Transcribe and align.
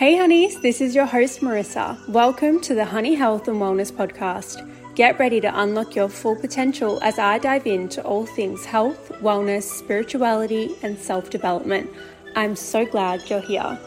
Hey, 0.00 0.16
honeys, 0.16 0.58
this 0.62 0.80
is 0.80 0.94
your 0.94 1.04
host, 1.04 1.42
Marissa. 1.42 2.08
Welcome 2.08 2.62
to 2.62 2.74
the 2.74 2.86
Honey 2.86 3.14
Health 3.14 3.48
and 3.48 3.58
Wellness 3.58 3.92
Podcast. 3.92 4.66
Get 4.94 5.18
ready 5.18 5.42
to 5.42 5.60
unlock 5.60 5.94
your 5.94 6.08
full 6.08 6.36
potential 6.36 6.98
as 7.02 7.18
I 7.18 7.36
dive 7.36 7.66
into 7.66 8.02
all 8.02 8.24
things 8.24 8.64
health, 8.64 9.12
wellness, 9.20 9.64
spirituality, 9.64 10.74
and 10.82 10.98
self 10.98 11.28
development. 11.28 11.90
I'm 12.34 12.56
so 12.56 12.86
glad 12.86 13.28
you're 13.28 13.42
here. 13.42 13.78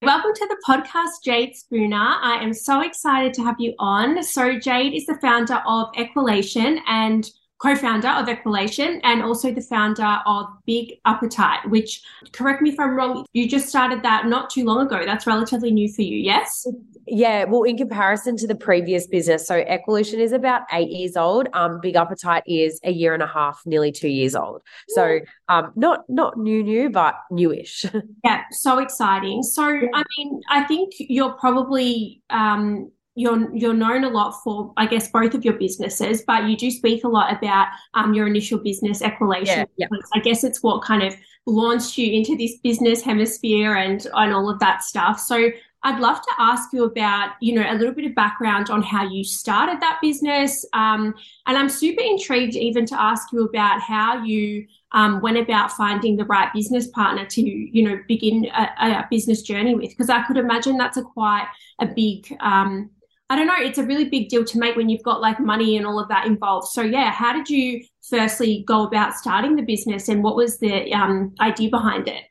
Welcome 0.00 0.32
to 0.32 0.46
the 0.48 0.56
podcast, 0.64 1.24
Jade 1.24 1.56
Spooner. 1.56 1.96
I 1.96 2.38
am 2.40 2.54
so 2.54 2.80
excited 2.80 3.34
to 3.34 3.42
have 3.42 3.56
you 3.58 3.74
on. 3.80 4.22
So, 4.22 4.56
Jade 4.56 4.94
is 4.94 5.06
the 5.06 5.18
founder 5.20 5.60
of 5.66 5.88
Equalution 5.96 6.78
and 6.86 7.28
co-founder 7.60 8.08
of 8.08 8.26
Equalution 8.26 9.00
and 9.04 9.22
also 9.22 9.52
the 9.52 9.60
founder 9.60 10.18
of 10.26 10.46
Big 10.66 11.00
Uppetite, 11.06 11.68
which 11.68 12.02
correct 12.32 12.62
me 12.62 12.70
if 12.70 12.80
I'm 12.80 12.96
wrong, 12.96 13.26
you 13.32 13.48
just 13.48 13.68
started 13.68 14.02
that 14.02 14.26
not 14.26 14.50
too 14.50 14.64
long 14.64 14.86
ago. 14.86 15.04
That's 15.04 15.26
relatively 15.26 15.70
new 15.70 15.92
for 15.92 16.02
you, 16.02 16.16
yes? 16.16 16.66
Yeah, 17.06 17.44
well, 17.44 17.64
in 17.64 17.76
comparison 17.76 18.36
to 18.38 18.46
the 18.46 18.54
previous 18.54 19.06
business, 19.06 19.46
so 19.46 19.62
Equalution 19.62 20.18
is 20.18 20.32
about 20.32 20.62
eight 20.72 20.90
years 20.90 21.16
old. 21.16 21.48
Um, 21.52 21.80
Big 21.80 21.94
Uppetite 21.96 22.42
is 22.46 22.80
a 22.82 22.92
year 22.92 23.12
and 23.12 23.22
a 23.22 23.26
half, 23.26 23.60
nearly 23.66 23.92
two 23.92 24.08
years 24.08 24.34
old. 24.34 24.62
So, 24.88 25.20
um, 25.48 25.72
not 25.76 26.04
not 26.08 26.38
new, 26.38 26.62
new, 26.62 26.88
but 26.88 27.16
newish. 27.30 27.84
yeah, 28.24 28.44
so 28.52 28.78
exciting. 28.78 29.42
So, 29.42 29.64
I 29.64 30.02
mean, 30.16 30.40
I 30.48 30.64
think 30.64 30.92
you're 30.98 31.32
probably 31.32 32.22
um 32.30 32.90
you're 33.20 33.54
you're 33.54 33.74
known 33.74 34.04
a 34.04 34.08
lot 34.08 34.32
for 34.42 34.72
I 34.78 34.86
guess 34.86 35.10
both 35.10 35.34
of 35.34 35.44
your 35.44 35.54
businesses, 35.54 36.22
but 36.26 36.48
you 36.48 36.56
do 36.56 36.70
speak 36.70 37.04
a 37.04 37.08
lot 37.08 37.36
about 37.36 37.68
um, 37.92 38.14
your 38.14 38.26
initial 38.26 38.58
business, 38.58 39.02
Equalution. 39.02 39.46
Yeah, 39.46 39.64
yeah. 39.76 39.86
I 40.14 40.20
guess 40.20 40.42
it's 40.42 40.62
what 40.62 40.82
kind 40.82 41.02
of 41.02 41.14
launched 41.46 41.98
you 41.98 42.12
into 42.12 42.36
this 42.36 42.56
business 42.62 43.02
hemisphere 43.02 43.74
and 43.76 44.06
and 44.14 44.32
all 44.32 44.48
of 44.48 44.58
that 44.60 44.82
stuff. 44.82 45.20
So 45.20 45.50
I'd 45.82 46.00
love 46.00 46.20
to 46.20 46.32
ask 46.38 46.72
you 46.72 46.84
about 46.84 47.32
you 47.40 47.54
know 47.54 47.64
a 47.68 47.74
little 47.74 47.94
bit 47.94 48.06
of 48.06 48.14
background 48.14 48.70
on 48.70 48.82
how 48.82 49.06
you 49.06 49.22
started 49.22 49.80
that 49.82 49.98
business, 50.00 50.64
um, 50.72 51.14
and 51.46 51.58
I'm 51.58 51.68
super 51.68 52.02
intrigued 52.02 52.56
even 52.56 52.86
to 52.86 53.00
ask 53.00 53.32
you 53.32 53.44
about 53.44 53.82
how 53.82 54.24
you 54.24 54.66
um, 54.92 55.20
went 55.20 55.36
about 55.36 55.72
finding 55.72 56.16
the 56.16 56.24
right 56.24 56.50
business 56.54 56.88
partner 56.88 57.26
to 57.26 57.42
you 57.42 57.82
know 57.86 57.98
begin 58.08 58.46
a, 58.46 59.02
a 59.02 59.08
business 59.10 59.42
journey 59.42 59.74
with 59.74 59.90
because 59.90 60.08
I 60.08 60.22
could 60.22 60.38
imagine 60.38 60.78
that's 60.78 60.96
a 60.96 61.02
quite 61.02 61.48
a 61.80 61.86
big 61.86 62.34
um, 62.40 62.90
I 63.30 63.36
don't 63.36 63.46
know, 63.46 63.54
it's 63.58 63.78
a 63.78 63.84
really 63.84 64.06
big 64.06 64.28
deal 64.28 64.44
to 64.44 64.58
make 64.58 64.74
when 64.76 64.88
you've 64.88 65.04
got 65.04 65.20
like 65.20 65.38
money 65.38 65.76
and 65.76 65.86
all 65.86 66.00
of 66.00 66.08
that 66.08 66.26
involved. 66.26 66.68
So 66.68 66.82
yeah, 66.82 67.12
how 67.12 67.32
did 67.32 67.48
you 67.48 67.84
firstly 68.08 68.64
go 68.66 68.84
about 68.84 69.14
starting 69.14 69.54
the 69.54 69.62
business 69.62 70.08
and 70.08 70.24
what 70.24 70.34
was 70.34 70.58
the 70.58 70.92
um, 70.92 71.32
idea 71.40 71.70
behind 71.70 72.08
it? 72.08 72.24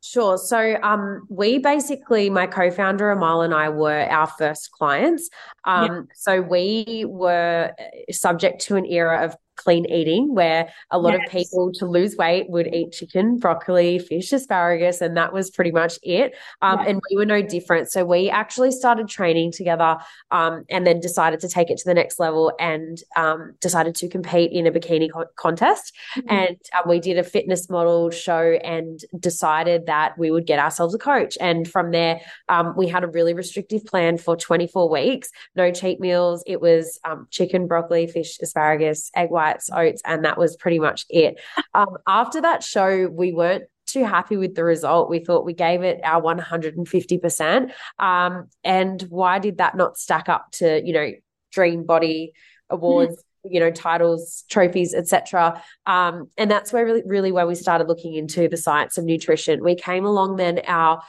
Sure. 0.00 0.38
So 0.38 0.76
um, 0.82 1.26
we 1.28 1.58
basically, 1.58 2.30
my 2.30 2.46
co-founder 2.46 3.10
Amal 3.10 3.42
and 3.42 3.54
I 3.54 3.70
were 3.70 4.06
our 4.08 4.26
first 4.26 4.70
clients. 4.70 5.28
Um, 5.64 5.94
yep. 5.94 6.04
So 6.14 6.40
we 6.42 7.04
were 7.08 7.72
subject 8.10 8.60
to 8.66 8.76
an 8.76 8.86
era 8.86 9.24
of 9.24 9.34
clean 9.56 9.86
eating 9.86 10.34
where 10.34 10.72
a 10.90 10.98
lot 10.98 11.14
yes. 11.14 11.22
of 11.24 11.32
people 11.32 11.72
to 11.72 11.86
lose 11.86 12.16
weight 12.16 12.48
would 12.48 12.72
eat 12.74 12.92
chicken, 12.92 13.38
broccoli, 13.38 13.98
fish, 13.98 14.32
asparagus, 14.32 15.00
and 15.00 15.16
that 15.16 15.32
was 15.32 15.50
pretty 15.50 15.70
much 15.70 15.98
it. 16.02 16.34
Um, 16.62 16.80
yeah. 16.80 16.88
And 16.88 17.02
we 17.10 17.16
were 17.16 17.26
no 17.26 17.42
different. 17.42 17.90
So 17.90 18.04
we 18.04 18.30
actually 18.30 18.70
started 18.70 19.08
training 19.08 19.52
together 19.52 19.98
um, 20.30 20.64
and 20.68 20.86
then 20.86 21.00
decided 21.00 21.40
to 21.40 21.48
take 21.48 21.70
it 21.70 21.78
to 21.78 21.84
the 21.84 21.94
next 21.94 22.18
level 22.18 22.52
and 22.58 23.02
um, 23.16 23.54
decided 23.60 23.94
to 23.96 24.08
compete 24.08 24.52
in 24.52 24.66
a 24.66 24.72
bikini 24.72 25.10
co- 25.12 25.26
contest. 25.36 25.92
Mm-hmm. 26.16 26.30
And 26.30 26.56
um, 26.74 26.88
we 26.88 27.00
did 27.00 27.18
a 27.18 27.24
fitness 27.24 27.68
model 27.70 28.10
show 28.10 28.58
and 28.64 29.00
decided 29.18 29.86
that 29.86 30.18
we 30.18 30.30
would 30.30 30.46
get 30.46 30.58
ourselves 30.58 30.94
a 30.94 30.98
coach. 30.98 31.36
And 31.40 31.68
from 31.68 31.90
there, 31.90 32.20
um, 32.48 32.74
we 32.76 32.88
had 32.88 33.04
a 33.04 33.08
really 33.08 33.34
restrictive 33.34 33.84
plan 33.84 34.18
for 34.18 34.36
24 34.36 34.88
weeks, 34.88 35.30
no 35.54 35.70
cheat 35.70 36.00
meals. 36.00 36.42
It 36.46 36.60
was 36.60 36.98
um, 37.04 37.26
chicken, 37.30 37.66
broccoli, 37.66 38.06
fish, 38.06 38.38
asparagus, 38.40 39.10
egg 39.14 39.30
white 39.30 39.43
whites, 39.44 39.70
oats, 39.72 40.02
and 40.04 40.24
that 40.24 40.38
was 40.38 40.56
pretty 40.56 40.78
much 40.78 41.06
it. 41.08 41.40
Um, 41.74 41.96
after 42.06 42.40
that 42.42 42.62
show, 42.62 43.08
we 43.08 43.32
weren't 43.32 43.64
too 43.86 44.04
happy 44.04 44.36
with 44.36 44.54
the 44.54 44.64
result. 44.64 45.10
We 45.10 45.20
thought 45.20 45.44
we 45.44 45.52
gave 45.52 45.82
it 45.82 46.00
our 46.02 46.22
150%. 46.22 47.70
Um, 47.98 48.48
and 48.62 49.02
why 49.02 49.38
did 49.38 49.58
that 49.58 49.76
not 49.76 49.98
stack 49.98 50.28
up 50.28 50.50
to, 50.52 50.84
you 50.84 50.92
know, 50.92 51.12
Dream 51.52 51.84
Body 51.84 52.32
Awards? 52.70 53.16
Mm. 53.16 53.20
You 53.46 53.60
know, 53.60 53.70
titles, 53.70 54.44
trophies, 54.48 54.94
etc. 54.94 55.62
Um, 55.84 56.30
and 56.38 56.50
that's 56.50 56.72
where 56.72 56.82
really, 56.82 57.02
really 57.04 57.30
where 57.30 57.46
we 57.46 57.54
started 57.54 57.88
looking 57.88 58.14
into 58.14 58.48
the 58.48 58.56
science 58.56 58.96
of 58.96 59.04
nutrition. 59.04 59.62
We 59.62 59.74
came 59.74 60.06
along 60.06 60.36
then. 60.36 60.62
Our 60.66 61.02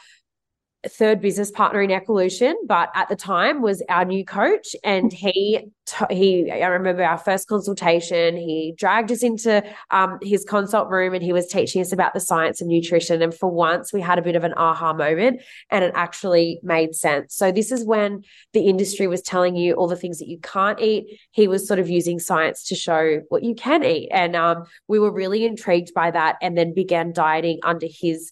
third 0.90 1.22
business 1.22 1.52
partner 1.52 1.82
in 1.82 1.90
Equalution, 1.90 2.54
but 2.68 2.90
at 2.96 3.10
the 3.10 3.16
time 3.16 3.62
was 3.62 3.84
our 3.90 4.06
new 4.06 4.24
coach. 4.24 4.76
And 4.84 5.12
he, 5.12 5.72
he, 6.10 6.52
I 6.52 6.68
remember 6.68 7.04
our 7.04 7.18
first 7.18 7.48
consultation, 7.48 8.38
he 8.38 8.74
dragged 8.78 9.12
us 9.12 9.24
into 9.24 9.64
um, 9.92 10.20
his 10.22 10.44
consult 10.44 10.90
room 10.90 11.14
and 11.14 11.24
he 11.24 11.34
was 11.34 11.48
teaching 11.48 11.82
us 11.82 11.92
about 11.92 12.14
the 12.14 12.20
science 12.20 12.62
of 12.62 12.68
nutrition. 12.68 13.22
And 13.22 13.34
for 13.34 13.50
once, 13.50 13.94
we 13.94 14.02
had 14.02 14.20
a 14.20 14.22
bit 14.22 14.36
of 14.36 14.44
an 14.44 14.54
aha 14.56 14.94
moment 14.94 15.42
and 15.70 15.84
it 15.84 15.92
actually 15.96 16.60
made 16.64 16.96
sense. 16.96 17.36
So, 17.36 17.52
this 17.52 17.72
is 17.72 17.86
when 17.86 18.24
the 18.54 18.68
industry 18.68 19.08
was 19.08 19.22
telling 19.22 19.56
you 19.56 19.74
all 19.74 19.88
the 19.88 19.96
things 19.96 20.20
that 20.20 20.28
you 20.28 20.40
can't 20.40 20.80
eat. 20.80 21.20
He 21.32 21.48
was 21.48 21.68
sort 21.68 21.80
of 21.80 21.90
using 21.90 22.20
science 22.20 22.68
to 22.68 22.76
show 22.76 23.22
what 23.30 23.44
you 23.44 23.56
can 23.56 23.84
eat. 23.84 24.10
And 24.12 24.36
um, 24.36 24.66
we 24.88 25.00
were 25.00 25.12
really 25.12 25.46
intrigued 25.46 25.94
by 25.94 26.12
that 26.12 26.38
and 26.42 26.58
then 26.58 26.74
began 26.74 27.14
dieting 27.14 27.60
under 27.64 27.88
his 27.90 28.32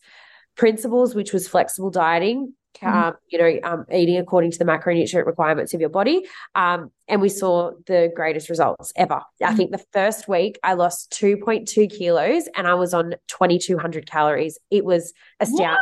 principles, 0.56 1.16
which 1.16 1.34
was 1.34 1.48
flexible 1.48 1.90
dieting, 1.90 2.54
mm-hmm. 2.82 2.98
um, 2.98 3.16
you 3.30 3.38
know, 3.38 3.60
um, 3.64 3.86
eating 3.92 4.18
according 4.18 4.52
to 4.52 4.60
the 4.60 4.66
macronutrient 4.66 5.26
requirements 5.26 5.74
of 5.74 5.80
your 5.80 5.90
body. 5.90 6.26
Um, 6.56 6.92
and 7.08 7.22
we 7.22 7.30
saw 7.30 7.72
the 7.88 8.12
greatest 8.16 8.50
results 8.50 8.94
ever. 8.96 9.16
Mm-hmm. 9.16 9.46
I 9.46 9.56
think 9.56 9.72
the 9.72 9.86
first 9.92 10.28
week 10.28 10.60
I 10.64 10.74
lost 10.74 11.12
2.2 11.12 11.90
kilos 11.90 12.48
and 12.56 12.68
I 12.68 12.76
was 12.76 12.94
on 12.94 13.16
2,200 13.28 14.10
calories. 14.10 14.58
It 14.70 14.86
was 14.86 15.14
astounding. 15.40 15.78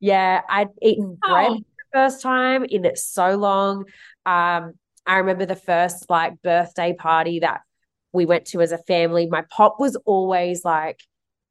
Yeah, 0.00 0.42
I'd 0.48 0.68
eaten 0.82 1.18
bread 1.26 1.50
oh. 1.50 1.54
the 1.56 1.64
first 1.92 2.22
time 2.22 2.64
in 2.64 2.90
so 2.96 3.36
long. 3.36 3.84
Um, 4.24 4.74
I 5.06 5.18
remember 5.18 5.46
the 5.46 5.56
first 5.56 6.10
like 6.10 6.42
birthday 6.42 6.92
party 6.92 7.40
that 7.40 7.60
we 8.12 8.26
went 8.26 8.46
to 8.46 8.60
as 8.60 8.72
a 8.72 8.78
family. 8.78 9.26
My 9.26 9.44
pop 9.50 9.76
was 9.78 9.96
always 10.04 10.64
like, 10.64 11.00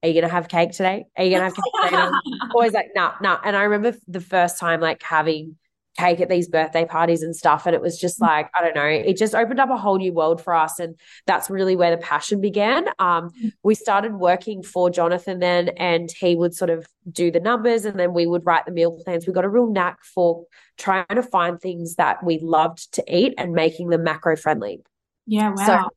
are 0.05 0.07
you 0.07 0.21
gonna 0.21 0.31
have 0.31 0.47
cake 0.47 0.71
today? 0.71 1.05
Are 1.17 1.23
you 1.23 1.31
gonna 1.31 1.45
have 1.45 1.55
cake 1.55 1.89
today? 1.89 2.09
always 2.53 2.73
like, 2.73 2.91
nah, 2.95 3.13
nah. 3.21 3.39
And 3.43 3.55
I 3.55 3.63
remember 3.63 3.97
the 4.07 4.21
first 4.21 4.59
time 4.59 4.79
like 4.79 5.01
having 5.01 5.57
cake 5.97 6.19
at 6.19 6.29
these 6.29 6.47
birthday 6.47 6.85
parties 6.85 7.23
and 7.23 7.35
stuff. 7.35 7.66
And 7.66 7.73
it 7.73 7.81
was 7.81 7.99
just 7.99 8.21
like, 8.21 8.49
I 8.53 8.61
don't 8.61 8.75
know, 8.75 8.85
it 8.85 9.17
just 9.17 9.33
opened 9.33 9.59
up 9.59 9.69
a 9.69 9.77
whole 9.77 9.97
new 9.97 10.13
world 10.13 10.44
for 10.44 10.53
us. 10.53 10.77
And 10.77 10.99
that's 11.25 11.49
really 11.49 11.75
where 11.75 11.89
the 11.89 11.97
passion 11.97 12.39
began. 12.39 12.88
Um, 12.99 13.31
we 13.63 13.75
started 13.75 14.13
working 14.13 14.61
for 14.61 14.89
Jonathan 14.89 15.39
then, 15.39 15.69
and 15.69 16.11
he 16.11 16.35
would 16.35 16.53
sort 16.53 16.69
of 16.69 16.85
do 17.09 17.31
the 17.31 17.39
numbers 17.39 17.85
and 17.85 17.99
then 17.99 18.13
we 18.13 18.27
would 18.27 18.45
write 18.45 18.65
the 18.65 18.71
meal 18.71 18.91
plans. 18.91 19.25
We 19.25 19.33
got 19.33 19.45
a 19.45 19.49
real 19.49 19.71
knack 19.71 20.03
for 20.03 20.45
trying 20.77 21.05
to 21.15 21.23
find 21.23 21.59
things 21.59 21.95
that 21.95 22.23
we 22.23 22.39
loved 22.39 22.94
to 22.95 23.03
eat 23.07 23.33
and 23.38 23.53
making 23.53 23.88
them 23.88 24.03
macro 24.03 24.35
friendly. 24.35 24.81
Yeah, 25.25 25.53
wow. 25.55 25.65
So 25.65 25.89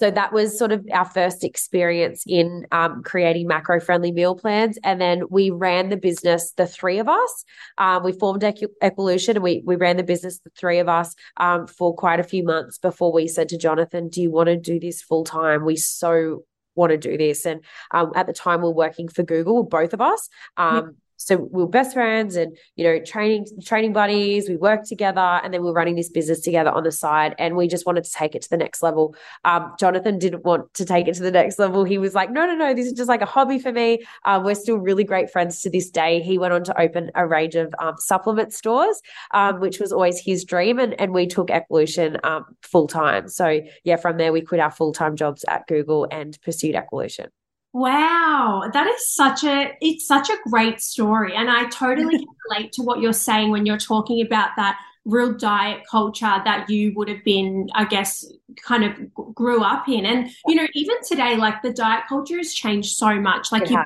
so 0.00 0.10
that 0.10 0.32
was 0.32 0.58
sort 0.58 0.72
of 0.72 0.86
our 0.92 1.04
first 1.04 1.44
experience 1.44 2.24
in 2.26 2.66
um, 2.72 3.02
creating 3.04 3.46
macro 3.46 3.80
friendly 3.80 4.10
meal 4.10 4.34
plans. 4.34 4.78
And 4.82 5.00
then 5.00 5.22
we 5.30 5.50
ran 5.50 5.88
the 5.88 5.96
business, 5.96 6.52
the 6.52 6.66
three 6.66 6.98
of 6.98 7.08
us. 7.08 7.44
Um, 7.78 8.02
we 8.02 8.12
formed 8.12 8.42
Equalution 8.42 9.36
and 9.36 9.42
we, 9.42 9.62
we 9.64 9.76
ran 9.76 9.96
the 9.96 10.02
business, 10.02 10.40
the 10.40 10.50
three 10.58 10.80
of 10.80 10.88
us, 10.88 11.14
um, 11.36 11.66
for 11.66 11.94
quite 11.94 12.18
a 12.18 12.24
few 12.24 12.42
months 12.42 12.78
before 12.78 13.12
we 13.12 13.28
said 13.28 13.48
to 13.50 13.58
Jonathan, 13.58 14.08
Do 14.08 14.20
you 14.20 14.30
want 14.30 14.48
to 14.48 14.56
do 14.56 14.80
this 14.80 15.00
full 15.00 15.24
time? 15.24 15.64
We 15.64 15.76
so 15.76 16.44
want 16.74 16.90
to 16.90 16.98
do 16.98 17.16
this. 17.16 17.46
And 17.46 17.64
um, 17.92 18.12
at 18.16 18.26
the 18.26 18.32
time, 18.32 18.62
we 18.62 18.68
are 18.68 18.72
working 18.72 19.06
for 19.06 19.22
Google, 19.22 19.62
both 19.62 19.92
of 19.92 20.00
us. 20.00 20.28
Um, 20.56 20.96
so 21.16 21.36
we 21.36 21.62
were 21.62 21.68
best 21.68 21.94
friends 21.94 22.36
and 22.36 22.56
you 22.76 22.84
know 22.84 22.98
training 23.04 23.46
training 23.64 23.92
buddies 23.92 24.48
we 24.48 24.56
worked 24.56 24.86
together 24.86 25.40
and 25.42 25.52
then 25.52 25.60
we 25.62 25.68
were 25.68 25.72
running 25.72 25.94
this 25.94 26.08
business 26.08 26.40
together 26.40 26.70
on 26.70 26.82
the 26.82 26.92
side 26.92 27.34
and 27.38 27.56
we 27.56 27.68
just 27.68 27.86
wanted 27.86 28.04
to 28.04 28.12
take 28.12 28.34
it 28.34 28.42
to 28.42 28.50
the 28.50 28.56
next 28.56 28.82
level. 28.82 29.14
Um, 29.44 29.72
jonathan 29.78 30.18
didn't 30.18 30.44
want 30.44 30.72
to 30.74 30.84
take 30.84 31.08
it 31.08 31.14
to 31.14 31.22
the 31.22 31.30
next 31.30 31.58
level. 31.58 31.84
He 31.84 31.98
was 31.98 32.14
like 32.14 32.30
no 32.30 32.46
no 32.46 32.54
no 32.54 32.74
this 32.74 32.86
is 32.86 32.92
just 32.92 33.08
like 33.08 33.22
a 33.22 33.26
hobby 33.26 33.58
for 33.58 33.72
me. 33.72 34.04
Um, 34.24 34.44
we're 34.44 34.54
still 34.54 34.78
really 34.78 35.04
great 35.04 35.30
friends 35.30 35.62
to 35.62 35.70
this 35.70 35.90
day. 35.90 36.20
He 36.20 36.38
went 36.38 36.52
on 36.52 36.64
to 36.64 36.80
open 36.80 37.10
a 37.14 37.26
range 37.26 37.54
of 37.54 37.74
um, 37.78 37.94
supplement 37.98 38.52
stores 38.52 39.00
um, 39.32 39.60
which 39.60 39.78
was 39.80 39.92
always 39.92 40.20
his 40.20 40.44
dream 40.44 40.78
and, 40.78 40.98
and 41.00 41.12
we 41.12 41.26
took 41.26 41.48
equalution 41.48 42.18
um, 42.24 42.44
full 42.62 42.86
time. 42.86 43.28
So 43.28 43.60
yeah 43.84 43.96
from 43.96 44.16
there 44.16 44.32
we 44.32 44.40
quit 44.40 44.60
our 44.60 44.70
full-time 44.70 45.16
jobs 45.16 45.44
at 45.48 45.66
google 45.66 46.06
and 46.10 46.38
pursued 46.42 46.74
equalution 46.74 47.28
Wow, 47.74 48.70
that 48.72 48.86
is 48.86 49.12
such 49.12 49.42
a 49.42 49.76
it's 49.80 50.06
such 50.06 50.30
a 50.30 50.36
great 50.48 50.80
story. 50.80 51.34
And 51.34 51.50
I 51.50 51.64
totally 51.64 52.18
can 52.18 52.28
relate 52.48 52.72
to 52.74 52.82
what 52.82 53.00
you're 53.00 53.12
saying 53.12 53.50
when 53.50 53.66
you're 53.66 53.78
talking 53.78 54.24
about 54.24 54.50
that 54.56 54.78
real 55.04 55.34
diet 55.34 55.82
culture 55.90 56.40
that 56.44 56.70
you 56.70 56.92
would 56.94 57.08
have 57.08 57.22
been 57.24 57.68
I 57.74 57.84
guess 57.84 58.24
kind 58.64 58.84
of 58.84 59.34
grew 59.34 59.60
up 59.64 59.88
in. 59.88 60.06
And 60.06 60.30
you 60.46 60.54
know 60.54 60.68
even 60.74 60.96
today 61.02 61.36
like 61.36 61.62
the 61.62 61.72
diet 61.72 62.04
culture 62.08 62.36
has 62.36 62.54
changed 62.54 62.96
so 62.96 63.20
much. 63.20 63.50
Like 63.50 63.68
you 63.68 63.82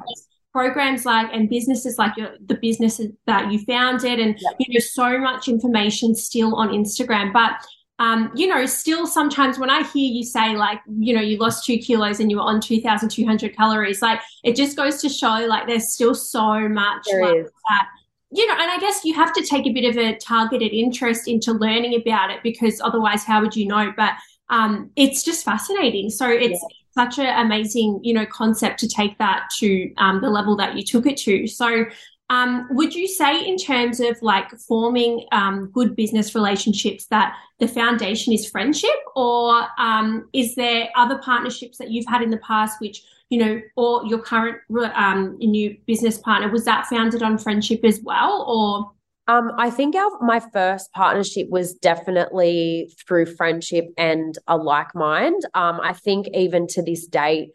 programs 0.53 1.07
like 1.07 1.31
and 1.33 1.49
businesses 1.49 1.97
like 1.97 2.15
your 2.19 2.33
the 2.45 2.57
businesses 2.57 3.11
that 3.27 3.51
you 3.51 3.59
founded 3.61 4.19
and 4.19 4.39
you 4.59 4.75
know 4.75 4.81
so 4.81 5.19
much 5.19 5.49
information 5.49 6.15
still 6.15 6.55
on 6.57 6.69
Instagram. 6.69 7.33
But 7.33 7.53
um, 7.99 8.31
you 8.35 8.47
know, 8.47 8.65
still 8.65 9.07
sometimes 9.07 9.59
when 9.59 9.71
I 9.71 9.83
hear 9.83 10.11
you 10.11 10.23
say 10.23 10.57
like, 10.57 10.81
you 10.99 11.15
know, 11.15 11.21
you 11.21 11.37
lost 11.37 11.65
two 11.65 11.79
kilos 11.79 12.21
and 12.21 12.31
you 12.31 12.37
were 12.37 12.45
on 12.45 12.61
2,200 12.61 13.57
calories, 13.57 14.01
like 14.01 14.21
it 14.45 14.55
just 14.55 14.77
goes 14.77 15.01
to 15.03 15.09
show 15.09 15.47
like 15.49 15.67
there's 15.67 15.89
still 15.89 16.15
so 16.15 16.69
much 16.69 17.07
like 17.21 17.47
that. 17.69 17.89
You 18.31 18.47
know, 18.47 18.53
and 18.53 18.71
I 18.71 18.79
guess 18.79 19.05
you 19.05 19.15
have 19.15 19.33
to 19.33 19.43
take 19.43 19.67
a 19.67 19.73
bit 19.73 19.89
of 19.89 19.97
a 19.97 20.17
targeted 20.19 20.73
interest 20.73 21.27
into 21.27 21.53
learning 21.53 22.01
about 22.01 22.31
it 22.31 22.41
because 22.43 22.81
otherwise, 22.81 23.25
how 23.25 23.41
would 23.41 23.57
you 23.57 23.67
know? 23.67 23.93
But 23.97 24.13
um, 24.51 24.91
it's 24.97 25.25
just 25.25 25.45
fascinating. 25.45 26.11
So 26.11 26.29
it's 26.29 26.61
yeah. 26.63 27.05
such 27.05 27.19
an 27.19 27.45
amazing, 27.45 28.01
you 28.03 28.13
know, 28.13 28.27
concept 28.27 28.81
to 28.81 28.89
take 28.89 29.17
that 29.19 29.49
to 29.59 29.93
um, 29.97 30.21
the 30.21 30.29
level 30.29 30.57
that 30.57 30.77
you 30.77 30.85
took 30.85 31.07
it 31.07 31.17
to. 31.19 31.47
So 31.47 31.87
um, 32.31 32.69
would 32.71 32.95
you 32.95 33.09
say, 33.09 33.47
in 33.47 33.57
terms 33.57 34.01
of 34.01 34.21
like 34.21 34.51
forming 34.59 35.27
um, 35.33 35.71
good 35.73 35.97
business 35.97 36.35
relationships, 36.35 37.07
that 37.07 37.35
the 37.59 37.69
foundation 37.69 38.33
is 38.33 38.49
friendship, 38.49 38.91
or 39.17 39.67
um, 39.79 40.29
is 40.33 40.55
there 40.55 40.89
other 40.95 41.19
partnerships 41.19 41.79
that 41.79 41.91
you've 41.91 42.07
had 42.07 42.23
in 42.23 42.31
the 42.31 42.39
past, 42.39 42.81
which 42.81 43.03
you 43.31 43.39
know, 43.39 43.61
or 43.77 44.07
your 44.07 44.21
current 44.21 44.59
um, 44.95 45.37
new 45.39 45.77
business 45.87 46.19
partner 46.19 46.51
was 46.51 46.65
that 46.65 46.87
founded 46.87 47.23
on 47.23 47.39
friendship 47.39 47.85
as 47.85 48.01
well, 48.03 48.45
or? 48.47 48.93
Um, 49.31 49.53
I 49.59 49.69
think 49.71 49.95
our 49.95 50.11
my 50.21 50.41
first 50.41 50.93
partnership 50.93 51.49
was 51.51 51.75
definitely 51.75 52.91
through 53.07 53.27
friendship 53.27 53.87
and 53.99 54.35
a 54.47 54.57
like 54.57 54.95
mind. 54.95 55.43
Um, 55.55 55.81
I 55.83 55.93
think 55.93 56.29
even 56.33 56.67
to 56.69 56.83
this 56.83 57.07
date, 57.07 57.51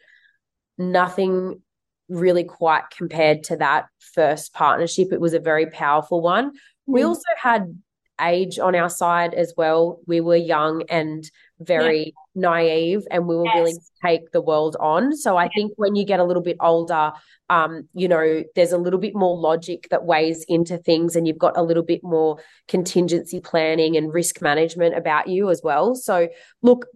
nothing 0.78 1.60
really 2.08 2.44
quite 2.44 2.84
compared 2.96 3.44
to 3.44 3.56
that 3.56 3.86
first 3.98 4.52
partnership. 4.52 5.12
It 5.12 5.20
was 5.20 5.34
a 5.34 5.40
very 5.40 5.66
powerful 5.66 6.20
one. 6.20 6.52
We 6.86 7.02
also 7.02 7.22
had 7.40 7.78
age 8.20 8.58
on 8.58 8.74
our 8.74 8.88
side 8.88 9.34
as 9.34 9.54
well. 9.56 10.00
We 10.06 10.20
were 10.20 10.36
young 10.36 10.84
and 10.88 11.28
very 11.60 12.14
yeah. 12.34 12.50
naive 12.50 13.06
and 13.10 13.26
we 13.26 13.36
were 13.36 13.46
yes. 13.46 13.54
willing 13.54 13.76
to 13.76 13.90
take 14.04 14.30
the 14.30 14.40
world 14.40 14.76
on. 14.78 15.16
So 15.16 15.36
I 15.36 15.48
think 15.48 15.72
when 15.76 15.96
you 15.96 16.04
get 16.04 16.20
a 16.20 16.24
little 16.24 16.42
bit 16.42 16.56
older, 16.60 17.12
um, 17.50 17.88
you 17.94 18.08
know, 18.08 18.44
there's 18.54 18.72
a 18.72 18.78
little 18.78 19.00
bit 19.00 19.14
more 19.14 19.36
logic 19.36 19.88
that 19.90 20.04
weighs 20.04 20.44
into 20.48 20.78
things 20.78 21.16
and 21.16 21.26
you've 21.26 21.38
got 21.38 21.56
a 21.56 21.62
little 21.62 21.82
bit 21.82 22.02
more 22.02 22.38
contingency 22.68 23.40
planning 23.40 23.96
and 23.96 24.12
risk 24.12 24.40
management 24.42 24.96
about 24.96 25.28
you 25.28 25.50
as 25.50 25.60
well. 25.64 25.94
So 25.94 26.28
look, 26.62 26.86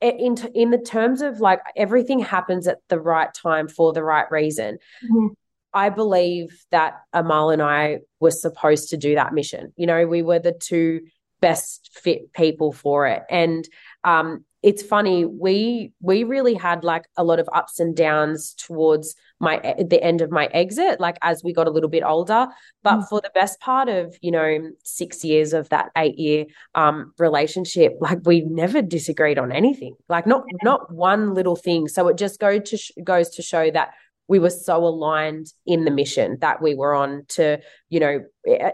in 0.00 0.36
in 0.54 0.70
the 0.70 0.78
terms 0.78 1.22
of 1.22 1.40
like 1.40 1.60
everything 1.76 2.18
happens 2.18 2.66
at 2.66 2.78
the 2.88 3.00
right 3.00 3.32
time 3.32 3.68
for 3.68 3.92
the 3.92 4.02
right 4.02 4.30
reason. 4.30 4.78
Mm-hmm. 5.04 5.28
I 5.72 5.90
believe 5.90 6.64
that 6.70 6.94
Amal 7.12 7.50
and 7.50 7.62
I 7.62 8.00
were 8.18 8.30
supposed 8.30 8.90
to 8.90 8.96
do 8.96 9.14
that 9.14 9.34
mission. 9.34 9.72
You 9.76 9.86
know, 9.86 10.06
we 10.06 10.22
were 10.22 10.38
the 10.38 10.52
two 10.52 11.02
best 11.40 11.90
fit 11.92 12.32
people 12.32 12.72
for 12.72 13.06
it, 13.06 13.22
and 13.30 13.68
um, 14.04 14.44
it's 14.66 14.82
funny 14.82 15.24
we 15.24 15.92
we 16.00 16.24
really 16.24 16.52
had 16.54 16.82
like 16.82 17.04
a 17.16 17.22
lot 17.22 17.38
of 17.38 17.48
ups 17.54 17.78
and 17.78 17.94
downs 17.94 18.52
towards 18.54 19.14
my 19.38 19.58
the 19.78 20.02
end 20.02 20.20
of 20.20 20.32
my 20.32 20.46
exit 20.46 20.98
like 20.98 21.16
as 21.22 21.44
we 21.44 21.52
got 21.52 21.68
a 21.68 21.70
little 21.70 21.88
bit 21.88 22.02
older. 22.02 22.48
But 22.82 22.96
mm. 22.96 23.08
for 23.08 23.20
the 23.20 23.30
best 23.32 23.60
part 23.60 23.88
of 23.88 24.16
you 24.22 24.32
know 24.32 24.72
6 24.82 25.24
years 25.24 25.52
of 25.52 25.68
that 25.68 25.92
8 25.96 26.18
year 26.18 26.46
um 26.74 27.12
relationship 27.16 27.92
like 28.00 28.18
we 28.24 28.40
never 28.40 28.82
disagreed 28.82 29.38
on 29.38 29.52
anything. 29.52 29.94
Like 30.08 30.26
not 30.26 30.42
not 30.64 30.92
one 30.92 31.32
little 31.32 31.56
thing. 31.56 31.86
So 31.86 32.08
it 32.08 32.16
just 32.16 32.40
go 32.40 32.58
to 32.58 32.76
sh- 32.76 32.90
goes 33.04 33.30
to 33.36 33.42
show 33.42 33.70
that 33.70 33.90
we 34.28 34.38
were 34.38 34.50
so 34.50 34.78
aligned 34.78 35.52
in 35.66 35.84
the 35.84 35.90
mission 35.90 36.38
that 36.40 36.60
we 36.60 36.74
were 36.74 36.94
on 36.94 37.24
to, 37.28 37.60
you 37.88 38.00
know, 38.00 38.24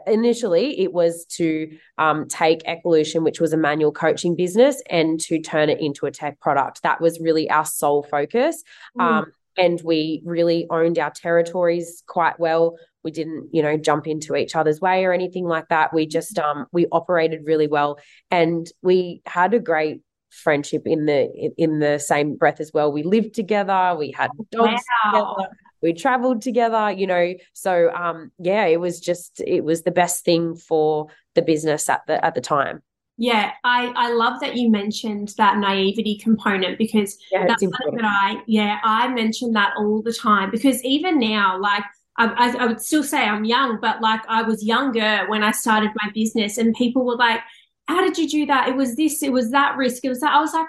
initially 0.07 0.81
it 0.81 0.93
was 0.93 1.27
to 1.27 1.77
um, 1.99 2.27
take 2.29 2.63
Equalution, 2.65 3.23
which 3.23 3.41
was 3.41 3.53
a 3.53 3.57
manual 3.57 3.93
coaching 3.93 4.35
business, 4.35 4.83
and 4.89 5.21
to 5.21 5.41
turn 5.41 5.69
it 5.69 5.81
into 5.81 6.07
a 6.07 6.11
tech 6.11 6.41
product. 6.41 6.83
That 6.83 7.01
was 7.01 7.21
really 7.21 7.51
our 7.51 7.67
sole 7.67 8.03
focus. 8.03 8.63
Mm. 8.99 9.03
Um, 9.03 9.33
and 9.59 9.81
we 9.85 10.23
really 10.25 10.67
owned 10.71 10.99
our 10.99 11.11
territories 11.11 12.03
quite 12.07 12.41
well. 12.41 12.79
We 13.05 13.11
didn't, 13.11 13.49
you 13.53 13.63
know, 13.63 13.77
jump 13.77 14.07
into 14.07 14.37
each 14.37 14.57
other's 14.57 14.81
way 14.81 15.05
or 15.05 15.13
anything 15.13 15.45
like 15.45 15.69
that. 15.69 15.93
We 15.93 16.07
just 16.07 16.39
um, 16.39 16.67
we 16.73 16.87
operated 16.91 17.43
really 17.45 17.67
well, 17.67 17.99
and 18.31 18.67
we 18.81 19.23
had 19.27 19.53
a 19.53 19.59
great 19.59 20.01
friendship 20.32 20.82
in 20.87 21.06
the 21.06 21.52
in 21.56 21.79
the 21.79 21.99
same 21.99 22.37
breath 22.37 22.61
as 22.61 22.73
well. 22.73 22.90
We 22.90 23.02
lived 23.02 23.34
together, 23.34 23.94
we 23.99 24.11
had 24.11 24.31
dogs 24.50 24.82
wow. 25.05 25.34
together, 25.37 25.55
we 25.82 25.93
traveled 25.93 26.43
together, 26.43 26.90
you 26.90 27.06
know. 27.06 27.34
So 27.52 27.93
um 27.94 28.32
yeah, 28.38 28.67
it 28.67 28.81
was 28.81 29.00
just 29.00 29.43
it 29.46 29.64
was 29.64 29.82
the 29.82 29.90
best 29.90 30.25
thing 30.25 30.56
for 30.56 31.08
the 31.34 31.43
business 31.43 31.88
at 31.88 32.02
the 32.06 32.25
at 32.25 32.34
the 32.34 32.40
time. 32.40 32.82
Yeah, 33.19 33.52
I, 33.62 33.93
I 33.94 34.12
love 34.14 34.40
that 34.40 34.56
you 34.56 34.70
mentioned 34.70 35.34
that 35.37 35.58
naivety 35.58 36.19
component 36.19 36.79
because 36.79 37.19
yeah, 37.31 37.46
that's 37.46 37.62
something 37.62 37.96
that 37.96 38.05
I 38.05 38.43
yeah 38.46 38.81
I 38.82 39.08
mention 39.08 39.52
that 39.52 39.75
all 39.79 40.02
the 40.02 40.14
time 40.14 40.50
because 40.50 40.82
even 40.82 41.20
now 41.20 41.61
like 41.61 41.84
I, 42.19 42.55
I 42.58 42.67
would 42.67 42.81
still 42.81 43.02
say 43.02 43.25
I'm 43.25 43.44
young 43.44 43.79
but 43.81 44.00
like 44.00 44.23
I 44.29 44.43
was 44.43 44.64
younger 44.64 45.26
when 45.29 45.43
I 45.43 45.50
started 45.50 45.90
my 45.94 46.11
business 46.14 46.58
and 46.58 46.75
people 46.75 47.05
were 47.05 47.17
like 47.17 47.40
how 47.88 48.00
did 48.00 48.17
you 48.19 48.29
do 48.29 48.46
that? 48.46 48.69
It 48.69 48.76
was 48.76 48.96
this, 48.96 49.23
it 49.23 49.32
was 49.32 49.50
that 49.50 49.76
risk, 49.76 50.05
it 50.05 50.08
was 50.08 50.20
that. 50.20 50.32
I 50.32 50.40
was 50.40 50.52
like, 50.52 50.67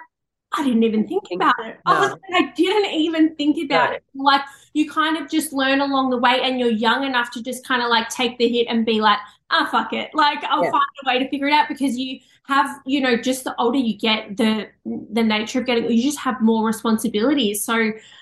I 0.56 0.64
didn't 0.64 0.84
even 0.84 1.08
think 1.08 1.24
about 1.34 1.56
it. 1.60 1.80
No. 1.86 1.94
I 1.94 2.00
was 2.00 2.10
like, 2.12 2.20
I 2.32 2.54
didn't 2.56 2.92
even 2.92 3.36
think 3.36 3.58
about 3.66 3.90
no. 3.90 3.96
it. 3.96 4.04
Like 4.14 4.42
you 4.74 4.90
kind 4.90 5.18
of 5.18 5.30
just 5.30 5.52
learn 5.52 5.82
along 5.82 6.12
the 6.12 6.18
way 6.18 6.42
and 6.44 6.60
you're 6.60 6.70
young 6.70 7.04
enough 7.04 7.32
to 7.32 7.44
just 7.44 7.66
kind 7.66 7.82
of 7.82 7.90
like 7.90 8.10
take 8.10 8.38
the 8.38 8.48
hit 8.48 8.68
and 8.70 8.86
be 8.86 9.02
like, 9.02 9.18
ah, 9.50 9.68
fuck 9.72 9.94
it. 9.94 10.12
Like 10.14 10.44
I'll 10.44 10.64
yeah. 10.64 10.72
find 10.72 10.84
a 11.04 11.08
way 11.08 11.20
to 11.20 11.30
figure 11.30 11.48
it 11.48 11.54
out 11.54 11.68
because 11.68 11.98
you 11.98 12.20
have, 12.46 12.82
you 12.86 13.02
know, 13.02 13.18
just 13.18 13.46
the 13.46 13.56
older 13.60 13.80
you 13.80 13.98
get, 13.98 14.38
the 14.38 14.68
the 14.86 15.24
nature 15.24 15.60
of 15.60 15.66
getting 15.66 15.90
you 15.90 16.04
just 16.04 16.20
have 16.20 16.40
more 16.42 16.66
responsibilities. 16.66 17.64
So 17.64 17.74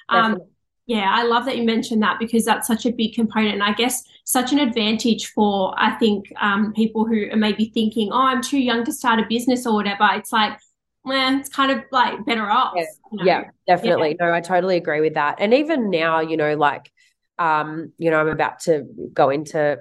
um 0.09 0.31
Definitely. 0.31 0.47
Yeah, 0.87 1.09
I 1.09 1.23
love 1.23 1.45
that 1.45 1.57
you 1.57 1.63
mentioned 1.63 2.01
that 2.03 2.19
because 2.19 2.43
that's 2.43 2.67
such 2.67 2.85
a 2.85 2.91
big 2.91 3.13
component. 3.13 3.53
And 3.53 3.63
I 3.63 3.73
guess 3.73 4.03
such 4.23 4.51
an 4.51 4.59
advantage 4.59 5.27
for, 5.31 5.73
I 5.77 5.91
think, 5.91 6.31
um, 6.39 6.73
people 6.73 7.05
who 7.05 7.29
are 7.31 7.37
maybe 7.37 7.71
thinking, 7.73 8.11
oh, 8.11 8.21
I'm 8.21 8.41
too 8.41 8.59
young 8.59 8.83
to 8.85 8.93
start 8.93 9.19
a 9.19 9.25
business 9.27 9.65
or 9.65 9.73
whatever. 9.73 10.07
It's 10.13 10.31
like, 10.31 10.57
well, 11.03 11.39
it's 11.39 11.49
kind 11.49 11.71
of 11.71 11.83
like 11.91 12.25
better 12.25 12.49
off. 12.49 12.73
Yeah, 12.75 12.83
you 13.11 13.17
know? 13.17 13.25
yeah 13.25 13.43
definitely. 13.67 14.15
Yeah. 14.19 14.27
No, 14.27 14.33
I 14.33 14.41
totally 14.41 14.77
agree 14.77 15.01
with 15.01 15.15
that. 15.15 15.37
And 15.39 15.53
even 15.53 15.89
now, 15.89 16.19
you 16.19 16.37
know, 16.37 16.55
like, 16.55 16.91
um, 17.39 17.91
you 17.97 18.11
know, 18.11 18.19
I'm 18.19 18.27
about 18.27 18.59
to 18.61 18.85
go 19.13 19.29
into 19.29 19.79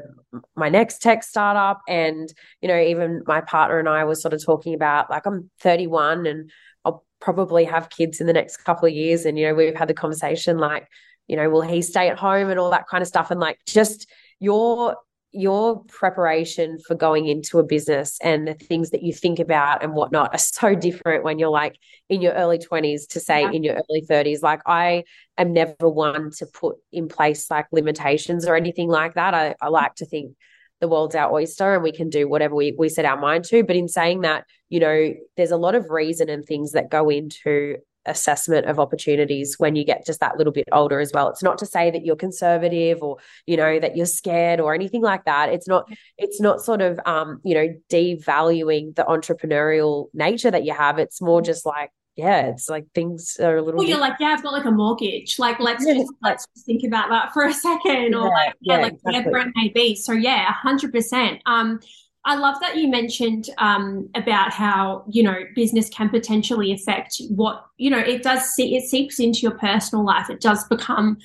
my 0.57 0.71
next 0.71 1.03
tech 1.03 1.23
startup. 1.23 1.83
And, 1.87 2.33
you 2.63 2.69
know, 2.69 2.81
even 2.81 3.23
my 3.27 3.43
partner 3.43 3.79
and 3.79 3.89
I 3.89 4.05
was 4.05 4.23
sort 4.23 4.33
of 4.33 4.43
talking 4.43 4.75
about 4.75 5.11
like, 5.11 5.27
I'm 5.27 5.51
31 5.61 6.27
and 6.27 6.51
I'll 6.85 7.05
probably 7.21 7.65
have 7.65 7.91
kids 7.91 8.21
in 8.21 8.27
the 8.27 8.33
next 8.33 8.59
couple 8.59 8.89
of 8.89 8.95
years. 8.95 9.27
And, 9.27 9.39
you 9.39 9.47
know, 9.47 9.55
we've 9.55 9.75
had 9.75 9.89
the 9.89 9.95
conversation 9.95 10.57
like, 10.57 10.89
you 11.29 11.37
know, 11.37 11.51
will 11.51 11.61
he 11.61 11.83
stay 11.83 12.09
at 12.09 12.19
home 12.19 12.49
and 12.49 12.59
all 12.59 12.71
that 12.71 12.89
kind 12.89 13.03
of 13.03 13.09
stuff. 13.09 13.31
And 13.31 13.41
like 13.41 13.59
just 13.67 14.11
your 14.41 14.97
your 15.33 15.85
preparation 15.85 16.77
for 16.85 16.97
going 16.97 17.29
into 17.29 17.61
a 17.61 17.63
business 17.63 18.19
and 18.21 18.49
the 18.49 18.55
things 18.55 18.91
that 18.91 19.05
you 19.05 19.13
think 19.13 19.39
about 19.39 19.81
and 19.81 19.93
whatnot 19.93 20.35
are 20.35 20.39
so 20.39 20.75
different 20.75 21.23
when 21.23 21.39
you're 21.39 21.49
like 21.49 21.79
in 22.09 22.21
your 22.21 22.33
early 22.33 22.59
20s 22.59 23.07
to 23.07 23.21
say 23.21 23.43
yeah. 23.43 23.51
in 23.53 23.63
your 23.63 23.75
early 23.75 24.03
30s 24.11 24.43
like 24.43 24.61
i 24.67 25.05
am 25.39 25.53
never 25.53 25.89
one 25.89 26.33
to 26.33 26.47
put 26.47 26.79
in 26.91 27.07
place 27.07 27.49
like 27.49 27.67
limitations 27.71 28.45
or 28.45 28.57
anything 28.57 28.89
like 28.89 29.15
that 29.15 29.33
i, 29.33 29.55
I 29.63 29.69
like 29.69 29.95
to 29.97 30.05
think 30.05 30.35
the 30.81 30.89
world's 30.89 31.15
our 31.15 31.33
oyster 31.33 31.75
and 31.75 31.83
we 31.83 31.93
can 31.93 32.09
do 32.09 32.29
whatever 32.29 32.55
we, 32.55 32.75
we 32.77 32.89
set 32.89 33.05
our 33.05 33.21
mind 33.21 33.45
to. 33.45 33.63
But 33.63 33.77
in 33.77 33.87
saying 33.87 34.23
that, 34.23 34.47
you 34.69 34.81
know, 34.81 35.15
there's 35.37 35.51
a 35.51 35.57
lot 35.57 35.75
of 35.75 35.91
reason 35.91 36.29
and 36.29 36.45
things 36.45 36.73
that 36.73 36.91
go 36.91 37.11
into 37.11 37.77
assessment 38.11 38.67
of 38.67 38.79
opportunities 38.79 39.57
when 39.59 39.77
you 39.77 39.85
get 39.85 40.05
just 40.05 40.21
that 40.21 40.37
little 40.37 40.53
bit 40.53 40.69
older 40.73 41.01
as 41.01 41.13
well. 41.15 41.29
It's 41.29 41.43
not 41.43 41.59
to 41.59 41.67
say 41.67 41.91
that 41.91 42.05
you're 42.05 42.17
conservative 42.17 43.03
or, 43.03 43.17
you 43.47 43.57
know, 43.57 43.79
that 43.79 43.97
you're 43.97 44.07
scared 44.07 44.61
or 44.61 44.75
anything 44.75 45.03
like 45.03 45.25
that. 45.25 45.49
It's 45.51 45.69
not, 45.69 45.91
it's 46.19 46.41
not 46.41 46.61
sort 46.61 46.83
of 46.83 47.01
um, 47.07 47.41
you 47.45 47.55
know, 47.55 47.69
devaluing 47.91 48.95
the 48.97 49.05
entrepreneurial 49.05 50.09
nature 50.13 50.51
that 50.51 50.65
you 50.65 50.75
have. 50.75 50.99
It's 50.99 51.23
more 51.23 51.41
just 51.41 51.65
like 51.65 51.91
yeah, 52.17 52.49
it's 52.49 52.69
like 52.69 52.87
things 52.95 53.39
are 53.41 53.57
a 53.57 53.63
little. 53.63 53.79
Well, 53.79 53.89
you're 53.89 53.99
like, 53.99 54.17
yeah, 54.21 54.29
I've 54.29 54.43
got 54.43 54.53
like 54.53 54.67
a 54.67 54.71
mortgage. 54.71 55.39
Like, 55.39 55.59
let's 55.59 55.87
yeah, 55.87 55.95
just 55.95 56.13
let's 56.23 56.47
just 56.55 56.67
think 56.67 56.83
about 56.85 57.09
that 57.09 57.33
for 57.33 57.45
a 57.45 57.53
second, 57.53 58.15
or 58.15 58.27
yeah, 58.27 58.33
like, 58.33 58.55
yeah, 58.61 58.77
yeah 58.77 58.83
like 58.83 58.93
exactly. 58.93 59.33
whatever 59.33 59.39
it 59.49 59.53
may 59.55 59.69
be. 59.69 59.95
So 59.95 60.13
yeah, 60.13 60.53
hundred 60.53 60.93
percent. 60.93 61.41
Um, 61.47 61.81
I 62.25 62.37
love 62.37 62.57
that 62.61 62.77
you 62.77 62.89
mentioned 62.89 63.49
um 63.59 64.09
about 64.15 64.53
how 64.53 65.05
you 65.09 65.23
know 65.23 65.37
business 65.55 65.89
can 65.89 66.09
potentially 66.09 66.73
affect 66.73 67.21
what 67.29 67.65
you 67.77 67.91
know. 67.91 67.99
It 67.99 68.23
does 68.23 68.45
see 68.51 68.77
it 68.77 68.85
seeps 68.85 69.21
into 69.21 69.41
your 69.41 69.57
personal 69.59 70.05
life. 70.05 70.31
It 70.31 70.41
does 70.41 70.65
become 70.69 71.19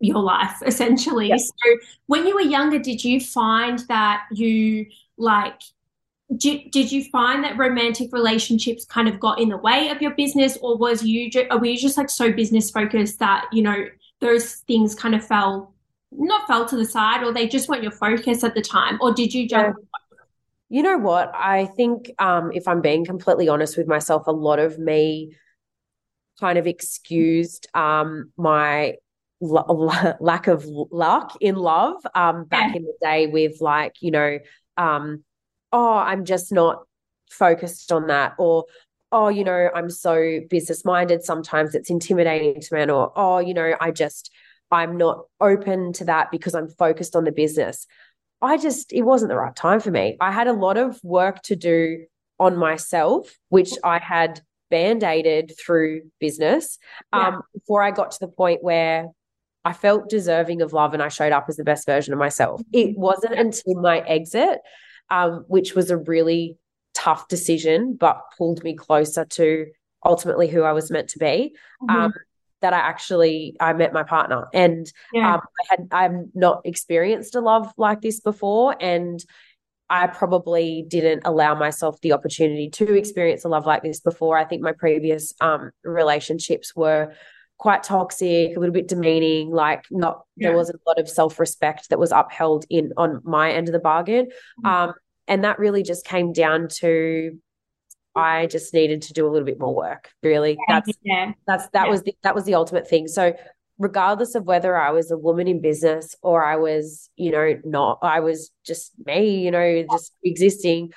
your 0.00 0.18
life 0.18 0.56
essentially. 0.66 1.28
Yep. 1.28 1.38
So 1.40 1.76
when 2.06 2.26
you 2.26 2.34
were 2.34 2.42
younger, 2.42 2.78
did 2.78 3.02
you 3.02 3.20
find 3.20 3.78
that 3.88 4.24
you 4.32 4.86
like 5.16 5.60
did, 6.36 6.72
did 6.72 6.90
you 6.90 7.04
find 7.04 7.44
that 7.44 7.56
romantic 7.56 8.12
relationships 8.12 8.84
kind 8.84 9.08
of 9.08 9.20
got 9.20 9.40
in 9.40 9.48
the 9.48 9.56
way 9.56 9.90
of 9.90 10.02
your 10.02 10.10
business 10.16 10.58
or 10.60 10.76
was 10.76 11.02
you 11.02 11.30
or 11.50 11.58
were 11.58 11.66
you 11.66 11.78
just 11.78 11.96
like 11.96 12.10
so 12.10 12.32
business 12.32 12.68
focused 12.70 13.20
that 13.20 13.46
you 13.52 13.62
know 13.62 13.86
those 14.20 14.56
things 14.66 14.94
kind 14.94 15.14
of 15.14 15.24
fell 15.24 15.72
not 16.12 16.46
fell 16.46 16.66
to 16.66 16.76
the 16.76 16.84
side 16.84 17.22
or 17.22 17.32
they 17.32 17.46
just 17.46 17.68
weren't 17.68 17.82
your 17.82 17.92
focus 17.92 18.44
at 18.44 18.54
the 18.54 18.62
time? 18.62 18.98
Or 19.00 19.12
did 19.12 19.34
you 19.34 19.48
jump? 19.48 19.76
You 20.68 20.82
know 20.82 20.98
what? 20.98 21.32
I 21.34 21.66
think 21.66 22.10
um, 22.18 22.50
if 22.52 22.66
I'm 22.66 22.80
being 22.80 23.04
completely 23.04 23.48
honest 23.48 23.76
with 23.76 23.86
myself, 23.86 24.26
a 24.26 24.32
lot 24.32 24.58
of 24.58 24.78
me 24.78 25.36
kind 26.40 26.58
of 26.58 26.66
excused 26.66 27.68
um, 27.74 28.32
my 28.36 28.96
lack 29.40 30.46
of 30.46 30.64
luck 30.66 31.36
in 31.40 31.56
love 31.56 31.96
um, 32.14 32.44
back 32.44 32.70
yeah. 32.70 32.78
in 32.78 32.82
the 32.84 32.94
day 33.00 33.26
with 33.26 33.60
like, 33.60 33.94
you 34.00 34.10
know, 34.10 34.38
um, 34.76 35.22
oh, 35.72 35.94
I'm 35.94 36.24
just 36.24 36.52
not 36.52 36.84
focused 37.30 37.92
on 37.92 38.06
that 38.06 38.34
or 38.38 38.64
oh, 39.12 39.28
you 39.28 39.44
know, 39.44 39.70
I'm 39.74 39.90
so 39.90 40.40
business 40.50 40.84
minded. 40.84 41.24
Sometimes 41.24 41.74
it's 41.74 41.90
intimidating 41.90 42.60
to 42.60 42.74
men, 42.74 42.90
or 42.90 43.12
oh, 43.16 43.38
you 43.38 43.54
know, 43.54 43.74
I 43.80 43.90
just, 43.90 44.30
I'm 44.70 44.96
not 44.96 45.24
open 45.40 45.92
to 45.94 46.04
that 46.06 46.30
because 46.30 46.54
I'm 46.54 46.68
focused 46.68 47.14
on 47.14 47.24
the 47.24 47.32
business. 47.32 47.86
I 48.42 48.58
just, 48.58 48.92
it 48.92 49.02
wasn't 49.02 49.30
the 49.30 49.36
right 49.36 49.56
time 49.56 49.80
for 49.80 49.90
me. 49.90 50.16
I 50.20 50.30
had 50.30 50.46
a 50.46 50.52
lot 50.52 50.76
of 50.76 51.02
work 51.02 51.42
to 51.44 51.56
do 51.56 52.04
on 52.38 52.56
myself, 52.56 53.34
which 53.48 53.72
I 53.82 53.98
had 53.98 54.40
band 54.70 55.02
aided 55.02 55.52
through 55.58 56.02
business 56.20 56.78
um, 57.12 57.34
yeah. 57.34 57.38
before 57.54 57.82
I 57.82 57.90
got 57.90 58.10
to 58.12 58.18
the 58.20 58.28
point 58.28 58.62
where 58.62 59.08
I 59.64 59.72
felt 59.72 60.08
deserving 60.08 60.62
of 60.62 60.72
love 60.72 60.94
and 60.94 61.02
I 61.02 61.08
showed 61.08 61.32
up 61.32 61.46
as 61.48 61.56
the 61.56 61.64
best 61.64 61.86
version 61.86 62.12
of 62.12 62.18
myself. 62.18 62.60
It 62.72 62.96
wasn't 62.96 63.34
until 63.34 63.80
my 63.80 63.98
exit, 64.00 64.60
um, 65.10 65.44
which 65.48 65.74
was 65.74 65.90
a 65.90 65.96
really 65.96 66.56
tough 66.94 67.28
decision, 67.28 67.96
but 67.98 68.20
pulled 68.38 68.62
me 68.62 68.74
closer 68.74 69.24
to 69.24 69.66
ultimately 70.04 70.48
who 70.48 70.62
I 70.62 70.72
was 70.72 70.90
meant 70.90 71.08
to 71.10 71.18
be. 71.18 71.54
Mm-hmm. 71.82 71.96
Um, 71.96 72.14
that 72.62 72.72
I 72.72 72.78
actually 72.78 73.56
I 73.60 73.72
met 73.72 73.92
my 73.92 74.02
partner, 74.02 74.46
and 74.52 74.90
yeah. 75.12 75.34
um, 75.34 75.40
I 75.40 75.64
had 75.68 75.88
I've 75.92 76.24
not 76.34 76.62
experienced 76.64 77.34
a 77.34 77.40
love 77.40 77.72
like 77.76 78.00
this 78.00 78.20
before, 78.20 78.76
and 78.80 79.24
I 79.88 80.06
probably 80.08 80.84
didn't 80.88 81.22
allow 81.24 81.54
myself 81.54 82.00
the 82.00 82.12
opportunity 82.12 82.70
to 82.70 82.94
experience 82.94 83.44
a 83.44 83.48
love 83.48 83.66
like 83.66 83.82
this 83.82 84.00
before. 84.00 84.36
I 84.36 84.44
think 84.44 84.62
my 84.62 84.72
previous 84.72 85.32
um, 85.40 85.70
relationships 85.84 86.74
were 86.74 87.12
quite 87.58 87.82
toxic, 87.82 88.56
a 88.56 88.60
little 88.60 88.72
bit 88.72 88.88
demeaning, 88.88 89.50
like 89.50 89.84
not 89.90 90.24
yeah. 90.36 90.48
there 90.48 90.56
wasn't 90.56 90.80
a 90.84 90.88
lot 90.88 90.98
of 90.98 91.08
self-respect 91.08 91.88
that 91.90 91.98
was 91.98 92.12
upheld 92.12 92.66
in 92.68 92.92
on 92.96 93.20
my 93.24 93.52
end 93.52 93.68
of 93.68 93.72
the 93.72 93.78
bargain. 93.78 94.26
Mm-hmm. 94.26 94.66
Um, 94.66 94.94
and 95.28 95.44
that 95.44 95.58
really 95.58 95.82
just 95.82 96.04
came 96.04 96.32
down 96.32 96.68
to 96.80 97.38
I 98.16 98.46
just 98.46 98.72
needed 98.72 99.02
to 99.02 99.12
do 99.12 99.26
a 99.26 99.30
little 99.30 99.46
bit 99.46 99.60
more 99.60 99.74
work. 99.74 100.10
Really, 100.22 100.56
that's 100.68 100.90
yeah. 101.02 101.32
that's 101.46 101.68
that 101.68 101.84
yeah. 101.84 101.90
was 101.90 102.02
the, 102.02 102.16
that 102.22 102.34
was 102.34 102.44
the 102.44 102.54
ultimate 102.54 102.88
thing. 102.88 103.08
So, 103.08 103.34
regardless 103.78 104.34
of 104.34 104.44
whether 104.44 104.76
I 104.76 104.90
was 104.90 105.10
a 105.10 105.18
woman 105.18 105.46
in 105.46 105.60
business 105.60 106.16
or 106.22 106.44
I 106.44 106.56
was, 106.56 107.10
you 107.16 107.30
know, 107.30 107.60
not, 107.64 107.98
I 108.02 108.20
was 108.20 108.50
just 108.64 108.92
me, 109.04 109.44
you 109.44 109.50
know, 109.50 109.84
just 109.90 110.12
existing. 110.24 110.92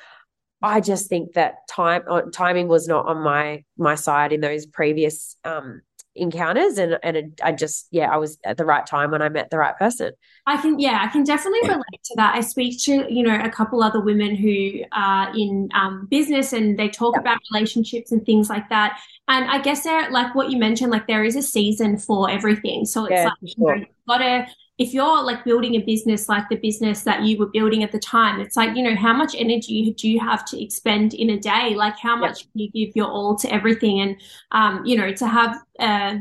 I 0.62 0.82
just 0.82 1.08
think 1.08 1.34
that 1.34 1.68
time 1.70 2.04
uh, 2.10 2.22
timing 2.34 2.68
was 2.68 2.88
not 2.88 3.06
on 3.06 3.22
my 3.22 3.64
my 3.78 3.96
side 3.96 4.34
in 4.34 4.42
those 4.42 4.66
previous 4.66 5.36
um, 5.44 5.82
encounters 6.20 6.78
and 6.78 6.98
and 7.04 7.40
I 7.44 7.52
just 7.52 7.88
yeah 7.92 8.10
I 8.12 8.18
was 8.18 8.38
at 8.44 8.58
the 8.58 8.66
right 8.66 8.86
time 8.86 9.12
when 9.12 9.22
I 9.22 9.30
met 9.30 9.50
the 9.50 9.58
right 9.58 9.78
person. 9.78 10.12
I 10.46 10.62
can 10.62 10.80
yeah 10.80 11.00
I 11.02 11.08
can 11.08 11.24
definitely 11.24 11.62
relate 11.68 12.04
to 12.06 12.16
that. 12.18 12.36
I 12.36 12.42
speak 12.42 12.82
to 12.84 13.12
you 13.12 13.24
know 13.24 13.40
a 13.42 13.50
couple 13.50 13.82
other 13.82 14.02
women 14.02 14.36
who 14.36 14.84
are 14.92 15.36
in 15.36 15.70
um, 15.74 16.08
business 16.10 16.54
and 16.54 16.78
they 16.78 16.90
talk 16.90 17.16
yeah. 17.16 17.22
about 17.22 17.40
relationships 17.52 18.12
and 18.12 18.26
things 18.26 18.50
like 18.50 18.70
that. 18.70 19.00
And 19.28 19.50
I 19.50 19.60
guess 19.62 19.84
there 19.84 20.10
like 20.12 20.36
what 20.36 20.50
you 20.50 20.58
mentioned 20.58 20.92
like 20.92 21.08
there 21.08 21.24
is 21.24 21.36
a 21.36 21.42
season 21.42 21.98
for 21.98 22.30
everything. 22.30 22.86
So 22.86 23.06
it's 23.06 23.14
yeah, 23.14 23.26
like 23.26 23.34
sure. 23.42 23.76
you 23.76 23.82
know, 23.82 23.88
you've 23.88 24.08
got 24.08 24.18
to 24.20 24.48
if 24.80 24.94
you're 24.94 25.24
like 25.24 25.44
building 25.44 25.76
a 25.76 25.80
business 25.80 26.30
like 26.30 26.48
the 26.50 26.56
business 26.56 27.04
that 27.04 27.24
you 27.24 27.38
were 27.38 27.48
building 27.48 27.84
at 27.84 27.92
the 27.92 28.00
time, 28.00 28.40
it's 28.40 28.56
like, 28.56 28.78
you 28.78 28.82
know, 28.82 28.96
how 28.96 29.14
much 29.14 29.36
energy 29.38 29.94
do 29.98 30.10
you 30.10 30.20
have 30.22 30.46
to 30.46 30.64
expend 30.64 31.14
in 31.14 31.30
a 31.32 31.38
day? 31.38 31.76
Like 31.76 32.00
how 32.00 32.16
much 32.16 32.44
can 32.44 32.52
you 32.54 32.72
give 32.72 32.96
your 32.96 33.08
all 33.08 33.36
to 33.40 33.54
everything? 33.54 34.00
And, 34.00 34.16
um, 34.52 34.86
you 34.86 34.98
know, 34.98 35.12
to 35.12 35.28
have, 35.28 35.58
uh, 35.80 36.16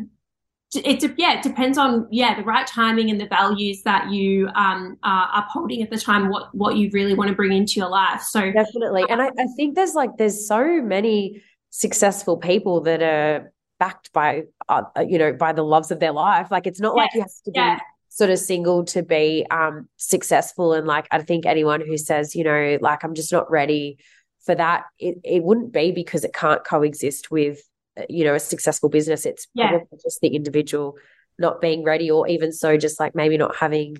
it 0.74 1.02
yeah 1.16 1.38
it 1.38 1.42
depends 1.42 1.78
on 1.78 2.06
yeah 2.10 2.34
the 2.34 2.42
right 2.42 2.66
timing 2.66 3.08
and 3.08 3.18
the 3.18 3.26
values 3.26 3.80
that 3.84 4.10
you 4.10 4.48
um 4.54 4.98
are 5.02 5.30
upholding 5.34 5.82
at 5.82 5.88
the 5.88 5.96
time 5.96 6.28
what 6.28 6.54
what 6.54 6.76
you 6.76 6.90
really 6.92 7.14
want 7.14 7.26
to 7.26 7.34
bring 7.34 7.52
into 7.52 7.80
your 7.80 7.88
life. 7.88 8.20
So 8.20 8.52
definitely. 8.52 9.04
And 9.08 9.22
I, 9.22 9.28
I 9.28 9.46
think 9.56 9.76
there's 9.76 9.94
like 9.94 10.10
there's 10.18 10.46
so 10.46 10.82
many 10.82 11.42
successful 11.70 12.36
people 12.36 12.82
that 12.82 13.00
are 13.00 13.50
backed 13.78 14.12
by 14.12 14.42
uh, 14.68 14.82
you 15.08 15.16
know 15.16 15.32
by 15.32 15.54
the 15.54 15.62
loves 15.62 15.90
of 15.90 16.00
their 16.00 16.12
life. 16.12 16.48
Like 16.50 16.66
it's 16.66 16.80
not 16.80 16.94
like 16.94 17.14
you 17.14 17.22
have 17.22 17.30
to 17.46 17.50
be 17.50 17.58
yeah 17.58 17.78
sort 18.08 18.30
of 18.30 18.38
single 18.38 18.84
to 18.86 19.02
be 19.02 19.46
um, 19.50 19.88
successful. 19.96 20.72
And 20.72 20.86
like, 20.86 21.06
I 21.10 21.22
think 21.22 21.46
anyone 21.46 21.80
who 21.80 21.96
says, 21.96 22.34
you 22.34 22.44
know, 22.44 22.78
like, 22.80 23.04
I'm 23.04 23.14
just 23.14 23.32
not 23.32 23.50
ready 23.50 23.98
for 24.44 24.54
that, 24.54 24.84
it, 24.98 25.16
it 25.24 25.42
wouldn't 25.42 25.72
be 25.72 25.92
because 25.92 26.24
it 26.24 26.34
can't 26.34 26.64
coexist 26.64 27.30
with, 27.30 27.60
uh, 27.98 28.04
you 28.08 28.24
know, 28.24 28.34
a 28.34 28.40
successful 28.40 28.88
business. 28.88 29.26
It's 29.26 29.46
yeah. 29.54 29.68
probably 29.68 29.98
just 30.02 30.20
the 30.20 30.28
individual 30.28 30.96
not 31.38 31.60
being 31.60 31.84
ready, 31.84 32.10
or 32.10 32.26
even 32.26 32.52
so, 32.52 32.76
just 32.76 32.98
like 32.98 33.14
maybe 33.14 33.36
not 33.36 33.54
having 33.56 33.96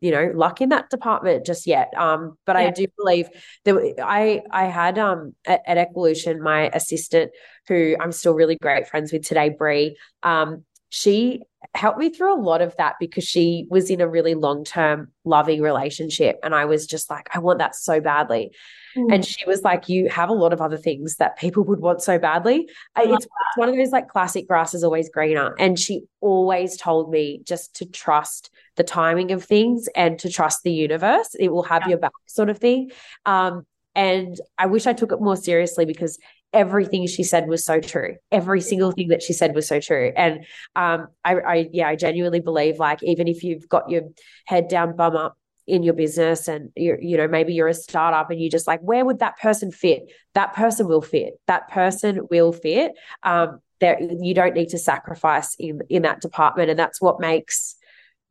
you 0.00 0.10
know 0.10 0.30
luck 0.34 0.60
in 0.60 0.68
that 0.68 0.90
department 0.90 1.46
just 1.46 1.66
yet 1.66 1.90
um 1.96 2.36
but 2.44 2.56
yeah. 2.56 2.66
i 2.66 2.70
do 2.70 2.86
believe 2.98 3.26
that 3.64 3.94
i 4.04 4.42
i 4.50 4.64
had 4.64 4.98
um 4.98 5.34
at, 5.46 5.62
at 5.66 5.78
equalution 5.78 6.40
my 6.40 6.68
assistant 6.74 7.30
who 7.68 7.96
i'm 8.00 8.12
still 8.12 8.34
really 8.34 8.56
great 8.56 8.86
friends 8.86 9.12
with 9.12 9.24
today 9.24 9.48
brie 9.48 9.96
um 10.22 10.62
she 10.94 11.42
helped 11.74 11.98
me 11.98 12.08
through 12.08 12.32
a 12.32 12.40
lot 12.40 12.62
of 12.62 12.76
that 12.76 12.94
because 13.00 13.24
she 13.24 13.66
was 13.68 13.90
in 13.90 14.00
a 14.00 14.06
really 14.06 14.36
long 14.36 14.62
term 14.62 15.08
loving 15.24 15.60
relationship. 15.60 16.38
And 16.44 16.54
I 16.54 16.66
was 16.66 16.86
just 16.86 17.10
like, 17.10 17.34
I 17.34 17.40
want 17.40 17.58
that 17.58 17.74
so 17.74 18.00
badly. 18.00 18.52
Mm. 18.96 19.12
And 19.12 19.24
she 19.24 19.44
was 19.44 19.62
like, 19.62 19.88
You 19.88 20.08
have 20.08 20.28
a 20.28 20.32
lot 20.34 20.52
of 20.52 20.60
other 20.60 20.76
things 20.76 21.16
that 21.16 21.36
people 21.36 21.64
would 21.64 21.80
want 21.80 22.00
so 22.00 22.16
badly. 22.16 22.68
It's, 22.96 23.24
it's 23.24 23.56
one 23.56 23.68
of 23.68 23.74
those 23.74 23.90
like 23.90 24.08
classic 24.08 24.46
grass 24.46 24.72
is 24.72 24.84
always 24.84 25.08
greener. 25.08 25.56
And 25.58 25.76
she 25.76 26.02
always 26.20 26.76
told 26.76 27.10
me 27.10 27.40
just 27.42 27.74
to 27.76 27.86
trust 27.86 28.50
the 28.76 28.84
timing 28.84 29.32
of 29.32 29.42
things 29.42 29.88
and 29.96 30.16
to 30.20 30.30
trust 30.30 30.62
the 30.62 30.72
universe. 30.72 31.34
It 31.36 31.48
will 31.48 31.64
have 31.64 31.82
yeah. 31.82 31.88
your 31.88 31.98
back, 31.98 32.12
sort 32.26 32.50
of 32.50 32.58
thing. 32.58 32.92
Um, 33.26 33.66
and 33.96 34.40
I 34.58 34.66
wish 34.66 34.86
I 34.86 34.92
took 34.92 35.10
it 35.10 35.20
more 35.20 35.36
seriously 35.36 35.86
because 35.86 36.18
everything 36.54 37.06
she 37.06 37.24
said 37.24 37.48
was 37.48 37.64
so 37.64 37.80
true. 37.80 38.16
Every 38.32 38.60
single 38.60 38.92
thing 38.92 39.08
that 39.08 39.22
she 39.22 39.32
said 39.32 39.54
was 39.54 39.68
so 39.68 39.80
true. 39.80 40.12
And 40.16 40.46
um, 40.76 41.08
I, 41.24 41.34
I, 41.34 41.68
yeah, 41.72 41.88
I 41.88 41.96
genuinely 41.96 42.40
believe 42.40 42.78
like 42.78 43.02
even 43.02 43.28
if 43.28 43.42
you've 43.42 43.68
got 43.68 43.90
your 43.90 44.02
head 44.46 44.68
down, 44.68 44.96
bum 44.96 45.16
up 45.16 45.36
in 45.66 45.82
your 45.82 45.94
business, 45.94 46.48
and 46.48 46.70
you 46.76 46.96
you 47.00 47.16
know 47.16 47.28
maybe 47.28 47.52
you're 47.52 47.68
a 47.68 47.74
startup 47.74 48.30
and 48.30 48.40
you 48.40 48.50
just 48.50 48.66
like 48.66 48.80
where 48.80 49.04
would 49.04 49.18
that 49.18 49.38
person 49.38 49.72
fit? 49.72 50.10
That 50.34 50.54
person 50.54 50.86
will 50.86 51.02
fit. 51.02 51.34
That 51.46 51.68
person 51.70 52.26
will 52.30 52.52
fit. 52.52 52.92
Um, 53.22 53.60
there 53.80 54.00
you 54.00 54.34
don't 54.34 54.54
need 54.54 54.70
to 54.70 54.78
sacrifice 54.78 55.56
in 55.58 55.80
in 55.90 56.02
that 56.02 56.20
department, 56.20 56.70
and 56.70 56.78
that's 56.78 57.00
what 57.00 57.20
makes 57.20 57.76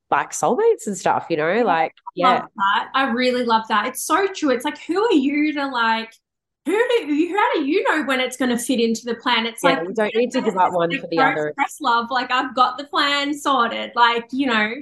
like 0.09 0.31
soulmates 0.31 0.87
and 0.87 0.97
stuff. 0.97 1.27
You 1.29 1.37
know, 1.37 1.63
like 1.63 1.93
yeah, 2.15 2.45
I 2.93 3.09
really 3.11 3.43
love 3.43 3.67
that. 3.67 3.87
It's 3.87 4.05
so 4.05 4.27
true. 4.27 4.51
It's 4.51 4.65
like 4.65 4.79
who 4.79 5.03
are 5.03 5.13
you 5.13 5.53
to 5.53 5.67
like 5.67 6.13
who 6.65 6.71
do 6.71 7.13
you, 7.13 7.37
how 7.37 7.53
do 7.53 7.65
you 7.65 7.83
know 7.83 8.03
when 8.03 8.19
it's 8.19 8.37
going 8.37 8.49
to 8.51 8.57
fit 8.57 8.79
into 8.79 9.05
the 9.05 9.15
plan? 9.15 9.45
It's 9.45 9.61
yeah, 9.63 9.79
like 9.79 9.87
you 9.89 9.93
don't 9.93 10.15
need 10.15 10.31
to 10.31 10.41
give 10.41 10.57
up 10.57 10.73
one 10.73 10.97
for 10.97 11.07
the 11.07 11.19
other. 11.19 11.47
Express 11.49 11.81
love, 11.81 12.09
like 12.09 12.31
I've 12.31 12.55
got 12.55 12.77
the 12.77 12.85
plan 12.85 13.33
sorted. 13.33 13.91
Like 13.95 14.25
you 14.31 14.47
know, 14.47 14.73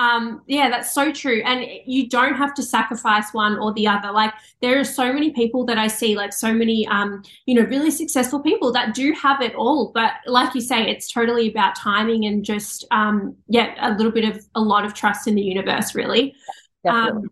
um, 0.00 0.42
yeah, 0.46 0.70
that's 0.70 0.94
so 0.94 1.12
true. 1.12 1.42
And 1.44 1.66
you 1.84 2.08
don't 2.08 2.34
have 2.34 2.54
to 2.54 2.62
sacrifice 2.62 3.34
one 3.34 3.58
or 3.58 3.72
the 3.74 3.86
other. 3.86 4.10
Like 4.10 4.32
there 4.62 4.78
are 4.80 4.84
so 4.84 5.12
many 5.12 5.30
people 5.30 5.66
that 5.66 5.76
I 5.76 5.88
see, 5.88 6.16
like 6.16 6.32
so 6.32 6.54
many, 6.54 6.86
um, 6.86 7.22
you 7.44 7.54
know, 7.54 7.68
really 7.68 7.90
successful 7.90 8.40
people 8.40 8.72
that 8.72 8.94
do 8.94 9.12
have 9.12 9.42
it 9.42 9.54
all. 9.54 9.92
But 9.92 10.12
like 10.26 10.54
you 10.54 10.62
say, 10.62 10.88
it's 10.88 11.12
totally 11.12 11.50
about 11.50 11.76
timing 11.76 12.24
and 12.24 12.42
just, 12.42 12.86
um, 12.90 13.36
yeah, 13.48 13.74
a 13.78 13.92
little 13.94 14.12
bit 14.12 14.24
of 14.24 14.42
a 14.54 14.60
lot 14.60 14.86
of 14.86 14.94
trust 14.94 15.28
in 15.28 15.34
the 15.34 15.42
universe, 15.42 15.94
really. 15.94 16.34
Definitely. 16.82 17.24
Um, 17.24 17.30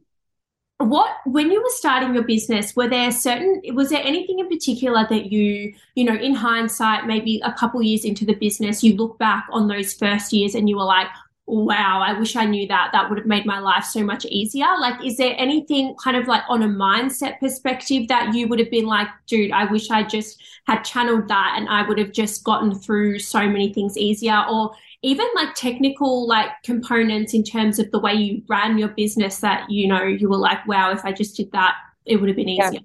what 0.78 1.11
when 1.26 1.50
you 1.50 1.61
were 1.61 1.70
starting 1.70 2.14
your 2.14 2.23
business 2.23 2.76
were 2.76 2.88
there 2.88 3.11
certain 3.11 3.61
was 3.75 3.90
there 3.90 4.02
anything 4.04 4.38
in 4.38 4.49
particular 4.49 5.04
that 5.11 5.32
you 5.32 5.75
you 5.97 6.04
know 6.04 6.14
in 6.14 6.32
hindsight 6.35 7.04
maybe 7.04 7.40
a 7.44 7.52
couple 7.52 7.82
years 7.82 8.04
into 8.04 8.25
the 8.25 8.35
business 8.35 8.85
you 8.85 8.94
look 8.94 9.18
back 9.18 9.44
on 9.50 9.66
those 9.66 9.92
first 9.92 10.32
years 10.32 10.54
and 10.54 10.68
you 10.68 10.76
were 10.76 10.85
like 10.85 11.08
wow 11.47 12.00
i 12.04 12.12
wish 12.12 12.37
i 12.37 12.44
knew 12.44 12.68
that. 12.68 12.90
That 12.92 13.08
would 13.08 13.18
have 13.18 13.26
made 13.26 13.47
my 13.47 13.58
life 13.58 13.85
so 13.85 14.04
much 14.04 14.25
easier. 14.26 14.66
Like 14.78 15.02
is 15.04 15.16
there 15.16 15.35
anything 15.37 15.97
kind 15.97 16.16
of 16.16 16.28
like 16.28 16.42
on 16.49 16.62
a 16.62 16.68
mindset 16.68 17.40
perspective 17.40 18.06
that 18.08 18.35
you 18.35 18.47
would 18.47 18.58
have 18.58 18.70
been 18.70 18.87
like 18.87 19.08
dude 19.26 19.50
i 19.50 19.64
wish 19.64 19.90
i 19.90 20.02
just 20.02 20.40
had 20.66 20.82
channeled 20.82 21.26
that 21.28 21.54
and 21.56 21.68
i 21.68 21.82
would 21.88 21.99
have 21.99 22.12
just 22.12 22.44
gotten 22.44 22.75
through 22.75 23.18
so 23.18 23.49
many 23.49 23.73
things 23.73 23.97
easier 23.97 24.44
or 24.49 24.73
even 25.02 25.26
like 25.35 25.55
technical 25.55 26.26
like 26.26 26.50
components 26.64 27.35
in 27.35 27.45
terms 27.45 27.78
of 27.78 27.90
the 27.90 28.00
way 28.00 28.14
you 28.14 28.43
ran 28.49 28.78
your 28.78 28.88
business 28.88 29.38
that 29.38 29.71
you 29.71 29.87
know 29.87 30.02
you 30.02 30.28
were 30.28 30.37
like 30.37 30.67
wow 30.67 30.90
if 30.90 31.05
i 31.05 31.12
just 31.12 31.37
did 31.37 31.50
that 31.52 31.75
it 32.05 32.17
would 32.17 32.28
have 32.28 32.37
been 32.37 32.49
easier 32.49 32.73
yeah. 32.73 32.81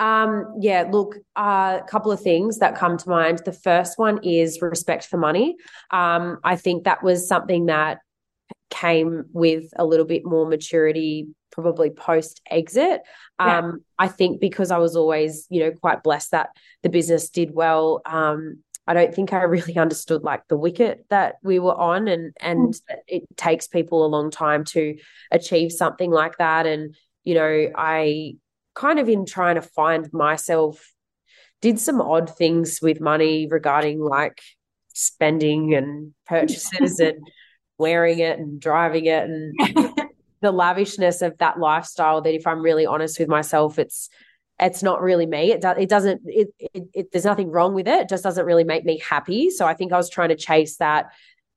Um, 0.00 0.54
yeah, 0.58 0.88
look, 0.90 1.16
a 1.36 1.40
uh, 1.40 1.82
couple 1.82 2.10
of 2.10 2.22
things 2.22 2.60
that 2.60 2.74
come 2.74 2.96
to 2.96 3.08
mind. 3.10 3.42
The 3.44 3.52
first 3.52 3.98
one 3.98 4.18
is 4.24 4.62
respect 4.62 5.04
for 5.04 5.18
money. 5.18 5.56
Um, 5.90 6.38
I 6.42 6.56
think 6.56 6.84
that 6.84 7.02
was 7.02 7.28
something 7.28 7.66
that 7.66 7.98
came 8.70 9.26
with 9.34 9.64
a 9.76 9.84
little 9.84 10.06
bit 10.06 10.24
more 10.24 10.48
maturity 10.48 11.28
probably 11.50 11.90
post 11.90 12.40
exit. 12.50 13.02
Yeah. 13.38 13.58
Um, 13.58 13.84
I 13.98 14.08
think 14.08 14.40
because 14.40 14.70
I 14.70 14.78
was 14.78 14.96
always, 14.96 15.46
you 15.50 15.60
know, 15.60 15.72
quite 15.72 16.02
blessed 16.02 16.30
that 16.30 16.50
the 16.82 16.88
business 16.88 17.28
did 17.28 17.54
well. 17.54 18.00
Um, 18.06 18.62
I 18.90 18.94
don't 18.94 19.14
think 19.14 19.32
I 19.32 19.42
really 19.42 19.76
understood 19.78 20.24
like 20.24 20.48
the 20.48 20.56
wicket 20.56 21.06
that 21.10 21.36
we 21.44 21.60
were 21.60 21.74
on, 21.74 22.08
and 22.08 22.36
and 22.40 22.74
mm. 22.74 22.80
it 23.06 23.24
takes 23.36 23.68
people 23.68 24.04
a 24.04 24.08
long 24.08 24.32
time 24.32 24.64
to 24.64 24.96
achieve 25.30 25.70
something 25.70 26.10
like 26.10 26.38
that. 26.38 26.66
And 26.66 26.96
you 27.22 27.34
know, 27.34 27.70
I 27.76 28.34
kind 28.74 28.98
of 28.98 29.08
in 29.08 29.26
trying 29.26 29.54
to 29.54 29.62
find 29.62 30.12
myself 30.12 30.92
did 31.60 31.78
some 31.78 32.00
odd 32.00 32.34
things 32.36 32.80
with 32.82 33.00
money 33.00 33.46
regarding 33.46 34.00
like 34.00 34.40
spending 34.88 35.74
and 35.74 36.12
purchases 36.26 36.98
and 37.00 37.18
wearing 37.78 38.18
it 38.18 38.38
and 38.38 38.60
driving 38.60 39.06
it 39.06 39.24
and 39.24 39.54
the 40.40 40.50
lavishness 40.50 41.22
of 41.22 41.36
that 41.38 41.60
lifestyle 41.60 42.22
that 42.22 42.34
if 42.34 42.46
I'm 42.46 42.62
really 42.62 42.86
honest 42.86 43.20
with 43.20 43.28
myself, 43.28 43.78
it's 43.78 44.08
it's 44.60 44.82
not 44.82 45.00
really 45.00 45.26
me. 45.26 45.52
It, 45.52 45.62
do, 45.62 45.70
it 45.70 45.88
doesn't. 45.88 46.22
It, 46.26 46.48
it, 46.58 46.84
it, 46.92 47.12
there's 47.12 47.24
nothing 47.24 47.50
wrong 47.50 47.74
with 47.74 47.88
it. 47.88 48.02
It 48.02 48.08
just 48.08 48.24
doesn't 48.24 48.44
really 48.44 48.64
make 48.64 48.84
me 48.84 48.98
happy. 48.98 49.50
So 49.50 49.66
I 49.66 49.74
think 49.74 49.92
I 49.92 49.96
was 49.96 50.10
trying 50.10 50.28
to 50.28 50.36
chase 50.36 50.76
that 50.76 51.12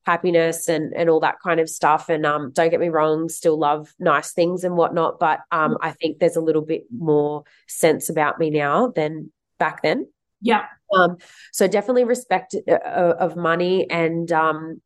happiness 0.05 0.67
and 0.67 0.93
and 0.95 1.09
all 1.09 1.19
that 1.21 1.39
kind 1.43 1.59
of 1.59 1.69
stuff. 1.69 2.09
And 2.09 2.25
um, 2.25 2.51
don't 2.53 2.69
get 2.69 2.79
me 2.79 2.89
wrong, 2.89 3.29
still 3.29 3.57
love 3.57 3.93
nice 3.99 4.31
things 4.31 4.63
and 4.63 4.75
whatnot. 4.75 5.19
But 5.19 5.41
um, 5.51 5.77
I 5.81 5.91
think 5.91 6.19
there's 6.19 6.35
a 6.35 6.41
little 6.41 6.61
bit 6.61 6.85
more 6.91 7.43
sense 7.67 8.09
about 8.09 8.39
me 8.39 8.49
now 8.49 8.87
than 8.87 9.31
back 9.59 9.81
then. 9.81 10.07
Yeah. 10.41 10.65
Um. 10.95 11.17
So 11.51 11.67
definitely 11.67 12.03
respect 12.05 12.55
uh, 12.67 12.73
of 13.19 13.35
money 13.35 13.89
and 13.89 14.31
um 14.31 14.81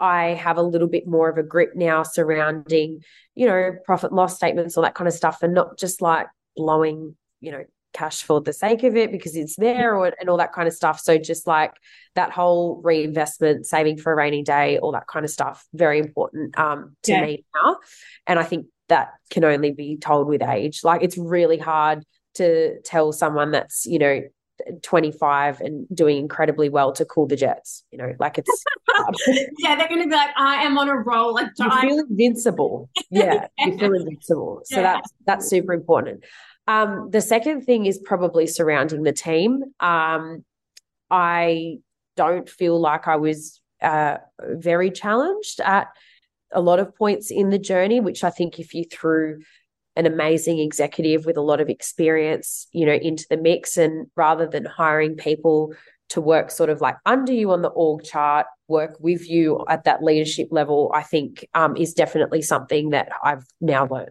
I 0.00 0.28
have 0.28 0.56
a 0.56 0.62
little 0.62 0.88
bit 0.88 1.06
more 1.06 1.28
of 1.28 1.36
a 1.36 1.42
grip 1.42 1.72
now 1.74 2.02
surrounding, 2.02 3.04
you 3.34 3.46
know, 3.46 3.72
profit 3.84 4.12
loss 4.12 4.34
statements, 4.34 4.76
all 4.76 4.82
that 4.82 4.94
kind 4.94 5.06
of 5.06 5.14
stuff, 5.14 5.42
and 5.42 5.52
not 5.52 5.78
just 5.78 6.00
like 6.00 6.26
blowing, 6.56 7.16
you 7.40 7.52
know, 7.52 7.64
cash 7.92 8.22
for 8.22 8.40
the 8.40 8.52
sake 8.52 8.82
of 8.84 8.96
it 8.96 9.10
because 9.10 9.36
it's 9.36 9.56
there 9.56 9.96
or, 9.96 10.12
and 10.20 10.28
all 10.28 10.36
that 10.36 10.52
kind 10.52 10.68
of 10.68 10.74
stuff. 10.74 11.00
So 11.00 11.18
just 11.18 11.46
like 11.46 11.72
that 12.14 12.30
whole 12.30 12.80
reinvestment, 12.82 13.66
saving 13.66 13.98
for 13.98 14.12
a 14.12 14.16
rainy 14.16 14.42
day, 14.42 14.78
all 14.78 14.92
that 14.92 15.06
kind 15.06 15.24
of 15.24 15.30
stuff, 15.30 15.66
very 15.74 15.98
important 15.98 16.58
um, 16.58 16.96
to 17.04 17.12
yeah. 17.12 17.22
me 17.22 17.44
now. 17.54 17.78
And 18.26 18.38
I 18.38 18.44
think 18.44 18.66
that 18.88 19.12
can 19.30 19.44
only 19.44 19.72
be 19.72 19.96
told 19.96 20.28
with 20.28 20.42
age. 20.42 20.80
Like 20.84 21.02
it's 21.02 21.18
really 21.18 21.58
hard 21.58 22.04
to 22.34 22.80
tell 22.82 23.12
someone 23.12 23.50
that's, 23.52 23.86
you 23.86 23.98
know, 23.98 24.22
25 24.82 25.60
and 25.60 25.86
doing 25.94 26.18
incredibly 26.18 26.68
well 26.68 26.92
to 26.92 27.04
cool 27.04 27.26
the 27.26 27.36
jets. 27.36 27.84
You 27.90 27.98
know, 27.98 28.14
like 28.18 28.38
it's 28.38 28.64
yeah, 29.58 29.76
they're 29.76 29.88
going 29.88 30.02
to 30.02 30.08
be 30.08 30.14
like, 30.14 30.30
I 30.36 30.62
am 30.64 30.76
on 30.78 30.88
a 30.88 30.96
roll. 30.96 31.34
Like, 31.34 31.48
you 31.58 31.80
feel 31.80 31.98
invincible. 32.00 32.90
Yeah, 33.10 33.46
you 33.58 33.78
feel 33.78 33.94
invincible. 33.94 34.60
So 34.64 34.76
yeah. 34.76 34.82
that's 34.82 35.12
that's 35.26 35.48
super 35.48 35.72
important. 35.72 36.24
Um, 36.70 37.10
the 37.10 37.20
second 37.20 37.62
thing 37.62 37.86
is 37.86 37.98
probably 37.98 38.46
surrounding 38.46 39.02
the 39.02 39.12
team. 39.12 39.64
Um, 39.80 40.44
I 41.10 41.78
don't 42.16 42.48
feel 42.48 42.78
like 42.78 43.08
I 43.08 43.16
was 43.16 43.60
uh, 43.82 44.18
very 44.40 44.92
challenged 44.92 45.58
at 45.60 45.88
a 46.52 46.60
lot 46.60 46.78
of 46.78 46.94
points 46.94 47.32
in 47.32 47.50
the 47.50 47.58
journey, 47.58 47.98
which 47.98 48.22
I 48.22 48.30
think 48.30 48.60
if 48.60 48.72
you 48.72 48.84
threw 48.84 49.40
an 49.96 50.06
amazing 50.06 50.60
executive 50.60 51.26
with 51.26 51.36
a 51.36 51.42
lot 51.42 51.60
of 51.60 51.68
experience, 51.68 52.68
you 52.70 52.86
know, 52.86 52.92
into 52.92 53.26
the 53.28 53.36
mix. 53.36 53.76
And 53.76 54.06
rather 54.14 54.46
than 54.46 54.64
hiring 54.64 55.16
people 55.16 55.74
to 56.10 56.20
work 56.20 56.52
sort 56.52 56.70
of 56.70 56.80
like 56.80 56.98
under 57.04 57.32
you 57.32 57.50
on 57.50 57.62
the 57.62 57.68
org 57.68 58.04
chart, 58.04 58.46
work 58.68 58.96
with 59.00 59.28
you 59.28 59.64
at 59.68 59.84
that 59.84 60.04
leadership 60.04 60.48
level, 60.52 60.92
I 60.94 61.02
think 61.02 61.44
um, 61.52 61.76
is 61.76 61.94
definitely 61.94 62.42
something 62.42 62.90
that 62.90 63.08
I've 63.24 63.44
now 63.60 63.88
learned. 63.88 64.10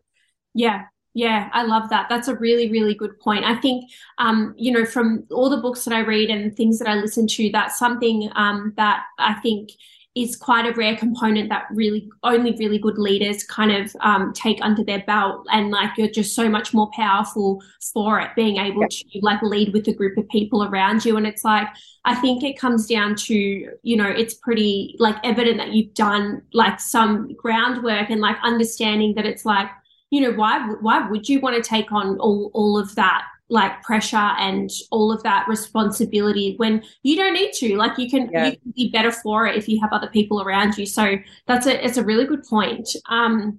Yeah, 0.54 0.88
yeah, 1.13 1.50
I 1.54 1.63
love 1.63 1.89
that. 1.89 2.08
That's 2.10 2.28
a 2.28 2.36
really, 2.36 2.69
really 2.69 2.93
good 2.93 3.19
point. 3.19 3.43
I 3.43 3.56
think, 3.56 3.89
um, 4.19 4.54
you 4.58 4.72
know, 4.72 4.86
from 4.86 5.26
all 5.32 5.50
the 5.50 5.58
books 5.58 5.84
that 5.86 5.93
I 5.93 6.02
read 6.02 6.30
and 6.30 6.56
things 6.56 6.80
that 6.80 6.88
I 6.88 6.95
listen 6.95 7.28
to, 7.28 7.50
that's 7.52 7.80
something 7.80 8.30
um, 8.36 8.74
that 8.78 9.04
I 9.17 9.34
think 9.36 9.72
is 10.15 10.36
quite 10.36 10.65
a 10.65 10.74
rare 10.74 10.98
component 10.98 11.50
that 11.50 11.65
really 11.72 12.10
only 12.24 12.56
really 12.58 12.80
good 12.80 12.98
leaders 12.98 13.43
kind 13.43 13.72
of 13.72 13.95
um, 14.02 14.34
take 14.34 14.60
under 14.62 14.84
their 14.84 15.04
belt 15.06 15.45
and 15.52 15.69
like 15.69 15.91
you're 15.98 16.10
just 16.10 16.36
so 16.36 16.50
much 16.50 16.74
more 16.74 16.89
powerful 16.93 17.62
for 17.93 18.19
it 18.19 18.30
being 18.36 18.58
able 18.58 18.86
to 18.89 19.19
like 19.22 19.41
lead 19.43 19.72
with 19.72 19.88
a 19.88 19.93
group 19.93 20.17
of 20.17 20.28
people 20.30 20.63
around 20.63 21.06
you 21.06 21.15
and 21.15 21.28
it's 21.28 21.43
like 21.43 21.67
i 22.06 22.15
think 22.15 22.43
it 22.43 22.58
comes 22.58 22.88
down 22.88 23.15
to 23.15 23.36
you 23.36 23.95
know 23.95 24.10
it's 24.10 24.34
pretty 24.34 24.95
like 25.00 25.15
evident 25.24 25.58
that 25.58 25.74
you've 25.74 25.93
done 25.93 26.41
like 26.54 26.80
some 26.80 27.32
groundwork 27.36 28.10
and 28.10 28.19
like 28.19 28.38
understanding 28.41 29.13
that 29.13 29.28
it's 29.28 29.45
like 29.45 29.69
you 30.10 30.22
know 30.22 30.32
why 30.32 30.60
why 30.82 31.08
would 31.10 31.28
you 31.28 31.39
want 31.39 31.56
to 31.56 31.67
take 31.67 31.91
on 31.91 32.17
all 32.19 32.52
all 32.54 32.78
of 32.78 32.93
that 32.95 33.24
like 33.50 33.82
pressure 33.82 34.15
and 34.15 34.69
all 34.91 35.12
of 35.12 35.24
that 35.24 35.48
responsibility 35.48 36.54
when 36.58 36.84
you 37.02 37.15
don't 37.15 37.34
need 37.34 37.52
to 37.52 37.76
like 37.78 37.98
you 37.98 38.10
can 38.10 38.30
yeah. 38.32 38.45
you 38.45 38.52
can 38.52 38.74
be 38.76 38.89
better 38.91 39.12
for 39.12 39.48
it 39.48 39.56
if 39.56 39.67
you 39.67 39.80
have 39.82 39.91
other 39.91 40.08
people 40.08 40.41
around 40.41 40.78
you 40.78 40.86
so 40.86 41.15
that's 41.48 41.65
a 41.65 41.84
it's 41.84 41.98
a 41.98 42.04
really 42.04 42.26
good 42.26 42.43
point 42.43 42.89
um 43.10 43.58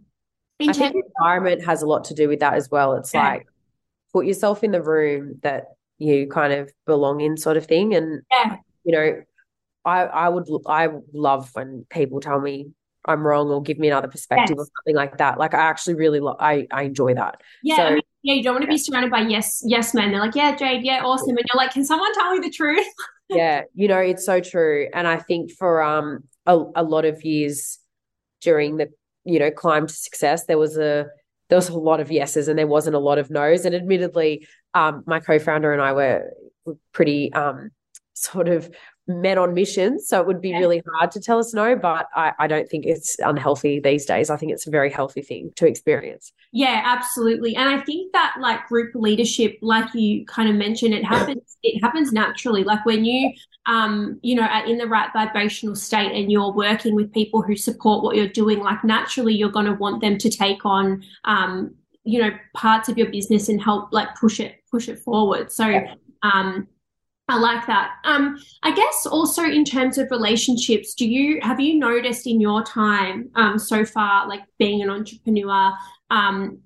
I 0.60 0.72
think 0.72 0.94
environment 1.18 1.64
has 1.64 1.82
a 1.82 1.86
lot 1.86 2.04
to 2.04 2.14
do 2.14 2.28
with 2.28 2.40
that 2.40 2.54
as 2.54 2.70
well 2.70 2.94
it's 2.94 3.12
yeah. 3.12 3.30
like 3.30 3.46
put 4.12 4.26
yourself 4.26 4.62
in 4.62 4.70
the 4.70 4.82
room 4.82 5.40
that 5.42 5.64
you 5.98 6.28
kind 6.28 6.52
of 6.52 6.70
belong 6.86 7.20
in 7.20 7.36
sort 7.36 7.56
of 7.56 7.66
thing 7.66 7.94
and 7.94 8.22
yeah. 8.30 8.56
you 8.84 8.92
know 8.92 9.22
I 9.84 10.02
I 10.04 10.28
would 10.28 10.48
I 10.66 10.88
love 11.12 11.50
when 11.54 11.86
people 11.90 12.20
tell 12.20 12.40
me 12.40 12.70
I'm 13.10 13.26
wrong 13.26 13.48
or 13.48 13.62
give 13.62 13.78
me 13.78 13.88
another 13.88 14.08
perspective 14.08 14.56
yes. 14.58 14.66
or 14.66 14.70
something 14.78 14.96
like 14.96 15.18
that. 15.18 15.38
Like 15.38 15.54
I 15.54 15.58
actually 15.58 15.94
really 15.94 16.20
lo- 16.20 16.36
I 16.38 16.66
I 16.70 16.82
enjoy 16.82 17.14
that. 17.14 17.42
Yeah, 17.62 17.76
so, 17.76 17.82
I 17.82 17.90
mean, 17.94 18.02
yeah, 18.22 18.34
you 18.34 18.42
don't 18.42 18.54
want 18.54 18.62
to 18.62 18.68
yeah. 18.68 18.74
be 18.74 18.78
surrounded 18.78 19.10
by 19.10 19.20
yes 19.20 19.62
yes 19.66 19.94
men. 19.94 20.10
They're 20.10 20.20
like, 20.20 20.34
yeah, 20.34 20.54
Jade, 20.56 20.84
yeah, 20.84 21.02
awesome, 21.04 21.36
and 21.36 21.38
you're 21.38 21.62
like, 21.62 21.72
can 21.72 21.84
someone 21.84 22.12
tell 22.14 22.32
me 22.32 22.40
the 22.40 22.50
truth? 22.50 22.86
yeah, 23.28 23.62
you 23.74 23.88
know, 23.88 23.98
it's 23.98 24.24
so 24.24 24.40
true, 24.40 24.88
and 24.94 25.06
I 25.06 25.16
think 25.16 25.52
for 25.52 25.82
um 25.82 26.24
a, 26.46 26.58
a 26.76 26.82
lot 26.82 27.04
of 27.04 27.24
years 27.24 27.78
during 28.40 28.76
the 28.76 28.88
you 29.24 29.38
know 29.38 29.50
climb 29.50 29.86
to 29.86 29.94
success, 29.94 30.46
there 30.46 30.58
was 30.58 30.76
a 30.76 31.06
there 31.48 31.56
was 31.56 31.68
a 31.68 31.78
lot 31.78 32.00
of 32.00 32.10
yeses 32.10 32.48
and 32.48 32.58
there 32.58 32.66
wasn't 32.66 32.94
a 32.94 33.00
lot 33.00 33.18
of 33.18 33.30
nos. 33.30 33.64
And 33.64 33.74
admittedly, 33.74 34.46
um, 34.72 35.02
my 35.06 35.18
co-founder 35.18 35.72
and 35.72 35.82
I 35.82 35.92
were 35.92 36.30
pretty 36.92 37.32
um 37.32 37.70
sort 38.14 38.48
of 38.48 38.70
men 39.10 39.38
on 39.38 39.54
missions. 39.54 40.06
So 40.06 40.20
it 40.20 40.26
would 40.26 40.40
be 40.40 40.52
really 40.52 40.82
hard 40.94 41.10
to 41.12 41.20
tell 41.20 41.38
us 41.38 41.52
no, 41.52 41.76
but 41.76 42.06
I, 42.14 42.32
I, 42.38 42.46
don't 42.46 42.68
think 42.68 42.86
it's 42.86 43.16
unhealthy 43.18 43.80
these 43.80 44.06
days. 44.06 44.30
I 44.30 44.36
think 44.36 44.52
it's 44.52 44.66
a 44.66 44.70
very 44.70 44.90
healthy 44.90 45.22
thing 45.22 45.50
to 45.56 45.66
experience. 45.66 46.32
Yeah, 46.52 46.82
absolutely. 46.84 47.56
And 47.56 47.68
I 47.68 47.80
think 47.80 48.12
that 48.12 48.36
like 48.40 48.66
group 48.68 48.94
leadership, 48.94 49.58
like 49.62 49.92
you 49.94 50.24
kind 50.26 50.48
of 50.48 50.56
mentioned, 50.56 50.94
it 50.94 51.04
happens, 51.04 51.56
it 51.62 51.80
happens 51.80 52.12
naturally. 52.12 52.64
Like 52.64 52.84
when 52.84 53.04
you 53.04 53.32
um, 53.66 54.18
you 54.22 54.34
know, 54.34 54.42
are 54.42 54.64
in 54.64 54.78
the 54.78 54.86
right 54.86 55.10
vibrational 55.12 55.76
state 55.76 56.12
and 56.12 56.32
you're 56.32 56.52
working 56.52 56.94
with 56.94 57.12
people 57.12 57.42
who 57.42 57.56
support 57.56 58.02
what 58.02 58.16
you're 58.16 58.26
doing, 58.26 58.58
like 58.60 58.82
naturally 58.84 59.34
you're 59.34 59.50
gonna 59.50 59.74
want 59.74 60.00
them 60.00 60.16
to 60.18 60.30
take 60.30 60.64
on 60.64 61.04
um, 61.24 61.74
you 62.04 62.20
know, 62.20 62.30
parts 62.54 62.88
of 62.88 62.96
your 62.96 63.10
business 63.10 63.48
and 63.48 63.62
help 63.62 63.92
like 63.92 64.14
push 64.16 64.40
it, 64.40 64.56
push 64.70 64.88
it 64.88 64.98
forward. 64.98 65.52
So 65.52 65.84
um 66.22 66.66
I 67.30 67.38
like 67.38 67.64
that. 67.68 67.92
Um, 68.04 68.42
I 68.64 68.74
guess 68.74 69.06
also 69.06 69.44
in 69.44 69.64
terms 69.64 69.98
of 69.98 70.10
relationships, 70.10 70.94
do 70.94 71.08
you 71.08 71.40
have 71.42 71.60
you 71.60 71.78
noticed 71.78 72.26
in 72.26 72.40
your 72.40 72.64
time 72.64 73.30
um, 73.36 73.56
so 73.56 73.84
far, 73.84 74.28
like 74.28 74.42
being 74.58 74.82
an 74.82 74.90
entrepreneur, 74.90 75.72
um, 76.10 76.58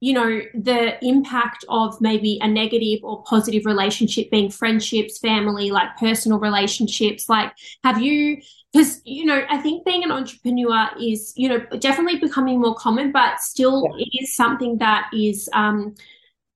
you 0.00 0.14
know, 0.14 0.40
the 0.54 1.04
impact 1.04 1.66
of 1.68 2.00
maybe 2.00 2.38
a 2.40 2.48
negative 2.48 3.00
or 3.02 3.22
positive 3.24 3.66
relationship 3.66 4.30
being 4.30 4.50
friendships, 4.50 5.18
family, 5.18 5.70
like 5.70 5.96
personal 5.98 6.38
relationships? 6.38 7.28
Like, 7.28 7.52
have 7.84 8.00
you? 8.00 8.40
Because 8.72 9.02
you 9.04 9.26
know, 9.26 9.44
I 9.50 9.58
think 9.58 9.84
being 9.84 10.04
an 10.04 10.10
entrepreneur 10.10 10.88
is 10.98 11.34
you 11.36 11.50
know 11.50 11.60
definitely 11.80 12.18
becoming 12.18 12.62
more 12.62 12.76
common, 12.76 13.12
but 13.12 13.40
still 13.40 13.84
yeah. 13.90 14.06
it 14.06 14.22
is 14.22 14.34
something 14.34 14.78
that 14.78 15.10
is 15.12 15.50
um, 15.52 15.94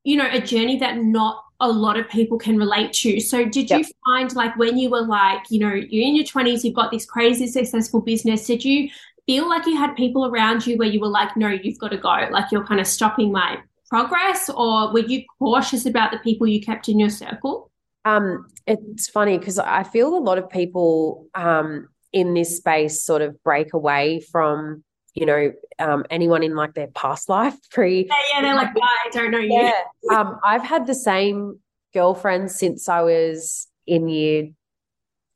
you 0.05 0.17
know 0.17 0.29
a 0.31 0.41
journey 0.41 0.79
that 0.79 0.97
not 0.97 1.43
a 1.63 1.69
lot 1.69 1.97
of 1.97 2.09
people 2.09 2.37
can 2.37 2.59
relate 2.59 2.93
to. 2.93 3.21
So 3.21 3.45
did 3.45 3.71
yep. 3.71 3.79
you 3.79 3.85
find 4.05 4.35
like 4.35 4.55
when 4.57 4.77
you 4.77 4.91
were 4.91 5.07
like, 5.07 5.49
you 5.49 5.61
know, 5.61 5.73
you're 5.73 6.07
in 6.07 6.17
your 6.17 6.25
20s, 6.25 6.65
you've 6.65 6.75
got 6.75 6.91
this 6.91 7.07
crazy 7.07 7.47
successful 7.47 8.01
business, 8.01 8.47
did 8.47 8.65
you 8.65 8.91
feel 9.27 9.49
like 9.49 9.65
you 9.65 9.77
had 9.77 9.95
people 9.95 10.27
around 10.27 10.67
you 10.67 10.77
where 10.77 10.89
you 10.89 11.01
were 11.01 11.09
like, 11.09 11.37
no, 11.37 11.49
you've 11.49 11.79
got 11.79 11.93
to 11.93 11.97
go, 11.97 12.27
like 12.31 12.51
you're 12.51 12.67
kind 12.67 12.81
of 12.81 12.87
stopping 12.87 13.31
my 13.31 13.59
progress 13.89 14.51
or 14.51 14.93
were 14.93 15.07
you 15.07 15.23
cautious 15.39 15.87
about 15.87 16.11
the 16.11 16.19
people 16.19 16.49
you 16.49 16.61
kept 16.61 16.89
in 16.89 16.99
your 16.99 17.11
circle? 17.11 17.71
Um, 18.05 18.49
it's 18.67 19.09
funny 19.09 19.39
because 19.39 19.61
I 19.61 19.85
feel 19.85 20.17
a 20.17 20.19
lot 20.19 20.39
of 20.39 20.51
people 20.51 21.29
um, 21.37 21.89
in 22.13 22.35
this 22.35 22.57
space 22.57 23.03
sort 23.03 23.23
of 23.23 23.41
break 23.45 23.73
away 23.73 24.21
from 24.33 24.83
you 25.15 25.27
know, 25.27 25.53
um, 25.79 26.05
anyone 26.11 26.43
in 26.43 26.55
like 26.55 26.75
their 26.75 26.89
past 26.89 27.29
life 27.29 27.57
pre. 27.71 28.07
Yeah, 28.07 28.15
yeah 28.33 28.43
they're 28.43 28.55
like, 28.55 28.71
I 28.77 29.09
don't 29.13 29.31
know 29.31 29.39
you. 29.39 29.53
Yeah. 29.53 30.19
Um, 30.19 30.39
I've 30.45 30.63
had 30.63 30.87
the 30.87 30.95
same 30.95 31.61
girlfriend 31.93 32.51
since 32.51 32.89
I 32.89 33.03
was 33.03 33.69
in 33.87 34.09
year 34.09 34.51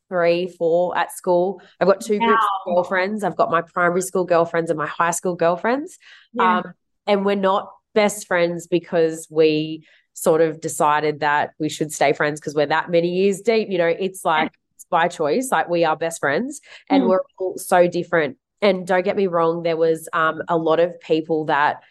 three, 0.08 0.48
four 0.48 0.96
at 0.96 1.12
school. 1.12 1.60
I've 1.80 1.88
got 1.88 2.00
two 2.00 2.18
wow. 2.18 2.26
groups 2.26 2.44
of 2.44 2.74
girlfriends. 2.74 3.24
I've 3.24 3.36
got 3.36 3.50
my 3.50 3.62
primary 3.62 4.02
school 4.02 4.24
girlfriends 4.24 4.70
and 4.70 4.78
my 4.78 4.86
high 4.86 5.10
school 5.10 5.34
girlfriends. 5.34 5.98
Yeah. 6.32 6.58
Um, 6.58 6.74
and 7.06 7.24
we're 7.24 7.36
not 7.36 7.70
best 7.94 8.26
friends 8.26 8.66
because 8.66 9.26
we 9.30 9.86
sort 10.12 10.40
of 10.40 10.60
decided 10.60 11.20
that 11.20 11.50
we 11.58 11.68
should 11.68 11.92
stay 11.92 12.12
friends 12.12 12.40
because 12.40 12.54
we're 12.54 12.66
that 12.66 12.90
many 12.90 13.08
years 13.08 13.40
deep. 13.40 13.68
You 13.68 13.78
know, 13.78 13.86
it's 13.86 14.24
like 14.24 14.52
yeah. 14.52 14.74
it's 14.74 14.86
by 14.88 15.08
choice. 15.08 15.50
Like 15.50 15.68
we 15.68 15.84
are 15.84 15.96
best 15.96 16.20
friends 16.20 16.60
and 16.88 17.02
mm. 17.02 17.08
we're 17.08 17.22
all 17.38 17.58
so 17.58 17.86
different. 17.86 18.38
And 18.62 18.86
don't 18.86 19.04
get 19.04 19.16
me 19.16 19.26
wrong, 19.26 19.62
there 19.62 19.76
was 19.76 20.08
um, 20.12 20.42
a 20.48 20.56
lot 20.56 20.80
of 20.80 20.98
people 21.00 21.44
that, 21.46 21.82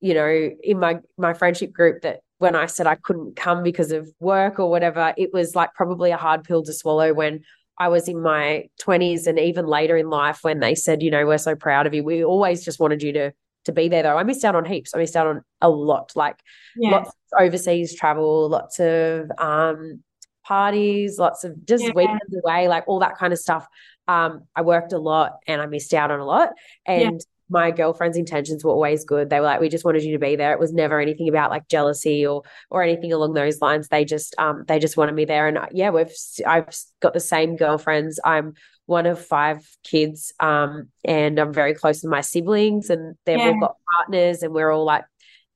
you 0.00 0.14
know, 0.14 0.50
in 0.62 0.78
my 0.78 1.00
my 1.16 1.34
friendship 1.34 1.72
group 1.72 2.02
that 2.02 2.20
when 2.38 2.54
I 2.54 2.66
said 2.66 2.86
I 2.86 2.94
couldn't 2.94 3.36
come 3.36 3.62
because 3.62 3.92
of 3.92 4.08
work 4.20 4.58
or 4.58 4.70
whatever, 4.70 5.12
it 5.16 5.32
was 5.32 5.54
like 5.54 5.74
probably 5.74 6.10
a 6.10 6.16
hard 6.16 6.44
pill 6.44 6.62
to 6.62 6.72
swallow 6.72 7.12
when 7.12 7.40
I 7.78 7.88
was 7.88 8.08
in 8.08 8.22
my 8.22 8.68
20s 8.80 9.26
and 9.26 9.38
even 9.38 9.66
later 9.66 9.96
in 9.96 10.08
life 10.08 10.40
when 10.42 10.60
they 10.60 10.74
said, 10.74 11.02
you 11.02 11.10
know, 11.10 11.26
we're 11.26 11.38
so 11.38 11.54
proud 11.54 11.86
of 11.86 11.94
you. 11.94 12.02
We 12.02 12.24
always 12.24 12.64
just 12.64 12.80
wanted 12.80 13.02
you 13.02 13.12
to 13.12 13.32
to 13.64 13.72
be 13.72 13.88
there 13.88 14.02
though. 14.02 14.16
I 14.16 14.22
missed 14.22 14.44
out 14.44 14.54
on 14.54 14.64
heaps. 14.64 14.94
I 14.94 14.98
missed 14.98 15.16
out 15.16 15.26
on 15.26 15.42
a 15.60 15.68
lot, 15.68 16.12
like 16.14 16.40
yeah. 16.76 16.90
lots 16.90 17.10
of 17.10 17.42
overseas 17.42 17.94
travel, 17.94 18.48
lots 18.48 18.80
of 18.80 19.30
um 19.38 20.02
parties, 20.44 21.18
lots 21.18 21.44
of 21.44 21.64
just 21.66 21.84
yeah. 21.84 21.92
weekends 21.94 22.36
away, 22.42 22.68
like 22.68 22.84
all 22.86 23.00
that 23.00 23.16
kind 23.16 23.32
of 23.32 23.38
stuff. 23.38 23.66
Um, 24.08 24.44
I 24.56 24.62
worked 24.62 24.92
a 24.92 24.98
lot 24.98 25.38
and 25.46 25.60
I 25.60 25.66
missed 25.66 25.94
out 25.94 26.10
on 26.10 26.18
a 26.18 26.24
lot. 26.24 26.50
And 26.86 27.02
yeah 27.02 27.18
my 27.50 27.70
girlfriend's 27.70 28.18
intentions 28.18 28.62
were 28.62 28.72
always 28.72 29.04
good. 29.04 29.30
They 29.30 29.40
were 29.40 29.46
like, 29.46 29.60
we 29.60 29.68
just 29.68 29.84
wanted 29.84 30.02
you 30.02 30.12
to 30.12 30.18
be 30.18 30.36
there. 30.36 30.52
It 30.52 30.60
was 30.60 30.72
never 30.72 31.00
anything 31.00 31.28
about 31.28 31.50
like 31.50 31.68
jealousy 31.68 32.26
or 32.26 32.42
or 32.70 32.82
anything 32.82 33.12
along 33.12 33.34
those 33.34 33.60
lines. 33.60 33.88
They 33.88 34.04
just 34.04 34.34
um 34.38 34.64
they 34.68 34.78
just 34.78 34.96
wanted 34.96 35.14
me 35.14 35.24
there. 35.24 35.48
And 35.48 35.58
uh, 35.58 35.66
yeah, 35.72 35.90
we've 35.90 36.12
I've 36.46 36.68
got 37.00 37.14
the 37.14 37.20
same 37.20 37.56
girlfriends. 37.56 38.20
I'm 38.24 38.54
one 38.86 39.06
of 39.06 39.24
five 39.24 39.66
kids, 39.84 40.32
um, 40.40 40.88
and 41.04 41.38
I'm 41.38 41.52
very 41.52 41.74
close 41.74 42.00
to 42.00 42.08
my 42.08 42.22
siblings, 42.22 42.88
and 42.90 43.16
they've 43.26 43.38
yeah. 43.38 43.48
all 43.48 43.60
got 43.60 43.76
partners, 43.96 44.42
and 44.42 44.54
we're 44.54 44.70
all 44.70 44.84
like 44.84 45.04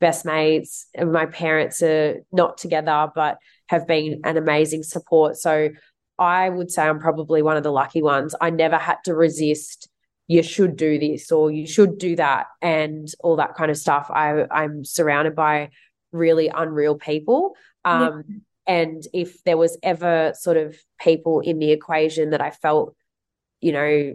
best 0.01 0.25
mates. 0.25 0.87
And 0.95 1.13
my 1.13 1.27
parents 1.27 1.83
are 1.83 2.23
not 2.31 2.59
together, 2.59 3.09
but 3.15 3.39
have 3.69 3.87
been 3.87 4.21
an 4.25 4.37
amazing 4.37 4.83
support. 4.83 5.37
So 5.37 5.71
I 6.23 6.49
would 6.49 6.71
say 6.71 6.83
I'm 6.83 7.01
probably 7.01 7.43
one 7.43 7.57
of 7.57 7.63
the 7.63 7.73
lucky 7.73 8.03
ones. 8.03 8.35
I 8.41 8.51
never 8.51 8.79
had 8.79 8.99
to 9.05 9.15
resist 9.15 9.89
you 10.29 10.43
should 10.43 10.77
do 10.77 10.99
this 10.99 11.31
or 11.31 11.51
you 11.51 11.67
should 11.67 11.99
do 11.99 12.17
that 12.17 12.47
and 12.61 13.13
all 13.21 13.37
that 13.37 13.55
kind 13.55 13.71
of 13.71 13.77
stuff 13.77 14.11
i 14.11 14.47
i'm 14.51 14.85
surrounded 14.85 15.35
by 15.35 15.69
really 16.13 16.49
unreal 16.49 16.97
people 16.97 17.55
um, 17.85 18.23
yeah. 18.29 18.37
and 18.67 19.03
if 19.13 19.43
there 19.45 19.57
was 19.57 19.77
ever 19.83 20.33
sort 20.39 20.57
of 20.57 20.77
people 21.01 21.41
in 21.41 21.59
the 21.59 21.71
equation 21.71 22.31
that 22.31 22.41
i 22.41 22.51
felt 22.51 22.95
you 23.61 23.73
know 23.73 24.15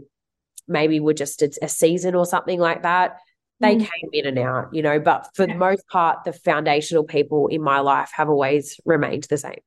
maybe 0.68 1.00
were 1.00 1.14
just 1.14 1.42
a, 1.42 1.52
a 1.62 1.68
season 1.68 2.16
or 2.16 2.26
something 2.26 2.60
like 2.60 2.84
that 2.84 3.18
they 3.60 3.76
mm. 3.76 3.80
came 3.80 4.10
in 4.14 4.26
and 4.26 4.40
out 4.40 4.74
you 4.74 4.82
know 4.82 5.00
but 5.00 5.28
for 5.36 5.46
yeah. 5.46 5.54
the 5.54 5.60
most 5.60 5.88
part 5.88 6.24
the 6.24 6.34
foundational 6.34 7.04
people 7.04 7.48
in 7.48 7.62
my 7.62 7.80
life 7.80 8.12
have 8.14 8.30
always 8.30 8.80
remained 8.86 9.24
the 9.24 9.38
same 9.38 9.60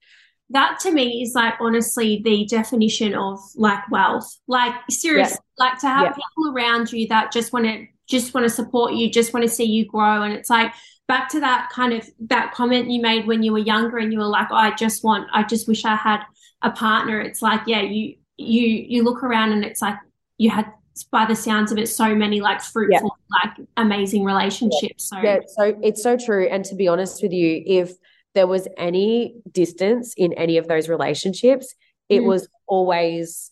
that 0.51 0.79
to 0.81 0.93
me 0.93 1.23
is 1.23 1.35
like 1.35 1.55
honestly 1.61 2.21
the 2.25 2.45
definition 2.45 3.15
of 3.15 3.39
like 3.57 3.89
wealth. 3.91 4.39
Like 4.47 4.75
seriously, 4.91 5.39
yeah. 5.59 5.65
like 5.65 5.79
to 5.81 5.89
have 5.89 6.03
yeah. 6.03 6.13
people 6.13 6.55
around 6.55 6.93
you 6.93 7.09
that 7.09 7.33
just 7.33 7.53
want 7.53 7.67
to 7.67 7.87
just 8.07 8.35
want 8.35 8.45
to 8.45 8.51
support 8.51 8.93
you, 8.93 9.09
just 9.09 9.33
want 9.33 9.45
to 9.45 9.51
see 9.51 9.65
you 9.65 9.87
grow. 9.87 10.23
And 10.23 10.33
it's 10.33 10.51
like 10.51 10.73
back 11.07 11.29
to 11.31 11.41
that 11.41 11.71
kind 11.73 11.93
of 11.93 12.09
that 12.29 12.53
comment 12.53 12.91
you 12.91 13.01
made 13.01 13.27
when 13.27 13.43
you 13.43 13.53
were 13.53 13.59
younger 13.59 13.99
and 13.99 14.13
you 14.13 14.19
were 14.19 14.27
like, 14.27 14.49
oh, 14.51 14.57
I 14.57 14.75
just 14.75 15.05
want, 15.05 15.29
I 15.33 15.45
just 15.45 15.69
wish 15.69 15.85
I 15.85 15.95
had 15.95 16.23
a 16.63 16.71
partner. 16.71 17.21
It's 17.21 17.43
like, 17.43 17.63
yeah, 17.67 17.83
you 17.83 18.17
you 18.37 18.67
you 18.67 19.03
look 19.05 19.23
around 19.23 19.53
and 19.53 19.65
it's 19.65 19.83
like 19.83 19.97
you 20.39 20.51
had 20.51 20.73
by 21.11 21.25
the 21.25 21.37
sounds 21.37 21.71
of 21.73 21.79
it 21.79 21.89
so 21.89 22.15
many 22.15 22.41
like 22.41 22.61
fruitful 22.61 23.17
yeah. 23.33 23.49
like 23.49 23.69
amazing 23.77 24.25
relationships 24.25 25.09
so 25.09 25.19
yeah 25.23 25.39
so 25.47 25.79
it's 25.83 26.03
so 26.03 26.17
true 26.17 26.47
and 26.49 26.65
to 26.65 26.75
be 26.75 26.89
honest 26.89 27.23
with 27.23 27.33
you 27.33 27.63
if 27.65 27.93
there 28.35 28.47
was 28.47 28.69
any 28.77 29.35
distance 29.51 30.15
in 30.17 30.33
any 30.35 30.57
of 30.57 30.69
those 30.69 30.89
relationships, 30.89 31.75
it 32.09 32.21
mm. 32.21 32.27
was 32.27 32.49
always 32.67 33.51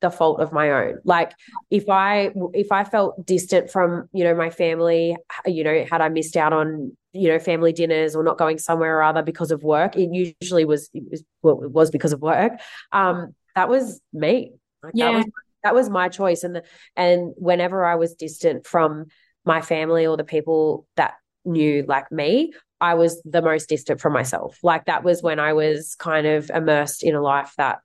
the 0.00 0.10
fault 0.10 0.40
of 0.40 0.52
my 0.52 0.70
own 0.70 0.98
like 1.04 1.32
if 1.70 1.88
i 1.88 2.30
if 2.54 2.70
i 2.70 2.84
felt 2.84 3.26
distant 3.26 3.68
from 3.70 4.08
you 4.12 4.22
know 4.22 4.34
my 4.34 4.48
family 4.48 5.16
you 5.44 5.64
know 5.64 5.84
had 5.90 6.00
i 6.00 6.08
missed 6.08 6.36
out 6.36 6.52
on 6.52 6.96
you 7.12 7.28
know 7.28 7.38
family 7.38 7.72
dinners 7.72 8.14
or 8.14 8.22
not 8.22 8.38
going 8.38 8.58
somewhere 8.58 8.98
or 8.98 9.02
other 9.02 9.22
because 9.22 9.50
of 9.50 9.62
work 9.62 9.96
it 9.96 10.08
usually 10.40 10.64
was 10.64 10.88
it 10.94 11.02
was, 11.10 11.24
well, 11.42 11.62
it 11.64 11.70
was 11.72 11.90
because 11.90 12.12
of 12.12 12.20
work 12.20 12.52
um 12.92 13.34
that 13.56 13.68
was 13.68 14.00
me 14.12 14.52
like, 14.82 14.92
yeah. 14.94 15.06
that 15.06 15.16
was 15.16 15.26
that 15.64 15.74
was 15.74 15.90
my 15.90 16.08
choice 16.08 16.44
and 16.44 16.54
the, 16.54 16.62
and 16.94 17.34
whenever 17.36 17.84
i 17.84 17.96
was 17.96 18.14
distant 18.14 18.66
from 18.66 19.06
my 19.44 19.60
family 19.60 20.06
or 20.06 20.16
the 20.16 20.24
people 20.24 20.86
that 20.96 21.14
knew 21.44 21.84
like 21.88 22.12
me 22.12 22.52
I 22.80 22.94
was 22.94 23.20
the 23.24 23.42
most 23.42 23.68
distant 23.68 24.00
from 24.00 24.12
myself. 24.12 24.58
Like 24.62 24.86
that 24.86 25.04
was 25.04 25.22
when 25.22 25.40
I 25.40 25.52
was 25.52 25.96
kind 25.96 26.26
of 26.26 26.50
immersed 26.50 27.02
in 27.02 27.14
a 27.14 27.20
life 27.20 27.54
that 27.56 27.80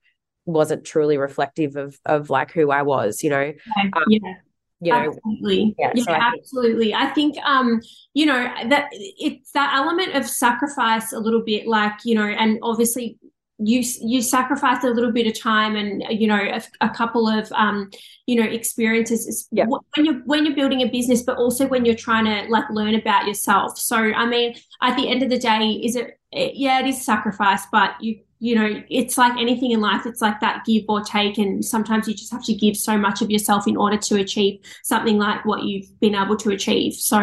wasn't 0.45 0.85
truly 0.85 1.17
reflective 1.17 1.75
of 1.75 1.99
of 2.05 2.29
like 2.29 2.51
who 2.51 2.71
I 2.71 2.81
was, 2.81 3.23
you 3.23 3.29
know. 3.29 3.53
Yeah. 3.77 3.89
Um, 3.95 4.03
yeah. 4.07 4.33
You 4.81 4.91
know, 4.91 5.13
absolutely. 5.13 5.75
Yeah, 5.79 5.91
yeah 5.95 6.03
so 6.03 6.11
I 6.11 6.31
absolutely. 6.37 6.85
Think- 6.87 6.97
I 6.97 7.09
think 7.13 7.37
um, 7.45 7.79
you 8.13 8.25
know, 8.25 8.53
that 8.67 8.89
it's 8.91 9.51
that 9.51 9.73
element 9.73 10.13
of 10.15 10.27
sacrifice 10.27 11.13
a 11.13 11.19
little 11.19 11.43
bit 11.43 11.67
like, 11.67 11.93
you 12.03 12.15
know, 12.15 12.27
and 12.27 12.59
obviously 12.61 13.17
you 13.65 13.83
you 14.01 14.21
sacrifice 14.21 14.83
a 14.83 14.89
little 14.89 15.11
bit 15.11 15.27
of 15.27 15.39
time 15.39 15.75
and 15.75 16.03
you 16.09 16.27
know 16.27 16.39
a, 16.39 16.61
a 16.81 16.89
couple 16.89 17.27
of 17.27 17.51
um, 17.53 17.89
you 18.25 18.35
know 18.35 18.49
experiences. 18.49 19.47
Yeah. 19.51 19.65
when 19.65 20.05
you're 20.05 20.21
when 20.25 20.45
you're 20.45 20.55
building 20.55 20.81
a 20.81 20.89
business 20.89 21.21
but 21.21 21.37
also 21.37 21.67
when 21.67 21.85
you're 21.85 21.95
trying 21.95 22.25
to 22.25 22.49
like 22.51 22.69
learn 22.69 22.95
about 22.95 23.27
yourself. 23.27 23.77
So 23.77 23.97
i 23.97 24.25
mean 24.25 24.55
at 24.81 24.95
the 24.97 25.09
end 25.09 25.23
of 25.23 25.29
the 25.29 25.37
day 25.37 25.71
is 25.83 25.95
it 25.95 26.19
yeah 26.31 26.79
it 26.79 26.87
is 26.87 27.03
sacrifice 27.05 27.65
but 27.71 27.91
you 28.01 28.19
you 28.39 28.55
know 28.55 28.83
it's 28.89 29.17
like 29.17 29.39
anything 29.39 29.71
in 29.71 29.79
life. 29.79 30.05
It's 30.05 30.21
like 30.21 30.41
that 30.41 30.65
give 30.65 30.83
or 30.89 31.01
take 31.01 31.37
and 31.37 31.63
sometimes 31.63 32.07
you 32.07 32.13
just 32.13 32.31
have 32.31 32.43
to 32.43 32.53
give 32.53 32.75
so 32.75 32.97
much 32.97 33.21
of 33.21 33.31
yourself 33.31 33.67
in 33.67 33.77
order 33.77 33.97
to 33.97 34.15
achieve 34.17 34.59
something 34.83 35.17
like 35.17 35.45
what 35.45 35.63
you've 35.63 35.97
been 36.01 36.15
able 36.15 36.35
to 36.37 36.49
achieve. 36.49 36.93
So 36.93 37.19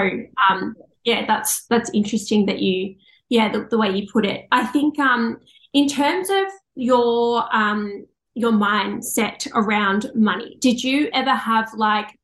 um 0.48 0.76
yeah 1.04 1.26
that's 1.26 1.66
that's 1.66 1.90
interesting 1.90 2.46
that 2.46 2.60
you 2.60 2.96
yeah 3.28 3.52
the, 3.52 3.66
the 3.70 3.76
way 3.78 3.90
you 3.90 4.08
put 4.10 4.24
it. 4.24 4.46
I 4.50 4.64
think 4.66 4.98
um 4.98 5.40
in 5.72 5.88
terms 5.88 6.30
of 6.30 6.44
your 6.74 7.44
um 7.54 8.06
your 8.34 8.52
mindset 8.52 9.46
around 9.54 10.10
money, 10.14 10.56
did 10.60 10.82
you 10.82 11.10
ever 11.12 11.34
have 11.34 11.72
like 11.74 12.16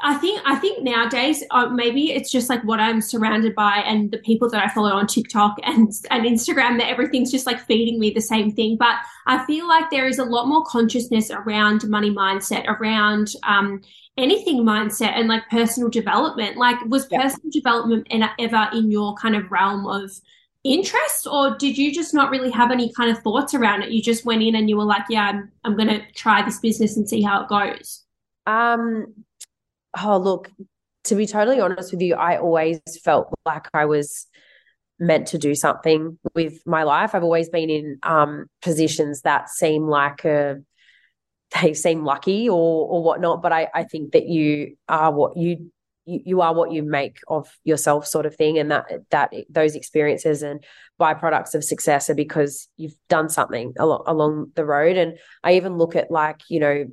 I 0.00 0.14
think 0.14 0.40
I 0.46 0.56
think 0.56 0.82
nowadays 0.82 1.44
uh, 1.50 1.68
maybe 1.68 2.12
it's 2.12 2.30
just 2.30 2.48
like 2.48 2.64
what 2.64 2.80
I'm 2.80 3.02
surrounded 3.02 3.54
by 3.54 3.82
and 3.84 4.10
the 4.10 4.18
people 4.18 4.48
that 4.50 4.64
I 4.64 4.72
follow 4.72 4.92
on 4.92 5.06
TikTok 5.06 5.56
and 5.64 5.92
and 6.10 6.24
Instagram 6.24 6.78
that 6.78 6.88
everything's 6.88 7.30
just 7.30 7.44
like 7.44 7.60
feeding 7.60 8.00
me 8.00 8.10
the 8.10 8.20
same 8.20 8.52
thing. 8.52 8.76
But 8.78 8.96
I 9.26 9.44
feel 9.44 9.68
like 9.68 9.90
there 9.90 10.06
is 10.06 10.18
a 10.18 10.24
lot 10.24 10.48
more 10.48 10.64
consciousness 10.64 11.30
around 11.30 11.86
money 11.88 12.10
mindset, 12.10 12.66
around 12.68 13.32
um, 13.42 13.82
anything 14.16 14.64
mindset 14.64 15.12
and 15.14 15.28
like 15.28 15.48
personal 15.50 15.90
development. 15.90 16.56
Like 16.56 16.82
was 16.86 17.06
yeah. 17.10 17.22
personal 17.22 17.50
development 17.50 18.08
ever 18.38 18.70
in 18.72 18.90
your 18.90 19.14
kind 19.16 19.36
of 19.36 19.52
realm 19.52 19.86
of 19.86 20.10
interest 20.64 21.26
or 21.26 21.56
did 21.56 21.76
you 21.76 21.92
just 21.92 22.14
not 22.14 22.30
really 22.30 22.50
have 22.50 22.70
any 22.70 22.92
kind 22.92 23.10
of 23.10 23.22
thoughts 23.22 23.54
around 23.54 23.82
it? 23.82 23.90
You 23.90 24.02
just 24.02 24.24
went 24.24 24.42
in 24.42 24.54
and 24.54 24.68
you 24.68 24.76
were 24.76 24.84
like 24.84 25.04
yeah 25.08 25.28
i'm, 25.28 25.50
I'm 25.64 25.76
going 25.76 25.88
to 25.88 26.00
try 26.12 26.42
this 26.42 26.60
business 26.60 26.96
and 26.96 27.08
see 27.08 27.22
how 27.22 27.42
it 27.42 27.48
goes. 27.48 28.04
Um 28.46 29.14
oh 30.00 30.18
look 30.18 30.50
to 31.04 31.14
be 31.14 31.26
totally 31.26 31.60
honest 31.60 31.92
with 31.92 32.00
you 32.00 32.14
i 32.14 32.38
always 32.38 32.80
felt 33.02 33.28
like 33.44 33.66
i 33.74 33.84
was 33.84 34.26
meant 35.02 35.26
to 35.26 35.38
do 35.38 35.54
something 35.54 36.16
with 36.34 36.62
my 36.64 36.84
life. 36.84 37.14
I've 37.14 37.24
always 37.24 37.48
been 37.48 37.70
in 37.70 37.98
um 38.04 38.46
positions 38.62 39.22
that 39.22 39.50
seem 39.50 39.86
like 39.86 40.24
a 40.24 40.62
they 41.60 41.74
seem 41.74 42.04
lucky 42.04 42.48
or 42.48 42.88
or 42.88 43.02
whatnot 43.02 43.42
but 43.42 43.52
i 43.52 43.68
i 43.74 43.82
think 43.82 44.12
that 44.12 44.26
you 44.26 44.76
are 44.88 45.12
what 45.12 45.36
you 45.36 45.70
you, 46.04 46.20
you 46.24 46.40
are 46.40 46.54
what 46.54 46.72
you 46.72 46.82
make 46.82 47.18
of 47.28 47.48
yourself 47.64 48.06
sort 48.06 48.26
of 48.26 48.34
thing. 48.34 48.58
And 48.58 48.70
that 48.70 48.86
that 49.10 49.32
those 49.48 49.74
experiences 49.74 50.42
and 50.42 50.64
byproducts 51.00 51.54
of 51.54 51.64
success 51.64 52.10
are 52.10 52.14
because 52.14 52.68
you've 52.76 52.96
done 53.08 53.28
something 53.28 53.74
along, 53.78 54.04
along 54.06 54.52
the 54.54 54.64
road. 54.64 54.96
And 54.96 55.18
i 55.42 55.54
even 55.54 55.76
look 55.76 55.96
at 55.96 56.10
like 56.10 56.40
you 56.48 56.60
know 56.60 56.86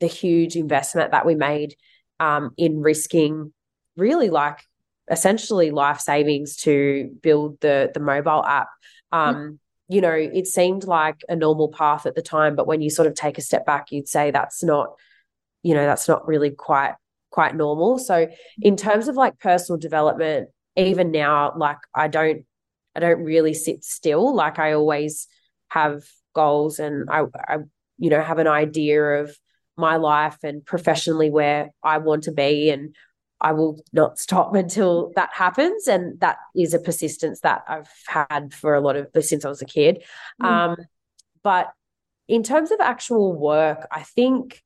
the 0.00 0.06
huge 0.06 0.56
investment 0.56 1.12
that 1.12 1.26
we 1.26 1.34
made 1.34 1.74
um, 2.20 2.50
in 2.56 2.80
risking 2.80 3.52
really 3.96 4.30
like 4.30 4.60
essentially 5.10 5.70
life 5.70 6.00
savings 6.00 6.56
to 6.56 7.10
build 7.22 7.60
the 7.60 7.90
the 7.94 8.00
mobile 8.00 8.44
app. 8.44 8.68
Um, 9.10 9.34
mm-hmm. 9.34 9.54
you 9.88 10.00
know 10.00 10.12
it 10.12 10.46
seemed 10.46 10.84
like 10.84 11.24
a 11.28 11.36
normal 11.36 11.68
path 11.68 12.04
at 12.04 12.14
the 12.14 12.22
time 12.22 12.54
but 12.54 12.66
when 12.66 12.82
you 12.82 12.90
sort 12.90 13.08
of 13.08 13.14
take 13.14 13.38
a 13.38 13.42
step 13.42 13.64
back 13.64 13.90
you'd 13.90 14.06
say 14.06 14.30
that's 14.30 14.62
not 14.62 14.90
you 15.62 15.72
know 15.72 15.86
that's 15.86 16.08
not 16.08 16.28
really 16.28 16.50
quite 16.50 16.92
quite 17.38 17.54
normal. 17.54 18.00
So 18.00 18.26
in 18.60 18.76
terms 18.76 19.06
of 19.06 19.14
like 19.14 19.38
personal 19.38 19.78
development, 19.78 20.48
even 20.74 21.12
now, 21.12 21.52
like 21.56 21.78
I 21.94 22.08
don't 22.08 22.44
I 22.96 22.98
don't 22.98 23.22
really 23.22 23.54
sit 23.54 23.84
still. 23.84 24.34
Like 24.34 24.58
I 24.58 24.72
always 24.72 25.28
have 25.68 26.02
goals 26.34 26.80
and 26.80 27.08
I 27.08 27.26
I 27.46 27.58
you 27.96 28.10
know, 28.10 28.20
have 28.20 28.38
an 28.38 28.48
idea 28.48 29.22
of 29.22 29.38
my 29.76 29.98
life 29.98 30.38
and 30.42 30.66
professionally 30.66 31.30
where 31.30 31.70
I 31.84 31.98
want 31.98 32.24
to 32.24 32.32
be 32.32 32.70
and 32.70 32.96
I 33.40 33.52
will 33.52 33.80
not 33.92 34.18
stop 34.18 34.52
until 34.64 35.12
that 35.14 35.30
happens. 35.32 35.86
And 35.86 36.18
that 36.18 36.38
is 36.56 36.74
a 36.74 36.80
persistence 36.80 37.38
that 37.42 37.62
I've 37.68 37.92
had 38.08 38.52
for 38.52 38.74
a 38.74 38.80
lot 38.80 38.96
of 38.96 39.06
since 39.24 39.44
I 39.44 39.48
was 39.48 39.62
a 39.62 39.66
kid. 39.66 40.02
Mm. 40.42 40.46
Um, 40.46 40.76
but 41.44 41.72
in 42.26 42.42
terms 42.42 42.72
of 42.72 42.80
actual 42.80 43.32
work, 43.32 43.86
I 43.92 44.02
think, 44.02 44.60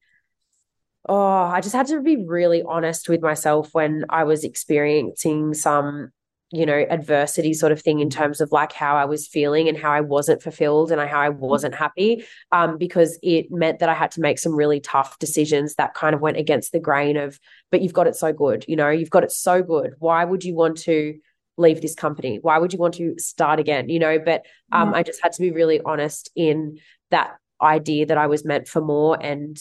oh, 1.08 1.16
I 1.16 1.60
just 1.60 1.74
had 1.74 1.86
to 1.88 2.00
be 2.00 2.24
really 2.24 2.62
honest 2.62 3.08
with 3.08 3.22
myself 3.22 3.70
when 3.72 4.04
I 4.08 4.24
was 4.24 4.44
experiencing 4.44 5.54
some 5.54 6.12
you 6.52 6.66
know, 6.66 6.84
adversity 6.90 7.54
sort 7.54 7.72
of 7.72 7.80
thing 7.80 8.00
in 8.00 8.10
terms 8.10 8.40
of 8.40 8.52
like 8.52 8.72
how 8.72 8.94
I 8.94 9.06
was 9.06 9.26
feeling 9.26 9.68
and 9.68 9.78
how 9.78 9.90
I 9.90 10.02
wasn't 10.02 10.42
fulfilled 10.42 10.92
and 10.92 11.00
how 11.00 11.20
I 11.20 11.30
wasn't 11.30 11.74
happy. 11.74 12.26
Um, 12.52 12.76
because 12.76 13.18
it 13.22 13.50
meant 13.50 13.78
that 13.78 13.88
I 13.88 13.94
had 13.94 14.10
to 14.12 14.20
make 14.20 14.38
some 14.38 14.54
really 14.54 14.78
tough 14.78 15.18
decisions 15.18 15.76
that 15.76 15.94
kind 15.94 16.14
of 16.14 16.20
went 16.20 16.36
against 16.36 16.72
the 16.72 16.78
grain 16.78 17.16
of, 17.16 17.40
but 17.70 17.80
you've 17.80 17.94
got 17.94 18.06
it 18.06 18.16
so 18.16 18.34
good, 18.34 18.66
you 18.68 18.76
know, 18.76 18.90
you've 18.90 19.10
got 19.10 19.24
it 19.24 19.32
so 19.32 19.62
good. 19.62 19.94
Why 19.98 20.24
would 20.24 20.44
you 20.44 20.54
want 20.54 20.76
to 20.80 21.18
leave 21.56 21.80
this 21.80 21.94
company? 21.94 22.38
Why 22.42 22.58
would 22.58 22.74
you 22.74 22.78
want 22.78 22.94
to 22.94 23.14
start 23.18 23.58
again? 23.58 23.88
You 23.88 23.98
know, 23.98 24.18
but 24.18 24.44
um, 24.72 24.90
yeah. 24.90 24.98
I 24.98 25.02
just 25.02 25.22
had 25.22 25.32
to 25.32 25.40
be 25.40 25.52
really 25.52 25.80
honest 25.80 26.30
in 26.36 26.78
that 27.10 27.36
idea 27.62 28.04
that 28.06 28.18
I 28.18 28.26
was 28.26 28.44
meant 28.44 28.68
for 28.68 28.82
more 28.82 29.16
and 29.22 29.56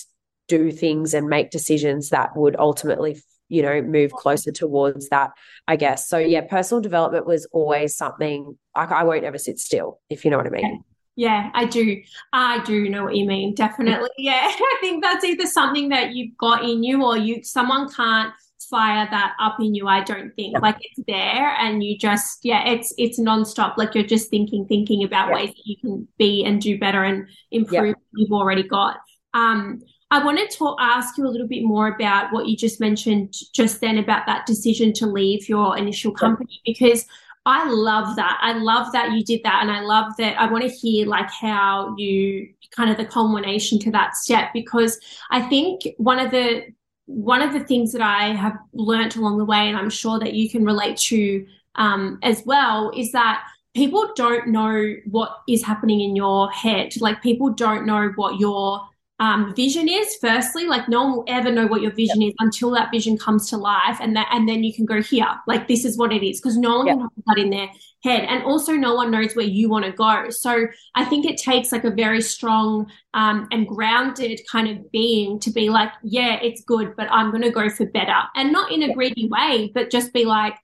do 0.52 0.72
things 0.72 1.14
and 1.14 1.30
make 1.30 1.50
decisions 1.50 2.10
that 2.10 2.36
would 2.36 2.58
ultimately 2.60 3.18
you 3.48 3.62
know 3.62 3.82
move 3.82 4.12
closer 4.12 4.52
towards 4.52 5.10
that 5.10 5.32
i 5.68 5.76
guess. 5.76 6.10
So 6.10 6.18
yeah 6.18 6.42
personal 6.42 6.82
development 6.82 7.26
was 7.26 7.46
always 7.52 7.96
something 7.96 8.58
I, 8.76 8.86
I 8.86 9.04
won't 9.04 9.24
ever 9.24 9.38
sit 9.38 9.60
still 9.60 10.00
if 10.10 10.26
you 10.26 10.32
know 10.32 10.38
what 10.38 10.48
i 10.48 10.50
mean. 10.50 10.84
Yeah 11.16 11.52
i 11.54 11.66
do. 11.66 12.02
I 12.34 12.64
do 12.64 12.90
know 12.90 13.04
what 13.04 13.16
you 13.16 13.26
mean 13.26 13.54
definitely. 13.54 14.10
Yeah 14.18 14.42
i 14.44 14.78
think 14.82 15.04
that's 15.04 15.24
either 15.26 15.46
something 15.46 15.90
that 15.90 16.14
you've 16.14 16.38
got 16.38 16.64
in 16.64 16.84
you 16.84 17.04
or 17.04 17.18
you 17.18 17.44
someone 17.44 17.90
can't 17.90 18.34
fire 18.70 19.06
that 19.12 19.34
up 19.40 19.58
in 19.60 19.76
you 19.76 19.86
i 19.88 20.02
don't 20.02 20.32
think. 20.38 20.58
Like 20.62 20.78
it's 20.80 21.02
there 21.08 21.50
and 21.60 21.84
you 21.84 21.98
just 21.98 22.40
yeah 22.44 22.70
it's 22.70 22.94
it's 22.98 23.20
nonstop. 23.20 23.76
Like 23.78 23.94
you're 23.96 24.12
just 24.16 24.30
thinking 24.30 24.66
thinking 24.68 25.04
about 25.04 25.28
yeah. 25.28 25.36
ways 25.36 25.50
that 25.50 25.66
you 25.66 25.78
can 25.84 26.08
be 26.18 26.46
and 26.46 26.62
do 26.62 26.80
better 26.80 27.04
and 27.04 27.28
improve 27.52 27.96
yeah. 27.98 28.04
you've 28.16 28.32
already 28.32 28.64
got. 28.64 28.98
Um 29.34 29.82
I 30.12 30.24
wanted 30.24 30.52
to 30.52 30.76
ask 30.80 31.18
you 31.18 31.26
a 31.26 31.30
little 31.30 31.48
bit 31.48 31.64
more 31.64 31.88
about 31.88 32.34
what 32.34 32.46
you 32.46 32.58
just 32.58 32.82
mentioned 32.82 33.34
just 33.54 33.80
then 33.80 33.98
about 33.98 34.26
that 34.26 34.46
decision 34.46 34.92
to 34.94 35.08
leave 35.08 35.48
your 35.48 35.78
initial 35.78 36.12
company 36.12 36.62
because 36.66 37.06
I 37.46 37.68
love 37.72 38.18
that. 38.18 38.38
I 38.42 38.54
love 38.54 38.92
that 38.92 39.14
you 39.14 39.24
did 39.24 39.42
that. 39.44 39.62
And 39.62 39.72
I 39.72 39.82
love 39.82 40.12
that 40.18 40.40
I 40.40 40.52
want 40.52 40.64
to 40.64 40.70
hear 40.70 41.08
like 41.08 41.32
how 41.32 41.96
you 41.98 42.50
kind 42.76 42.92
of 42.92 42.98
the 42.98 43.06
culmination 43.06 43.80
to 43.80 43.92
that 43.92 44.16
step 44.16 44.50
because 44.54 45.00
I 45.32 45.42
think 45.42 45.82
one 45.98 46.20
of 46.20 46.30
the 46.32 46.66
one 47.06 47.42
of 47.42 47.52
the 47.52 47.60
things 47.62 47.92
that 47.94 48.02
I 48.02 48.34
have 48.36 48.58
learnt 48.74 49.16
along 49.16 49.38
the 49.38 49.46
way, 49.46 49.68
and 49.68 49.78
I'm 49.78 49.90
sure 49.90 50.20
that 50.20 50.34
you 50.34 50.50
can 50.50 50.64
relate 50.64 50.98
to 50.98 51.46
um, 51.76 52.20
as 52.22 52.44
well, 52.46 52.92
is 52.96 53.12
that 53.14 53.44
people 53.74 54.12
don't 54.16 54.50
know 54.50 54.96
what 55.06 55.40
is 55.48 55.64
happening 55.64 56.02
in 56.02 56.16
your 56.16 56.52
head. 56.52 56.94
Like 57.02 57.22
people 57.22 57.50
don't 57.50 57.86
know 57.86 58.12
what 58.16 58.40
your 58.40 58.82
um, 59.22 59.54
vision 59.56 59.88
is 59.88 60.18
firstly 60.20 60.66
like 60.66 60.90
no 60.90 61.04
one 61.04 61.12
will 61.12 61.26
ever 61.28 61.52
know 61.52 61.68
what 61.68 61.82
your 61.82 61.92
vision 61.92 62.22
yep. 62.22 62.30
is 62.30 62.36
until 62.40 62.72
that 62.72 62.90
vision 62.92 63.20
comes 63.20 63.48
to 63.52 63.56
life 63.56 64.00
and 64.02 64.16
that 64.16 64.28
and 64.32 64.50
then 64.50 64.64
you 64.64 64.74
can 64.74 64.84
go 64.84 65.00
here 65.00 65.28
like 65.46 65.68
this 65.68 65.86
is 65.86 65.96
what 65.96 66.12
it 66.12 66.28
is 66.28 66.42
because 66.42 66.58
no 66.58 66.80
one 66.80 66.88
yep. 66.88 66.96
can 66.96 67.02
have 67.02 67.12
that 67.28 67.38
in 67.38 67.52
their 67.52 67.70
head 68.04 68.26
and 68.28 68.44
also 68.44 68.74
no 68.74 68.96
one 68.96 69.12
knows 69.12 69.36
where 69.36 69.46
you 69.46 69.70
want 69.70 69.86
to 69.86 69.92
go 69.92 70.28
so 70.32 70.66
i 70.96 71.06
think 71.06 71.24
it 71.24 71.38
takes 71.38 71.72
like 71.72 71.84
a 71.84 71.92
very 71.92 72.20
strong 72.20 72.92
um, 73.14 73.48
and 73.52 73.68
grounded 73.68 74.42
kind 74.52 74.68
of 74.68 74.92
being 74.92 75.40
to 75.40 75.52
be 75.52 75.70
like 75.70 75.92
yeah 76.02 76.40
it's 76.42 76.64
good 76.64 76.96
but 76.98 77.08
i'm 77.12 77.30
going 77.30 77.44
to 77.44 77.52
go 77.52 77.70
for 77.70 77.86
better 77.86 78.24
and 78.36 78.52
not 78.52 78.72
in 78.72 78.82
a 78.82 78.92
greedy 78.92 79.30
way 79.30 79.72
but 79.76 79.92
just 79.92 80.12
be 80.14 80.26
like 80.26 80.56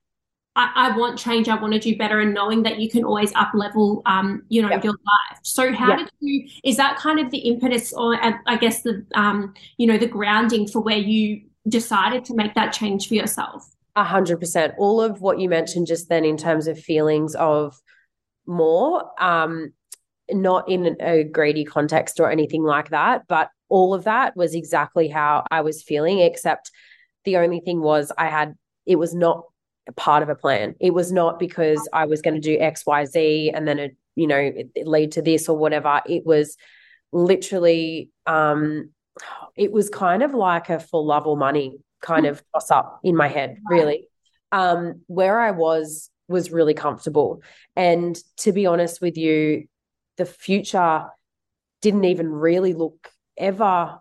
I, 0.58 0.72
I, 0.76 0.98
want 0.98 1.20
change. 1.20 1.48
I 1.48 1.56
want 1.56 1.74
to 1.74 1.80
do 1.80 1.96
better, 1.96 2.20
and 2.20 2.34
knowing 2.34 2.64
that 2.64 2.80
you 2.80 2.90
can 2.90 3.04
always 3.04 3.32
up 3.36 3.52
level, 3.54 4.02
um, 4.08 4.42
you 4.50 4.64
know, 4.64 4.70
your 4.70 4.94
life. 4.94 5.40
So, 5.44 5.72
how 5.72 5.96
did 5.96 6.10
you? 6.20 6.50
Is 6.64 6.78
that 6.78 6.98
kind 6.98 7.20
of 7.20 7.30
the 7.30 7.38
impetus, 7.38 7.94
or 7.94 8.18
I 8.22 8.58
guess 8.58 8.82
the, 8.82 9.06
um, 9.14 9.54
you 9.78 9.86
know, 9.86 10.00
the 10.00 10.08
grounding 10.08 10.68
for 10.68 10.80
where 10.82 10.98
you 10.98 11.44
decided 11.68 12.26
to 12.26 12.36
make 12.36 12.56
that 12.56 12.74
change 12.74 13.08
for 13.08 13.14
yourself? 13.14 13.70
A 13.96 14.04
hundred 14.04 14.40
percent. 14.40 14.74
All 14.80 15.00
of 15.00 15.22
what 15.22 15.40
you 15.40 15.48
mentioned 15.48 15.86
just 15.86 16.10
then, 16.10 16.26
in 16.26 16.38
terms 16.38 16.66
of 16.68 16.80
feelings 16.80 17.36
of 17.36 17.80
more, 18.48 19.12
um, 19.22 19.74
not 20.32 20.68
in 20.68 20.98
a 21.00 21.24
greedy 21.24 21.66
context 21.66 22.20
or 22.20 22.32
anything 22.32 22.64
like 22.64 22.90
that, 22.90 23.28
but 23.28 23.52
all 23.70 23.94
of 23.94 24.06
that 24.06 24.36
was 24.36 24.56
exactly 24.56 25.08
how 25.08 25.46
I 25.52 25.62
was 25.62 25.84
feeling. 25.84 26.20
Except 26.20 26.72
the 27.26 27.38
only 27.38 27.60
thing 27.60 27.80
was, 27.80 28.12
I 28.18 28.26
had 28.26 28.56
it 28.88 28.96
was 28.96 29.14
not 29.14 29.44
part 29.96 30.24
of 30.24 30.30
a 30.30 30.36
plan. 30.36 30.76
It 30.80 30.94
was 30.94 31.12
not 31.12 31.40
because 31.40 31.88
I 31.94 32.06
was 32.06 32.22
going 32.22 32.36
to 32.36 32.42
do 32.42 32.60
X, 32.60 32.86
Y, 32.86 33.06
Z, 33.06 33.52
and 33.54 33.68
then 33.68 33.80
it, 33.80 33.98
you 34.16 34.28
know, 34.28 34.38
it, 34.38 34.70
it 34.76 34.88
lead 34.88 35.14
to 35.14 35.22
this 35.22 35.48
or 35.48 35.58
whatever. 35.58 36.02
It 36.06 36.26
was 36.26 36.58
literally, 37.12 38.12
um, 38.26 38.90
it 39.56 39.72
was 39.72 39.90
kind 39.90 40.24
of 40.24 40.34
like 40.34 40.70
a 40.70 40.80
full 40.80 41.06
love 41.06 41.26
or 41.26 41.38
money 41.38 41.78
kind 42.02 42.26
of 42.26 42.44
toss 42.54 42.70
up 42.70 43.00
in 43.04 43.16
my 43.16 43.28
head, 43.28 43.58
really. 43.70 44.08
Um, 44.52 45.02
where 45.08 45.40
I 45.40 45.52
was 45.52 46.10
was 46.30 46.52
really 46.52 46.74
comfortable, 46.74 47.42
and 47.76 48.18
to 48.38 48.52
be 48.52 48.66
honest 48.66 49.02
with 49.02 49.18
you, 49.18 49.68
the 50.18 50.26
future 50.26 51.06
didn't 51.82 52.06
even 52.06 52.30
really 52.30 52.74
look 52.74 53.10
ever 53.38 53.98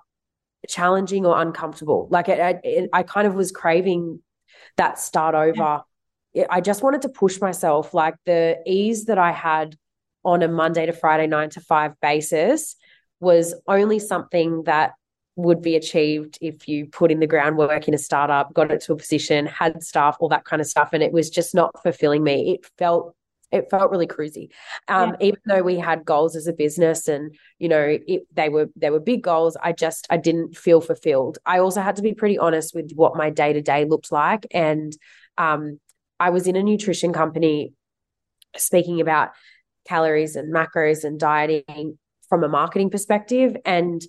challenging 0.68 1.26
or 1.26 1.40
uncomfortable. 1.40 2.08
Like 2.10 2.28
I, 2.28 2.60
I, 2.64 2.88
I 2.92 3.02
kind 3.02 3.26
of 3.26 3.34
was 3.34 3.52
craving 3.52 4.20
that 4.76 4.98
start 4.98 5.34
over. 5.34 5.82
Yeah. 6.32 6.46
I 6.50 6.60
just 6.60 6.82
wanted 6.82 7.02
to 7.02 7.08
push 7.08 7.40
myself, 7.40 7.94
like 7.94 8.14
the 8.26 8.58
ease 8.66 9.06
that 9.06 9.18
I 9.18 9.32
had 9.32 9.76
on 10.24 10.42
a 10.42 10.48
Monday 10.48 10.86
to 10.86 10.92
Friday, 10.92 11.26
nine 11.26 11.50
to 11.50 11.60
five 11.60 11.92
basis 12.02 12.76
was 13.20 13.54
only 13.66 13.98
something 13.98 14.64
that 14.64 14.92
would 15.36 15.62
be 15.62 15.76
achieved 15.76 16.38
if 16.40 16.66
you 16.66 16.86
put 16.86 17.10
in 17.10 17.20
the 17.20 17.26
groundwork 17.26 17.88
in 17.88 17.94
a 17.94 17.98
startup, 17.98 18.52
got 18.54 18.70
it 18.70 18.80
to 18.82 18.92
a 18.92 18.96
position, 18.96 19.46
had 19.46 19.82
staff, 19.82 20.16
all 20.20 20.28
that 20.28 20.44
kind 20.44 20.60
of 20.60 20.66
stuff. 20.66 20.90
And 20.92 21.02
it 21.02 21.12
was 21.12 21.30
just 21.30 21.54
not 21.54 21.70
fulfilling 21.82 22.22
me. 22.22 22.54
It 22.54 22.66
felt 22.78 23.14
it 23.52 23.70
felt 23.70 23.90
really 23.90 24.06
cruisy 24.06 24.48
um, 24.88 25.16
yeah. 25.20 25.28
even 25.28 25.40
though 25.46 25.62
we 25.62 25.78
had 25.78 26.04
goals 26.04 26.36
as 26.36 26.46
a 26.46 26.52
business 26.52 27.08
and 27.08 27.34
you 27.58 27.68
know 27.68 27.98
it, 28.06 28.22
they 28.32 28.48
were 28.48 28.68
they 28.76 28.90
were 28.90 29.00
big 29.00 29.22
goals 29.22 29.56
i 29.62 29.72
just 29.72 30.06
i 30.10 30.16
didn't 30.16 30.56
feel 30.56 30.80
fulfilled 30.80 31.38
i 31.46 31.58
also 31.58 31.80
had 31.80 31.96
to 31.96 32.02
be 32.02 32.14
pretty 32.14 32.38
honest 32.38 32.74
with 32.74 32.90
what 32.94 33.16
my 33.16 33.30
day 33.30 33.52
to 33.52 33.62
day 33.62 33.84
looked 33.84 34.12
like 34.12 34.46
and 34.50 34.96
um, 35.38 35.78
i 36.18 36.30
was 36.30 36.46
in 36.46 36.56
a 36.56 36.62
nutrition 36.62 37.12
company 37.12 37.72
speaking 38.56 39.00
about 39.00 39.30
calories 39.86 40.36
and 40.36 40.52
macros 40.52 41.04
and 41.04 41.20
dieting 41.20 41.98
from 42.28 42.42
a 42.42 42.48
marketing 42.48 42.90
perspective 42.90 43.56
and 43.64 44.02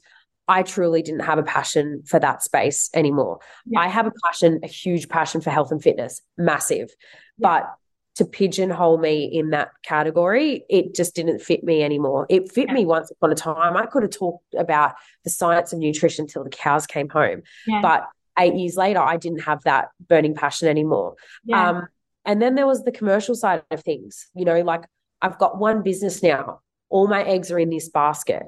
I 0.47 0.63
truly 0.63 1.01
didn't 1.01 1.21
have 1.21 1.37
a 1.37 1.43
passion 1.43 2.03
for 2.05 2.19
that 2.19 2.41
space 2.41 2.89
anymore. 2.93 3.39
Yeah. 3.65 3.81
I 3.81 3.87
have 3.87 4.07
a 4.07 4.13
passion, 4.23 4.61
a 4.63 4.67
huge 4.67 5.09
passion 5.09 5.41
for 5.41 5.49
health 5.49 5.71
and 5.71 5.83
fitness, 5.83 6.21
massive. 6.37 6.89
Yeah. 7.37 7.49
But 7.49 7.73
to 8.17 8.25
pigeonhole 8.25 8.97
me 8.97 9.25
in 9.25 9.51
that 9.51 9.69
category, 9.83 10.63
it 10.69 10.95
just 10.95 11.13
didn't 11.13 11.39
fit 11.39 11.63
me 11.63 11.83
anymore. 11.83 12.25
It 12.29 12.51
fit 12.51 12.67
yeah. 12.67 12.73
me 12.73 12.85
once 12.85 13.11
upon 13.11 13.31
a 13.31 13.35
time. 13.35 13.77
I 13.77 13.85
could 13.85 14.01
have 14.01 14.11
talked 14.11 14.55
about 14.57 14.95
the 15.23 15.29
science 15.29 15.71
of 15.71 15.79
nutrition 15.79 16.25
till 16.25 16.43
the 16.43 16.49
cows 16.49 16.87
came 16.87 17.09
home. 17.09 17.43
Yeah. 17.67 17.81
But 17.81 18.07
eight 18.39 18.55
years 18.55 18.75
later, 18.75 18.99
I 18.99 19.17
didn't 19.17 19.41
have 19.41 19.63
that 19.63 19.89
burning 19.99 20.33
passion 20.33 20.67
anymore. 20.67 21.15
Yeah. 21.45 21.69
Um, 21.69 21.87
and 22.25 22.41
then 22.41 22.55
there 22.55 22.65
was 22.65 22.83
the 22.83 22.91
commercial 22.91 23.35
side 23.35 23.63
of 23.69 23.83
things, 23.83 24.27
you 24.35 24.45
know, 24.45 24.61
like 24.61 24.85
I've 25.21 25.37
got 25.37 25.59
one 25.59 25.83
business 25.83 26.23
now. 26.23 26.61
All 26.89 27.07
my 27.07 27.23
eggs 27.23 27.51
are 27.51 27.59
in 27.59 27.69
this 27.69 27.89
basket. 27.89 28.43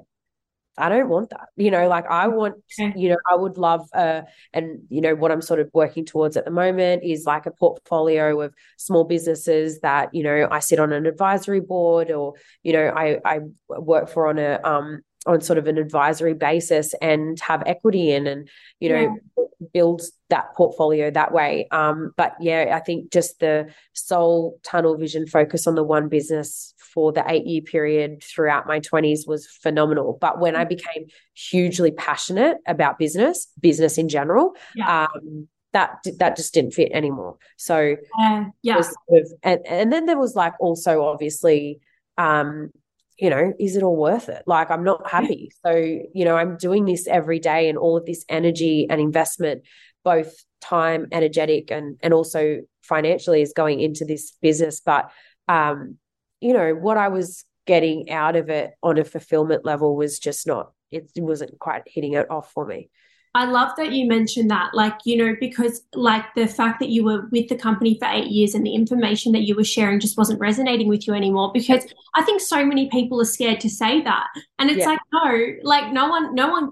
I 0.80 0.90
don't 0.90 1.10
want 1.10 1.30
that. 1.32 1.50
You 1.56 1.72
know, 1.72 1.88
like 1.88 2.06
I 2.08 2.28
want, 2.28 2.56
you 2.78 3.10
know, 3.10 3.18
I 3.30 3.36
would 3.36 3.58
love, 3.58 3.88
uh, 3.94 4.22
and 4.54 4.80
you 4.90 5.02
know, 5.02 5.16
what 5.16 5.32
I'm 5.32 5.42
sort 5.42 5.60
of 5.60 5.70
working 5.74 6.06
towards 6.06 6.38
at 6.38 6.46
the 6.46 6.52
moment 6.52 7.04
is 7.04 7.26
like 7.26 7.46
a 7.46 7.52
portfolio 7.52 8.42
of 8.42 8.54
small 8.78 9.04
businesses 9.04 9.80
that, 9.82 10.14
you 10.14 10.24
know, 10.24 10.48
I 10.50 10.60
sit 10.60 10.80
on 10.80 10.94
an 10.94 11.06
advisory 11.06 11.60
board 11.60 12.12
or, 12.12 12.34
you 12.64 12.74
know, 12.74 12.88
I, 12.96 13.20
I 13.26 13.40
work 13.68 14.10
for 14.10 14.28
on 14.28 14.40
a, 14.40 14.60
um, 14.64 15.02
on 15.26 15.42
sort 15.42 15.60
of 15.60 15.68
an 15.68 15.78
advisory 15.78 16.34
basis 16.34 16.94
and 17.02 17.40
have 17.42 17.62
equity 17.66 18.12
in 18.12 18.26
and 18.26 18.50
you 18.80 18.90
know 18.90 19.18
yeah. 19.38 19.44
build 19.74 20.02
that 20.30 20.54
portfolio 20.56 21.12
that 21.12 21.34
way 21.34 21.68
um 21.72 22.14
but 22.16 22.36
yeah 22.40 22.74
i 22.74 22.80
think 22.80 23.12
just 23.12 23.40
the 23.40 23.70
sole 23.94 24.58
tunnel 24.64 24.96
vision 24.96 25.28
focus 25.28 25.68
on 25.68 25.76
the 25.76 25.84
one 25.84 26.08
business 26.08 26.74
for 26.94 27.12
the 27.12 27.24
eight 27.28 27.46
year 27.46 27.62
period 27.62 28.24
throughout 28.24 28.68
my 28.68 28.80
20s 28.80 29.28
was 29.28 29.48
phenomenal. 29.48 30.18
But 30.20 30.40
when 30.40 30.56
I 30.56 30.66
mm. 30.66 30.70
became 30.70 31.08
hugely 31.34 31.92
passionate 31.92 32.58
about 32.68 33.00
business, 33.00 33.48
business 33.60 33.98
in 33.98 34.10
general, 34.10 34.56
yeah. 34.76 35.06
um, 35.06 35.48
that 35.74 36.04
that 36.18 36.36
just 36.36 36.54
didn't 36.54 36.72
fit 36.72 36.92
anymore. 36.94 37.38
So 37.58 37.96
uh, 38.20 38.46
yeah, 38.64 38.82
sort 38.82 39.22
of, 39.22 39.32
and 39.44 39.60
and 39.68 39.94
then 39.94 40.08
there 40.08 40.18
was 40.18 40.36
like 40.36 40.54
also 40.60 41.04
obviously 41.04 41.80
um, 42.18 42.72
you 43.20 43.30
know, 43.30 43.54
is 43.60 43.76
it 43.76 43.84
all 43.84 43.98
worth 43.98 44.30
it? 44.30 44.44
Like, 44.46 44.72
I'm 44.72 44.84
not 44.84 45.10
happy. 45.10 45.52
So, 45.66 45.76
you 45.76 46.26
know, 46.26 46.38
I'm 46.38 46.56
doing 46.56 46.86
this 46.86 47.06
every 47.06 47.40
day 47.40 47.68
and 47.68 47.78
all 47.78 47.98
of 47.98 48.06
this 48.06 48.24
energy 48.30 48.88
and 48.90 49.02
investment, 49.02 49.64
both 50.06 50.34
time, 50.62 51.08
energetic, 51.12 51.70
and, 51.70 51.98
and 52.02 52.14
also 52.14 52.62
financially 52.82 53.42
is 53.42 53.52
going 53.52 53.82
into 53.82 54.06
this 54.06 54.32
business. 54.42 54.80
But, 54.80 55.12
um, 55.50 55.98
you 56.42 56.54
know, 56.54 56.74
what 56.74 56.98
I 56.98 57.10
was 57.10 57.44
getting 57.66 58.10
out 58.10 58.36
of 58.36 58.50
it 58.50 58.72
on 58.82 58.98
a 58.98 59.04
fulfillment 59.04 59.66
level 59.66 59.96
was 59.96 60.20
just 60.20 60.48
not, 60.48 60.72
it 60.92 61.10
wasn't 61.18 61.60
quite 61.60 61.84
hitting 61.86 62.14
it 62.14 62.32
off 62.32 62.52
for 62.52 62.66
me. 62.66 62.90
I 63.36 63.46
love 63.46 63.74
that 63.78 63.92
you 63.92 64.08
mentioned 64.08 64.50
that, 64.50 64.74
like, 64.74 64.96
you 65.06 65.16
know, 65.16 65.36
because 65.40 65.84
like 65.94 66.26
the 66.34 66.48
fact 66.48 66.80
that 66.80 66.90
you 66.90 67.04
were 67.04 67.28
with 67.32 67.48
the 67.48 67.56
company 67.56 67.96
for 68.00 68.08
eight 68.10 68.32
years 68.32 68.56
and 68.56 68.66
the 68.66 68.74
information 68.74 69.34
that 69.34 69.44
you 69.44 69.56
were 69.56 69.64
sharing 69.64 70.00
just 70.00 70.18
wasn't 70.18 70.40
resonating 70.40 70.88
with 70.88 71.06
you 71.06 71.14
anymore. 71.14 71.52
Because 71.54 71.86
I 72.16 72.24
think 72.24 72.42
so 72.42 72.66
many 72.66 72.90
people 72.90 73.22
are 73.22 73.26
scared 73.26 73.60
to 73.60 73.70
say 73.70 74.02
that. 74.02 74.28
And 74.58 74.72
it's 74.72 74.80
yeah. 74.80 74.88
like, 74.88 75.00
no, 75.14 75.54
like, 75.62 75.94
no 75.94 76.10
one, 76.10 76.34
no 76.34 76.50
one, 76.50 76.72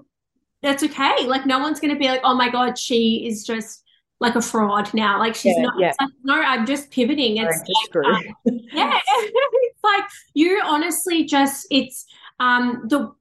that's 0.60 0.82
okay. 0.82 1.26
Like, 1.28 1.46
no 1.46 1.60
one's 1.60 1.78
going 1.78 1.94
to 1.94 1.98
be 1.98 2.08
like, 2.08 2.22
oh 2.24 2.34
my 2.34 2.50
God, 2.50 2.76
she 2.76 3.24
is 3.24 3.46
just 3.46 3.84
like 4.20 4.34
a 4.34 4.42
fraud 4.42 4.92
now. 4.94 5.18
Like, 5.18 5.34
she's 5.34 5.56
yeah, 5.56 5.62
not, 5.62 5.74
yeah. 5.78 5.92
Like, 6.00 6.10
no, 6.24 6.34
I'm 6.34 6.66
just 6.66 6.90
pivoting. 6.90 7.36
It's 7.38 7.62
like, 7.94 8.04
um, 8.04 8.22
yeah. 8.72 9.00
it's 9.06 9.84
like, 9.84 10.04
you 10.34 10.60
honestly 10.64 11.24
just, 11.24 11.66
it's, 11.70 12.06
um, 12.40 12.82
the, 12.88 13.12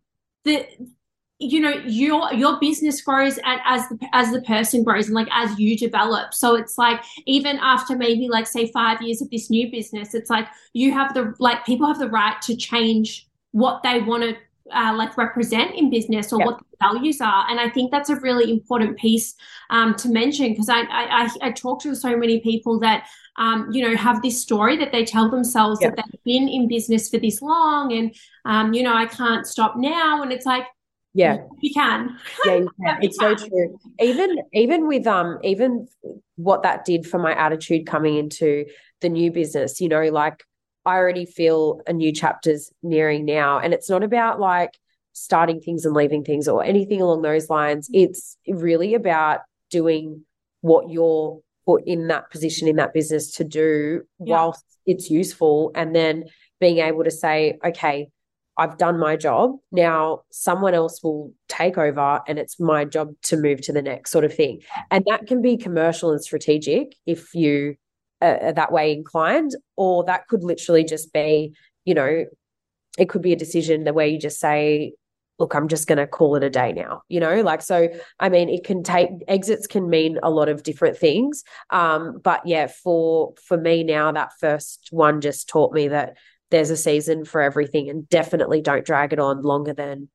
the, 0.44 0.66
you 1.40 1.60
know 1.60 1.74
your 1.86 2.34
your 2.34 2.60
business 2.60 3.02
grows 3.02 3.38
and 3.46 3.62
as 3.66 3.88
the 3.90 4.10
as 4.14 4.32
the 4.32 4.42
person 4.42 4.84
grows 4.84 5.06
and 5.06 5.14
like 5.14 5.28
as 5.32 5.58
you 5.60 5.78
develop 5.78 6.34
so 6.34 6.56
it's 6.56 6.78
like 6.78 7.04
even 7.28 7.60
after 7.60 7.96
maybe 7.96 8.28
like 8.28 8.48
say 8.48 8.72
five 8.72 9.02
years 9.02 9.22
of 9.22 9.30
this 9.30 9.50
new 9.50 9.70
business 9.70 10.16
it's 10.16 10.32
like 10.32 10.48
you 10.74 10.92
have 10.92 11.14
the 11.14 11.34
like 11.40 11.64
people 11.66 11.86
have 11.86 12.00
the 12.00 12.10
right 12.10 12.42
to 12.42 12.56
change 12.56 13.28
what 13.52 13.84
they 13.84 14.02
want 14.02 14.24
to 14.24 14.36
uh, 14.74 14.94
like 14.96 15.18
represent 15.18 15.76
in 15.76 15.90
business 15.90 16.32
or 16.34 16.40
yep. 16.40 16.48
what 16.48 16.60
the 16.60 16.66
values 16.82 17.22
are 17.22 17.46
and 17.50 17.60
i 17.60 17.70
think 17.70 17.92
that's 17.92 18.10
a 18.10 18.16
really 18.18 18.52
important 18.52 18.98
piece 18.98 19.36
um, 19.70 19.96
to 19.96 20.10
mention 20.10 20.50
because 20.50 20.70
I, 20.70 20.82
I 20.82 21.30
i 21.42 21.52
talk 21.52 21.82
to 21.84 21.96
so 21.96 22.16
many 22.18 22.40
people 22.40 22.80
that 22.80 23.08
um, 23.40 23.70
you 23.72 23.88
know, 23.88 23.96
have 23.96 24.24
this 24.24 24.42
story 24.42 24.78
that 24.78 24.92
they 24.92 25.06
tell 25.06 25.30
themselves 25.30 25.80
that 25.82 25.96
they've 25.96 26.24
been 26.26 26.50
in 26.50 26.68
business 26.68 27.08
for 27.08 27.20
this 27.20 27.40
long 27.40 27.94
and, 27.94 28.16
um, 28.46 28.74
you 28.74 28.82
know, 28.82 28.96
I 28.96 29.06
can't 29.06 29.46
stop 29.46 29.76
now. 29.78 30.24
And 30.24 30.32
it's 30.32 30.46
like, 30.46 30.66
yeah 31.14 31.38
you 31.62 31.74
can 31.74 32.16
yeah 32.46 32.56
you 32.58 32.70
can. 32.86 33.00
it's 33.02 33.18
so 33.18 33.34
true 33.34 33.80
even 34.00 34.38
even 34.54 34.88
with 34.88 35.08
um 35.08 35.40
even 35.42 35.88
what 36.36 36.62
that 36.62 36.86
did 36.86 37.08
for 37.08 37.18
my 37.18 37.34
attitude 37.34 37.88
coming 37.88 38.18
into 38.18 38.66
the 39.02 39.10
new 39.10 39.32
business 39.32 39.82
you 39.82 39.90
know 39.90 40.04
like 40.10 40.44
i 40.88 40.96
already 40.96 41.26
feel 41.26 41.82
a 41.88 41.94
new 41.94 42.12
chapter's 42.12 42.72
nearing 42.82 43.26
now 43.26 43.60
and 43.60 43.74
it's 43.74 43.90
not 43.90 44.04
about 44.04 44.40
like 44.40 44.72
starting 45.14 45.60
things 45.60 45.86
and 45.86 45.96
leaving 45.96 46.24
things 46.24 46.48
or 46.48 46.64
anything 46.64 47.02
along 47.02 47.22
those 47.22 47.50
lines 47.50 47.90
it's 47.94 48.38
really 48.48 48.94
about 48.94 49.42
doing 49.70 50.24
what 50.62 50.90
you're 50.90 51.40
put 51.66 51.84
in 51.86 52.08
that 52.08 52.30
position 52.32 52.68
in 52.68 52.78
that 52.78 52.94
business 52.94 53.32
to 53.34 53.44
do 53.44 54.02
yeah. 54.20 54.36
whilst 54.36 54.64
it's 54.86 55.10
useful 55.10 55.72
and 55.76 55.96
then 55.96 56.24
being 56.60 56.80
able 56.80 57.04
to 57.04 57.12
say 57.12 57.58
okay 57.64 58.08
I've 58.58 58.78
done 58.78 58.98
my 58.98 59.16
job. 59.16 59.58
Now 59.72 60.24
someone 60.32 60.74
else 60.74 61.04
will 61.04 61.32
take 61.48 61.78
over 61.78 62.22
and 62.28 62.40
it's 62.40 62.60
my 62.60 62.86
job 62.86 63.14
to 63.24 63.38
move 63.38 63.62
to 63.62 63.74
the 63.74 63.82
next 63.82 64.12
sort 64.12 64.26
of 64.26 64.34
thing. 64.34 64.62
And 64.90 65.06
that 65.08 65.28
can 65.28 65.42
be 65.42 65.58
commercial 65.58 66.12
and 66.12 66.24
strategic 66.24 66.96
if 67.06 67.36
you 67.36 67.76
are 68.22 68.54
that 68.54 68.72
way 68.72 68.94
inclined, 68.94 69.56
or 69.76 70.04
that 70.06 70.28
could 70.28 70.44
literally 70.44 70.84
just 70.84 71.14
be, 71.14 71.54
you 71.86 71.94
know, 71.94 72.26
it 72.98 73.10
could 73.10 73.22
be 73.22 73.34
a 73.34 73.38
decision 73.38 73.84
the 73.84 73.94
way 73.94 74.10
you 74.10 74.20
just 74.20 74.40
say, 74.40 74.94
look, 75.40 75.54
I'm 75.54 75.68
just 75.68 75.88
going 75.88 76.00
to 76.00 76.08
call 76.08 76.36
it 76.36 76.44
a 76.44 76.50
day 76.50 76.74
now, 76.74 77.04
you 77.10 77.20
know, 77.20 77.42
like, 77.42 77.62
so, 77.62 77.90
I 78.20 78.30
mean, 78.30 78.50
it 78.50 78.64
can 78.64 78.82
take 78.82 79.10
exits 79.28 79.68
can 79.68 79.88
mean 79.88 80.18
a 80.24 80.32
lot 80.32 80.50
of 80.50 80.64
different 80.64 80.98
things. 80.98 81.44
Um, 81.70 82.20
but 82.24 82.42
yeah, 82.46 82.68
for, 82.68 83.34
for 83.44 83.56
me 83.56 83.84
now, 83.84 84.12
that 84.12 84.32
first 84.40 84.88
one 84.90 85.22
just 85.22 85.48
taught 85.48 85.74
me 85.74 85.90
that 85.90 86.18
there's 86.50 86.72
a 86.72 86.78
season 86.78 87.24
for 87.24 87.42
everything 87.42 87.90
and 87.90 88.10
definitely 88.10 88.62
don't 88.62 88.86
drag 88.86 89.14
it 89.14 89.20
on 89.20 89.44
longer 89.44 89.74
than 89.74 90.10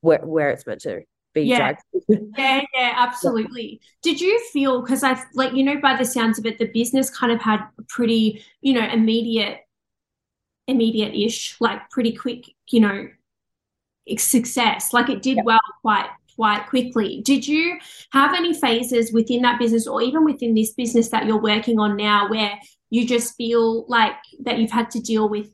where, 0.00 0.24
where 0.24 0.50
it's 0.50 0.66
meant 0.66 0.80
to 0.80 1.02
be 1.42 1.48
yeah. 1.48 1.74
yeah, 2.36 2.62
yeah, 2.74 2.94
absolutely. 2.96 3.80
Did 4.02 4.20
you 4.20 4.38
feel 4.52 4.82
because 4.82 5.02
I 5.02 5.22
like 5.34 5.52
you 5.54 5.62
know 5.62 5.80
by 5.80 5.96
the 5.96 6.04
sounds 6.04 6.38
of 6.38 6.46
it, 6.46 6.58
the 6.58 6.66
business 6.66 7.10
kind 7.10 7.32
of 7.32 7.40
had 7.40 7.64
pretty 7.88 8.44
you 8.60 8.74
know 8.74 8.86
immediate, 8.86 9.60
immediate 10.66 11.14
ish, 11.14 11.60
like 11.60 11.90
pretty 11.90 12.12
quick, 12.12 12.46
you 12.70 12.80
know, 12.80 13.08
success. 14.16 14.92
Like 14.92 15.08
it 15.08 15.22
did 15.22 15.38
yeah. 15.38 15.42
well 15.44 15.60
quite 15.82 16.08
quite 16.36 16.66
quickly. 16.68 17.20
Did 17.24 17.46
you 17.46 17.78
have 18.12 18.32
any 18.34 18.54
phases 18.54 19.12
within 19.12 19.42
that 19.42 19.58
business 19.58 19.86
or 19.88 20.00
even 20.02 20.24
within 20.24 20.54
this 20.54 20.72
business 20.72 21.08
that 21.08 21.26
you're 21.26 21.42
working 21.42 21.80
on 21.80 21.96
now 21.96 22.30
where 22.30 22.52
you 22.90 23.06
just 23.06 23.34
feel 23.36 23.86
like 23.88 24.14
that 24.40 24.58
you've 24.58 24.70
had 24.70 24.90
to 24.92 25.00
deal 25.00 25.28
with 25.28 25.50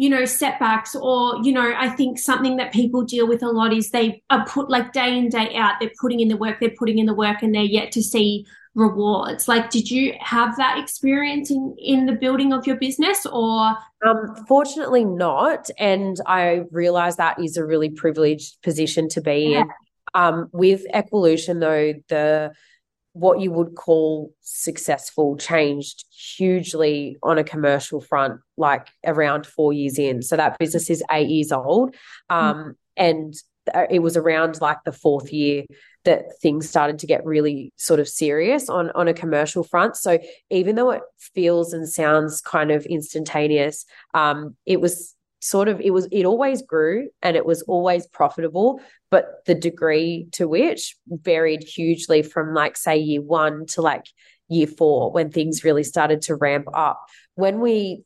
you 0.00 0.08
know, 0.08 0.24
setbacks 0.24 0.96
or, 0.96 1.36
you 1.42 1.52
know, 1.52 1.74
I 1.76 1.90
think 1.90 2.18
something 2.18 2.56
that 2.56 2.72
people 2.72 3.02
deal 3.02 3.28
with 3.28 3.42
a 3.42 3.50
lot 3.50 3.74
is 3.74 3.90
they 3.90 4.22
are 4.30 4.46
put 4.46 4.70
like 4.70 4.94
day 4.94 5.18
in, 5.18 5.28
day 5.28 5.54
out, 5.54 5.74
they're 5.78 5.90
putting 6.00 6.20
in 6.20 6.28
the 6.28 6.38
work, 6.38 6.56
they're 6.58 6.72
putting 6.78 6.96
in 6.96 7.04
the 7.04 7.12
work 7.12 7.42
and 7.42 7.54
they're 7.54 7.62
yet 7.62 7.92
to 7.92 8.02
see 8.02 8.46
rewards. 8.74 9.46
Like, 9.46 9.68
did 9.68 9.90
you 9.90 10.14
have 10.18 10.56
that 10.56 10.78
experience 10.78 11.50
in, 11.50 11.76
in 11.78 12.06
the 12.06 12.14
building 12.14 12.54
of 12.54 12.66
your 12.66 12.76
business 12.76 13.26
or? 13.26 13.76
Um, 14.06 14.34
fortunately 14.48 15.04
not. 15.04 15.68
And 15.78 16.16
I 16.26 16.62
realize 16.70 17.16
that 17.16 17.38
is 17.38 17.58
a 17.58 17.66
really 17.66 17.90
privileged 17.90 18.62
position 18.62 19.06
to 19.10 19.20
be 19.20 19.50
yeah. 19.50 19.60
in. 19.60 19.70
Um, 20.14 20.48
with 20.52 20.86
Equalution 20.94 21.60
though, 21.60 21.92
the, 22.08 22.54
what 23.12 23.40
you 23.40 23.50
would 23.50 23.74
call 23.74 24.32
successful 24.40 25.36
changed 25.36 26.04
hugely 26.10 27.16
on 27.22 27.38
a 27.38 27.44
commercial 27.44 28.00
front, 28.00 28.40
like 28.56 28.86
around 29.04 29.46
four 29.46 29.72
years 29.72 29.98
in. 29.98 30.22
So 30.22 30.36
that 30.36 30.58
business 30.58 30.90
is 30.90 31.02
eight 31.10 31.28
years 31.28 31.50
old. 31.52 31.94
Um, 32.28 32.56
mm. 32.56 32.74
And 32.96 33.34
uh, 33.74 33.86
it 33.90 34.00
was 34.00 34.16
around 34.16 34.60
like 34.60 34.78
the 34.84 34.92
fourth 34.92 35.32
year 35.32 35.64
that 36.04 36.24
things 36.40 36.68
started 36.68 36.98
to 36.98 37.06
get 37.06 37.24
really 37.24 37.72
sort 37.76 38.00
of 38.00 38.08
serious 38.08 38.68
on 38.68 38.90
on 38.92 39.06
a 39.06 39.12
commercial 39.12 39.62
front 39.62 39.96
so 39.96 40.18
even 40.48 40.76
though 40.76 40.90
it 40.90 41.02
feels 41.18 41.74
and 41.74 41.86
sounds 41.86 42.40
kind 42.40 42.70
of 42.70 42.86
instantaneous 42.86 43.84
um, 44.14 44.56
it 44.64 44.80
was 44.80 45.14
sort 45.40 45.68
of 45.68 45.80
it 45.80 45.90
was 45.90 46.08
it 46.12 46.24
always 46.24 46.62
grew 46.62 47.08
and 47.22 47.36
it 47.36 47.46
was 47.46 47.62
always 47.62 48.06
profitable 48.06 48.80
but 49.10 49.44
the 49.46 49.54
degree 49.54 50.28
to 50.32 50.46
which 50.46 50.96
varied 51.08 51.62
hugely 51.62 52.22
from 52.22 52.54
like 52.54 52.76
say 52.76 52.98
year 52.98 53.22
1 53.22 53.66
to 53.66 53.82
like 53.82 54.04
year 54.48 54.66
4 54.66 55.12
when 55.12 55.30
things 55.30 55.64
really 55.64 55.84
started 55.84 56.22
to 56.22 56.34
ramp 56.34 56.66
up. 56.74 57.00
When 57.34 57.60
we 57.60 58.02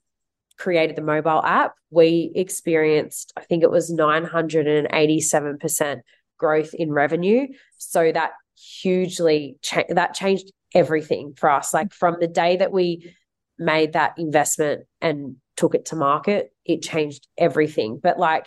created 0.56 0.96
the 0.96 1.02
mobile 1.02 1.42
app 1.42 1.74
we 1.90 2.30
experienced 2.36 3.32
i 3.36 3.40
think 3.40 3.64
it 3.64 3.72
was 3.72 3.90
987% 3.90 6.00
growth 6.38 6.74
in 6.74 6.92
revenue. 6.92 7.48
So 7.78 8.12
that 8.12 8.32
hugely 8.56 9.56
cha- 9.62 9.84
that 9.90 10.14
changed 10.14 10.52
everything 10.74 11.34
for 11.36 11.50
us. 11.50 11.72
Like 11.72 11.92
from 11.92 12.16
the 12.20 12.26
day 12.26 12.56
that 12.56 12.72
we 12.72 13.14
made 13.58 13.92
that 13.92 14.14
investment 14.18 14.82
and 15.00 15.36
took 15.56 15.74
it 15.74 15.86
to 15.86 15.96
market, 15.96 16.52
it 16.64 16.82
changed 16.82 17.26
everything. 17.36 18.00
But 18.02 18.18
like 18.18 18.46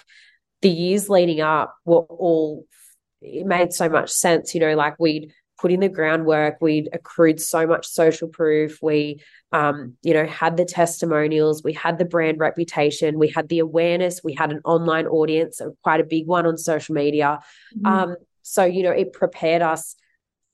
the 0.62 0.70
years 0.70 1.10
leading 1.10 1.42
up 1.42 1.76
were 1.86 2.02
all, 2.02 2.66
it 3.22 3.46
made 3.46 3.74
so 3.74 3.90
much 3.90 4.10
sense. 4.10 4.54
You 4.54 4.62
know, 4.62 4.76
like 4.76 5.00
we'd 5.00 5.32
put 5.60 5.72
in 5.72 5.80
the 5.80 5.90
groundwork, 5.90 6.58
we'd 6.62 6.90
accrued 6.94 7.42
so 7.42 7.66
much 7.66 7.88
social 7.88 8.28
proof. 8.28 8.80
We, 8.82 9.22
um, 9.52 9.96
you 10.04 10.14
know, 10.14 10.26
had 10.26 10.56
the 10.56 10.66
testimonials, 10.66 11.64
we 11.64 11.74
had 11.74 11.98
the 11.98 12.06
brand 12.06 12.40
reputation, 12.40 13.18
we 13.18 13.30
had 13.30 13.50
the 13.50 13.60
awareness, 13.60 14.22
we 14.24 14.34
had 14.34 14.52
an 14.52 14.62
online 14.66 15.08
audience, 15.08 15.60
quite 15.84 16.00
a 16.00 16.04
big 16.04 16.28
one 16.28 16.46
on 16.46 16.58
social 16.58 16.94
media. 16.94 17.40
Mm-hmm. 17.76 17.86
Um, 17.88 18.16
so, 18.44 18.66
you 18.66 18.84
know, 18.84 18.92
it 18.92 19.14
prepared 19.14 19.62
us 19.62 19.96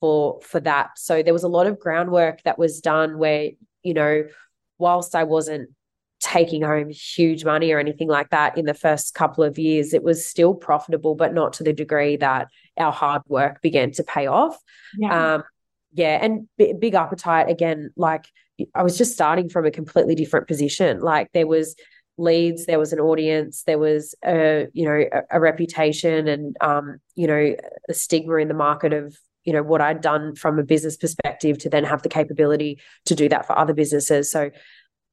for 0.00 0.40
for 0.42 0.60
that. 0.60 0.98
So 0.98 1.22
there 1.22 1.32
was 1.32 1.44
a 1.44 1.48
lot 1.48 1.66
of 1.66 1.78
groundwork 1.78 2.42
that 2.44 2.58
was 2.58 2.80
done 2.80 3.18
where, 3.18 3.50
you 3.82 3.94
know, 3.94 4.24
whilst 4.78 5.14
I 5.14 5.24
wasn't 5.24 5.70
taking 6.24 6.62
home 6.62 6.88
huge 6.88 7.44
money 7.44 7.70
or 7.70 7.78
anything 7.78 8.08
like 8.08 8.30
that 8.30 8.56
in 8.56 8.64
the 8.64 8.72
first 8.72 9.14
couple 9.14 9.44
of 9.44 9.58
years. 9.58 9.92
It 9.92 10.02
was 10.02 10.26
still 10.26 10.54
profitable, 10.54 11.14
but 11.14 11.34
not 11.34 11.52
to 11.54 11.62
the 11.62 11.72
degree 11.74 12.16
that 12.16 12.48
our 12.78 12.90
hard 12.90 13.20
work 13.28 13.60
began 13.60 13.92
to 13.92 14.02
pay 14.02 14.26
off. 14.26 14.56
Yeah. 14.96 15.34
Um, 15.34 15.44
yeah. 15.92 16.18
And 16.22 16.48
b- 16.56 16.72
Big 16.72 16.94
Uppetite 16.94 17.50
again, 17.50 17.90
like 17.94 18.24
I 18.74 18.82
was 18.82 18.96
just 18.96 19.12
starting 19.12 19.50
from 19.50 19.66
a 19.66 19.70
completely 19.70 20.14
different 20.14 20.48
position. 20.48 21.00
Like 21.00 21.28
there 21.34 21.46
was 21.46 21.76
leads, 22.16 22.64
there 22.64 22.78
was 22.78 22.94
an 22.94 23.00
audience, 23.00 23.64
there 23.64 23.78
was 23.78 24.14
a, 24.24 24.68
you 24.72 24.86
know, 24.86 25.04
a, 25.12 25.36
a 25.36 25.40
reputation 25.40 26.26
and, 26.26 26.56
um, 26.62 27.00
you 27.16 27.26
know, 27.26 27.54
a 27.88 27.94
stigma 27.94 28.36
in 28.36 28.48
the 28.48 28.54
market 28.54 28.94
of, 28.94 29.14
you 29.44 29.52
know, 29.52 29.62
what 29.62 29.82
I'd 29.82 30.00
done 30.00 30.36
from 30.36 30.58
a 30.58 30.62
business 30.62 30.96
perspective 30.96 31.58
to 31.58 31.68
then 31.68 31.84
have 31.84 32.02
the 32.02 32.08
capability 32.08 32.80
to 33.04 33.14
do 33.14 33.28
that 33.28 33.46
for 33.46 33.58
other 33.58 33.74
businesses. 33.74 34.30
So 34.30 34.50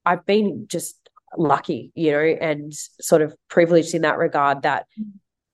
I've 0.05 0.25
been 0.25 0.65
just 0.67 0.95
lucky, 1.37 1.91
you 1.95 2.11
know, 2.11 2.19
and 2.19 2.73
sort 2.73 3.21
of 3.21 3.35
privileged 3.49 3.93
in 3.93 4.01
that 4.03 4.17
regard 4.17 4.63
that, 4.63 4.85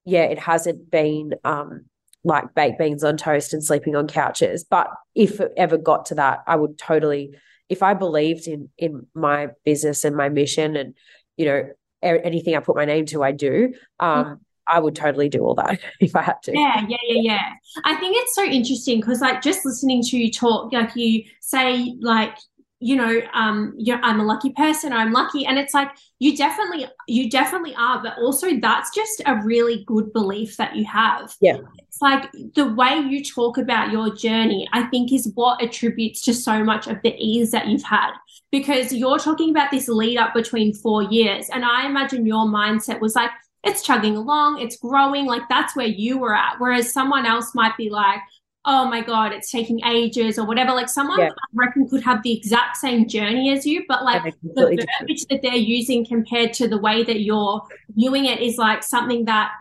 yeah, 0.06 0.24
it 0.24 0.40
hasn't 0.40 0.90
been 0.90 1.34
um, 1.44 1.86
like 2.24 2.54
baked 2.56 2.80
beans 2.80 3.04
on 3.04 3.18
toast 3.18 3.54
and 3.54 3.64
sleeping 3.64 3.96
on 3.96 4.08
couches. 4.08 4.66
But 4.70 4.90
if 5.16 5.40
it 5.40 5.52
ever 5.58 5.78
got 5.78 6.08
to 6.08 6.16
that, 6.16 6.40
I 6.48 6.56
would 6.56 6.78
totally, 6.78 7.36
if 7.70 7.84
I 7.84 7.94
believed 7.94 8.48
in 8.48 8.70
in 8.78 9.08
my 9.14 9.50
business 9.66 10.04
and 10.04 10.16
my 10.16 10.30
mission 10.30 10.76
and, 10.76 10.94
you 11.36 11.46
know, 11.46 11.70
anything 12.02 12.56
I 12.56 12.60
put 12.60 12.76
my 12.76 12.86
name 12.86 13.06
to, 13.08 13.24
I 13.24 13.32
do. 13.32 13.74
Um, 14.00 14.26
mm-hmm. 14.26 14.34
I 14.70 14.80
would 14.80 14.96
totally 14.96 15.30
do 15.30 15.40
all 15.40 15.56
that 15.56 15.80
if 16.00 16.16
I 16.16 16.22
had 16.22 16.42
to. 16.44 16.52
Yeah, 16.54 16.86
yeah, 16.88 16.98
yeah, 17.08 17.22
yeah. 17.22 17.50
I 17.86 17.96
think 17.96 18.16
it's 18.18 18.36
so 18.36 18.44
interesting 18.44 19.00
because, 19.00 19.22
like, 19.22 19.42
just 19.42 19.66
listening 19.66 20.04
to 20.04 20.18
you 20.18 20.32
talk, 20.32 20.74
like, 20.74 20.96
you 20.96 21.24
say, 21.40 21.96
like, 22.02 22.38
you 22.80 22.96
know, 22.96 23.22
um, 23.34 23.74
you're, 23.78 24.00
I'm 24.04 24.20
a 24.20 24.24
lucky 24.24 24.52
person, 24.52 24.94
I'm 24.94 25.12
lucky. 25.12 25.46
And 25.46 25.58
it's 25.58 25.74
like, 25.74 25.90
you 26.20 26.38
definitely, 26.38 26.88
you 27.08 27.30
definitely 27.30 27.74
are, 27.76 28.02
but 28.02 28.18
also 28.20 28.56
that's 28.60 28.94
just 28.94 29.22
a 29.26 29.42
really 29.44 29.84
good 29.88 30.14
belief 30.14 30.58
that 30.58 30.76
you 30.76 30.86
have. 30.86 31.36
Yeah. 31.42 31.58
It's 31.88 32.02
like 32.02 32.32
the 32.54 32.74
way 32.74 33.00
you 33.00 33.24
talk 33.24 33.58
about 33.58 33.92
your 33.92 34.14
journey, 34.16 34.68
I 34.74 34.84
think 34.84 35.12
is 35.12 35.32
what 35.34 35.62
attributes 35.62 36.22
to 36.24 36.34
so 36.34 36.64
much 36.64 36.88
of 36.88 36.98
the 37.04 37.16
ease 37.18 37.52
that 37.52 37.68
you've 37.68 37.84
had. 37.84 38.12
Because 38.52 38.94
you're 38.94 39.20
talking 39.20 39.50
about 39.50 39.72
this 39.72 39.88
lead 39.88 40.18
up 40.18 40.34
between 40.34 40.74
four 40.74 41.04
years. 41.04 41.50
And 41.50 41.66
I 41.66 41.86
imagine 41.86 42.26
your 42.26 42.46
mindset 42.46 43.02
was 43.02 43.16
like, 43.16 43.32
it's 43.64 43.82
chugging 43.82 44.16
along, 44.16 44.62
it's 44.62 44.78
growing. 44.78 45.26
Like 45.26 45.50
that's 45.50 45.76
where 45.76 45.88
you 45.88 46.20
were 46.20 46.36
at. 46.36 46.56
Whereas 46.60 46.94
someone 46.94 47.26
else 47.26 47.54
might 47.54 47.76
be 47.76 47.90
like, 47.90 48.20
oh 48.68 48.86
my 48.86 49.02
god 49.02 49.32
it's 49.32 49.50
taking 49.50 49.84
ages 49.86 50.38
or 50.38 50.46
whatever. 50.46 50.74
Like 50.74 50.90
someone 50.90 51.20
yeah. 51.20 51.30
i 51.30 51.48
reckon 51.54 51.88
could 51.90 52.04
have 52.04 52.22
the 52.22 52.38
exact 52.38 52.78
same 52.78 53.08
journey 53.08 53.52
as 53.52 53.66
you 53.66 53.84
but 53.88 54.04
like 54.04 54.36
the 54.44 54.50
verbiage 54.54 55.26
that 55.30 55.40
they're 55.42 55.56
using 55.56 56.06
compared 56.06 56.54
to 56.54 56.68
the 56.68 56.78
way 56.78 57.04
that 57.04 57.22
you're 57.22 57.62
viewing 57.96 58.26
it 58.26 58.40
is 58.42 58.58
like 58.58 58.84
something 58.84 59.26
that 59.26 59.52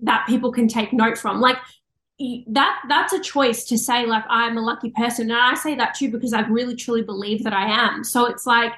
that 0.00 0.26
people 0.26 0.52
can 0.52 0.68
take 0.68 0.92
note 0.92 1.18
from. 1.18 1.40
Like 1.40 1.56
that 2.48 2.80
that's 2.88 3.12
a 3.12 3.20
choice 3.20 3.64
to 3.64 3.78
say 3.78 4.04
like 4.04 4.24
i'm 4.28 4.56
a 4.56 4.60
lucky 4.60 4.90
person. 4.90 5.30
And 5.30 5.40
i 5.40 5.54
say 5.54 5.74
that 5.76 5.94
too 5.94 6.10
because 6.10 6.32
i 6.32 6.40
really 6.40 6.74
truly 6.74 7.02
believe 7.02 7.44
that 7.44 7.52
i 7.52 7.66
am. 7.66 8.02
So 8.02 8.26
it's 8.26 8.46
like 8.46 8.72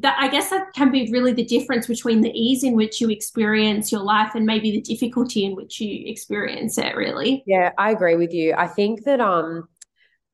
that 0.00 0.16
I 0.18 0.28
guess 0.28 0.50
that 0.50 0.72
can 0.74 0.90
be 0.90 1.10
really 1.12 1.32
the 1.32 1.44
difference 1.44 1.86
between 1.86 2.20
the 2.20 2.30
ease 2.30 2.64
in 2.64 2.74
which 2.74 3.00
you 3.00 3.10
experience 3.10 3.92
your 3.92 4.02
life 4.02 4.34
and 4.34 4.46
maybe 4.46 4.70
the 4.70 4.80
difficulty 4.80 5.44
in 5.44 5.54
which 5.54 5.80
you 5.80 6.08
experience 6.10 6.78
it 6.78 6.96
really. 6.96 7.42
Yeah, 7.46 7.72
I 7.78 7.90
agree 7.90 8.16
with 8.16 8.32
you. 8.32 8.54
I 8.56 8.66
think 8.66 9.04
that 9.04 9.20
um 9.20 9.68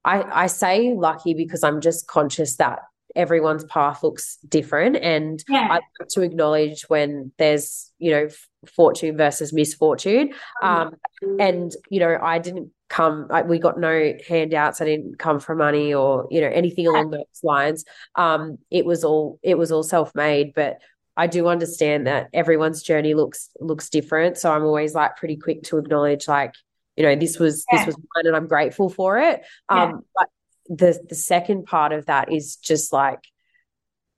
I 0.05 0.45
I 0.45 0.47
say 0.47 0.95
lucky 0.95 1.35
because 1.35 1.65
I'm 1.65 1.81
just 1.81 2.07
conscious 2.07 2.57
that 2.57 2.81
everyone's 3.15 3.65
path 3.65 4.03
looks 4.03 4.37
different 4.49 4.97
and 4.97 5.43
yeah. 5.49 5.69
I 5.71 6.05
to 6.11 6.21
acknowledge 6.21 6.83
when 6.89 7.33
there's, 7.39 7.91
you 7.99 8.11
know, 8.11 8.29
fortune 8.71 9.17
versus 9.17 9.53
misfortune. 9.53 10.33
Mm. 10.63 10.67
Um 10.67 10.97
and 11.39 11.73
you 11.91 12.01
know, 12.01 12.19
I 12.21 12.39
didn't 12.39 12.73
come 12.89 13.27
like 13.29 13.49
we 13.49 13.59
got 13.59 13.79
no 13.79 14.13
handouts 14.29 14.81
i 14.81 14.85
didn't 14.85 15.19
come 15.19 15.41
for 15.41 15.55
money 15.57 15.93
or 15.93 16.29
you 16.31 16.41
know 16.41 16.49
anything 16.49 16.87
along 16.87 17.11
those 17.11 17.25
lines 17.43 17.85
um 18.15 18.59
it 18.71 18.87
was 18.87 19.03
all 19.03 19.41
it 19.43 19.59
was 19.59 19.73
all 19.73 19.83
self-made 19.83 20.53
but 20.55 20.79
i 21.17 21.27
do 21.27 21.49
understand 21.49 22.07
that 22.07 22.29
everyone's 22.33 22.83
journey 22.83 23.15
looks 23.15 23.51
looks 23.59 23.91
different 23.91 24.39
so 24.39 24.53
i'm 24.53 24.63
always 24.63 24.95
like 24.95 25.17
pretty 25.17 25.37
quick 25.37 25.63
to 25.65 25.79
acknowledge 25.79 26.29
like 26.29 26.55
you 26.97 27.03
know 27.03 27.17
this 27.17 27.39
was 27.41 27.65
yeah. 27.73 27.79
this 27.79 27.87
was 27.87 27.97
mine 27.97 28.27
and 28.27 28.37
i'm 28.37 28.47
grateful 28.47 28.89
for 28.89 29.19
it 29.19 29.43
um 29.69 29.91
yeah. 29.91 29.97
but 30.15 30.29
the 30.69 31.07
the 31.09 31.15
second 31.17 31.65
part 31.65 31.93
of 31.93 32.07
that 32.07 32.33
is 32.33 32.57
just 32.57 32.93
like 32.93 33.25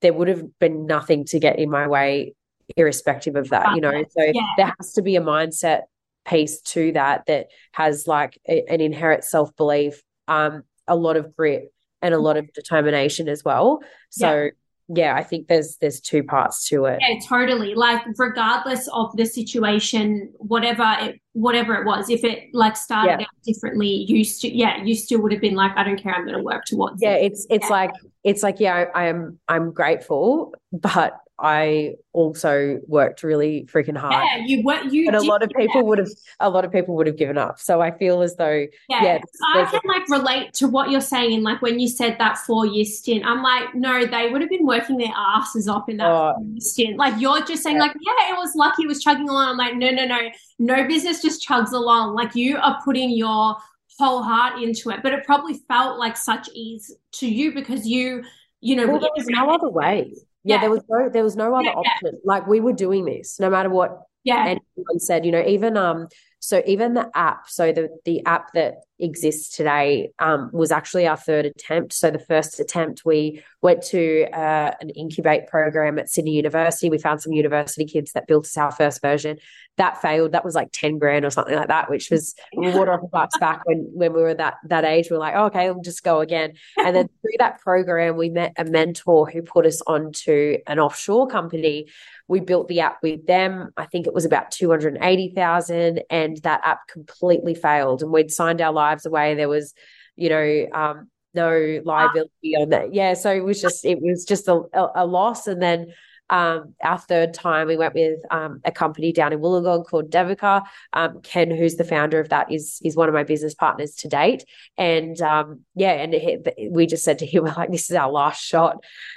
there 0.03 0.12
would 0.12 0.28
have 0.28 0.59
been 0.59 0.86
nothing 0.86 1.24
to 1.24 1.38
get 1.38 1.59
in 1.59 1.70
my 1.70 1.88
way 1.88 2.34
irrespective 2.76 3.34
of 3.34 3.48
that 3.48 3.74
you 3.74 3.80
know 3.80 4.04
so 4.10 4.24
yeah. 4.24 4.42
there 4.56 4.74
has 4.78 4.92
to 4.92 5.02
be 5.02 5.16
a 5.16 5.20
mindset 5.20 5.82
piece 6.28 6.60
to 6.60 6.92
that 6.92 7.24
that 7.26 7.48
has 7.72 8.06
like 8.06 8.38
a, 8.48 8.64
an 8.68 8.80
inherent 8.80 9.24
self 9.24 9.54
belief, 9.56 10.02
um, 10.28 10.62
a 10.86 10.96
lot 10.96 11.16
of 11.16 11.34
grit, 11.34 11.72
and 12.02 12.14
a 12.14 12.18
lot 12.18 12.36
of 12.36 12.52
determination 12.52 13.28
as 13.28 13.44
well. 13.44 13.80
So. 14.10 14.44
Yeah. 14.44 14.50
Yeah, 14.90 15.14
I 15.14 15.22
think 15.22 15.48
there's 15.48 15.76
there's 15.82 16.00
two 16.00 16.22
parts 16.22 16.66
to 16.68 16.86
it. 16.86 16.98
Yeah, 17.02 17.18
totally. 17.28 17.74
Like 17.74 18.00
regardless 18.16 18.88
of 18.90 19.14
the 19.18 19.26
situation, 19.26 20.32
whatever 20.38 20.96
it 21.00 21.20
whatever 21.34 21.74
it 21.74 21.84
was, 21.84 22.08
if 22.08 22.24
it 22.24 22.44
like 22.54 22.74
started 22.74 23.20
yeah. 23.20 23.26
out 23.26 23.42
differently, 23.44 24.06
you 24.08 24.24
st- 24.24 24.54
yeah, 24.54 24.82
you 24.82 24.94
still 24.94 25.20
would 25.20 25.32
have 25.32 25.42
been 25.42 25.56
like, 25.56 25.72
I 25.76 25.84
don't 25.84 26.02
care, 26.02 26.14
I'm 26.14 26.24
going 26.24 26.38
to 26.38 26.42
work 26.42 26.64
towards. 26.64 27.02
Yeah, 27.02 27.16
it. 27.16 27.32
it's 27.32 27.46
it's 27.50 27.66
yeah. 27.66 27.70
like 27.70 27.90
it's 28.24 28.42
like 28.42 28.60
yeah, 28.60 28.86
I, 28.94 29.02
I 29.02 29.08
am 29.08 29.38
I'm 29.46 29.72
grateful, 29.72 30.54
but 30.72 31.20
I 31.41 31.95
also 32.12 32.80
worked 32.89 33.22
really 33.22 33.68
freaking 33.72 33.97
hard. 33.97 34.12
Yeah, 34.12 34.45
you 34.45 34.62
what 34.62 34.93
you 34.93 35.07
and 35.07 35.14
a 35.14 35.22
lot 35.22 35.43
of 35.43 35.51
people 35.51 35.86
would 35.86 35.99
have 35.99 36.09
a 36.41 36.51
lot 36.51 36.64
of 36.64 36.72
people 36.72 36.97
would 36.97 37.07
have 37.07 37.16
given 37.16 37.39
up. 37.39 37.61
So 37.61 37.80
I 37.80 37.97
feel 37.97 38.22
as 38.22 38.34
though 38.34 38.66
yeah, 38.89 39.03
yeah 39.03 39.18
I 39.55 39.64
can 39.66 39.80
like 39.86 40.09
relate 40.09 40.53
to 40.55 40.66
what 40.66 40.91
you're 40.91 41.01
saying. 41.01 41.45
Like 41.45 41.62
when 41.62 41.78
you 41.78 41.86
said 41.86 42.16
that 42.18 42.39
four 42.39 42.66
year 42.66 42.84
stint, 42.84 43.24
I'm 43.24 43.43
like, 43.43 43.72
no, 43.74 44.05
they 44.05 44.30
would 44.30 44.41
have 44.41 44.51
been 44.51 44.66
working 44.66 44.97
their 44.97 45.12
asses 45.16 45.68
off 45.68 45.89
in 45.89 45.99
that 45.99 46.09
oh, 46.09 46.34
stint. 46.59 46.97
Like 46.97 47.20
you're 47.20 47.45
just 47.45 47.62
saying, 47.62 47.76
yeah. 47.76 47.82
like, 47.82 47.97
yeah, 48.01 48.34
it 48.34 48.36
was 48.36 48.57
lucky, 48.57 48.82
it 48.82 48.89
was 48.89 49.03
chugging 49.03 49.28
along. 49.28 49.51
I'm 49.51 49.57
like, 49.57 49.76
no, 49.76 49.91
no, 49.91 50.07
no, 50.07 50.30
no 50.59 50.89
business 50.89 51.22
just 51.22 51.47
chugs 51.47 51.72
along. 51.72 52.14
Like 52.14 52.34
you 52.34 52.57
are 52.57 52.80
putting 52.84 53.11
your 53.11 53.57
whole 54.01 54.22
heart 54.22 54.61
into 54.61 54.91
it, 54.91 55.05
but 55.05 55.12
it 55.12 55.24
probably 55.24 55.55
felt 55.68 56.01
like 56.01 56.16
such 56.16 56.49
ease 56.53 56.93
to 57.12 57.28
you 57.28 57.53
because 57.53 57.86
you, 57.86 58.24
you 58.61 58.74
know, 58.74 58.89
well, 58.89 58.99
there 58.99 59.11
was 59.16 59.26
no 59.28 59.51
other 59.51 59.68
way 59.68 60.14
yeah, 60.45 60.57
yeah, 60.57 60.61
there 60.61 60.70
was 60.70 60.82
no 60.89 61.09
there 61.09 61.24
was 61.24 61.36
no 61.36 61.55
other 61.55 61.64
yeah, 61.64 61.72
option. 61.72 62.12
Yeah. 62.14 62.20
Like 62.24 62.47
we 62.47 62.61
were 62.61 62.72
doing 62.72 63.05
this 63.05 63.39
no 63.41 63.51
matter 63.51 63.70
what 63.70 64.03
yeah. 64.24 64.45
anyone 64.45 64.99
said. 64.99 65.24
You 65.24 65.32
know, 65.32 65.45
even 65.47 65.76
um, 65.76 66.09
so 66.41 66.62
even 66.66 66.95
the 66.95 67.11
app, 67.14 67.49
so 67.49 67.72
the 67.72 67.89
the 68.05 68.24
app 68.24 68.53
that 68.55 68.76
exists 69.01 69.57
today 69.57 70.11
um, 70.18 70.51
was 70.53 70.70
actually 70.70 71.07
our 71.07 71.16
third 71.16 71.46
attempt. 71.46 71.92
So 71.92 72.11
the 72.11 72.18
first 72.18 72.59
attempt, 72.61 73.05
we 73.05 73.42
went 73.62 73.82
to 73.84 74.26
uh, 74.32 74.72
an 74.80 74.90
incubate 74.90 75.46
program 75.46 75.99
at 75.99 76.09
Sydney 76.09 76.32
University. 76.32 76.90
We 76.90 76.99
found 76.99 77.20
some 77.20 77.32
university 77.32 77.84
kids 77.84 78.12
that 78.12 78.26
built 78.26 78.46
us 78.46 78.57
our 78.57 78.70
first 78.70 79.01
version. 79.01 79.38
That 79.76 80.01
failed. 80.01 80.32
That 80.32 80.44
was 80.44 80.55
like 80.55 80.70
ten 80.72 80.99
grand 80.99 81.24
or 81.24 81.30
something 81.30 81.55
like 81.55 81.68
that, 81.68 81.90
which 81.90 82.11
was 82.11 82.34
water 82.53 82.92
off 82.92 83.03
a 83.03 83.09
buck's 83.09 83.38
back 83.38 83.62
when 83.64 83.88
when 83.92 84.12
we 84.12 84.22
were 84.22 84.34
that 84.34 84.55
that 84.64 84.84
age. 84.84 85.11
We 85.11 85.16
are 85.16 85.20
like, 85.20 85.34
oh, 85.36 85.46
okay, 85.46 85.70
we'll 85.70 85.82
just 85.82 86.03
go 86.03 86.20
again. 86.20 86.55
And 86.76 86.94
then 86.94 87.09
through 87.20 87.38
that 87.38 87.61
program, 87.61 88.16
we 88.16 88.28
met 88.30 88.55
a 88.57 88.64
mentor 88.64 89.30
who 89.30 89.42
put 89.42 89.66
us 89.66 89.80
onto 89.86 90.59
an 90.66 90.78
offshore 90.78 91.28
company 91.28 91.86
we 92.28 92.40
built 92.40 92.68
the 92.68 92.80
app 92.80 93.03
with 93.03 93.26
them. 93.26 93.70
I 93.76 93.86
think 93.86 94.07
it 94.07 94.12
was 94.12 94.26
about 94.26 94.51
280,000 94.51 96.03
and 96.11 96.36
that 96.42 96.61
app 96.62 96.86
completely 96.86 97.55
failed 97.55 98.03
and 98.03 98.12
we'd 98.12 98.30
signed 98.30 98.61
our 98.61 98.72
lives 98.89 99.07
away. 99.07 99.34
There 99.34 99.49
was, 99.49 99.74
you 100.16 100.28
know, 100.28 100.66
um, 100.72 101.09
no 101.34 101.80
liability 101.84 102.57
on 102.57 102.70
that. 102.70 102.95
Yeah. 102.95 103.14
So 103.14 103.30
it 103.30 103.45
was 103.45 103.61
just, 103.61 103.84
it 103.84 104.01
was 104.01 104.24
just 104.24 104.49
a, 104.49 104.62
a 104.95 105.07
loss. 105.07 105.47
And 105.47 105.61
then 105.62 105.93
um, 106.30 106.74
our 106.82 106.99
third 106.99 107.32
time, 107.32 107.68
we 107.68 107.76
went 107.76 107.95
with 107.95 108.20
um, 108.30 108.61
a 108.64 108.72
company 108.72 109.12
down 109.12 109.32
in 109.32 109.41
Wollongong 109.41 109.86
called 109.86 110.11
Devika. 110.11 110.62
Um, 110.93 111.20
Ken, 111.22 111.51
who's 111.51 111.76
the 111.76 111.84
founder 111.84 112.20
of 112.20 112.28
that, 112.28 112.53
is 112.53 112.80
is 112.84 112.97
one 112.97 113.09
of 113.09 113.14
my 113.14 113.24
business 113.24 113.55
partners 113.55 113.95
to 113.97 114.09
date. 114.09 114.45
And 114.76 115.20
um, 115.22 115.61
yeah, 115.74 115.93
and 115.93 116.12
he, 116.12 116.39
we 116.70 116.86
just 116.86 117.05
said 117.05 117.18
to 117.20 117.26
him, 117.26 117.45
"We're 117.45 117.55
like, 117.55 117.70
this 117.70 117.91
is 117.91 117.97
our 117.97 118.11
last 118.11 118.43
shot. 118.43 118.76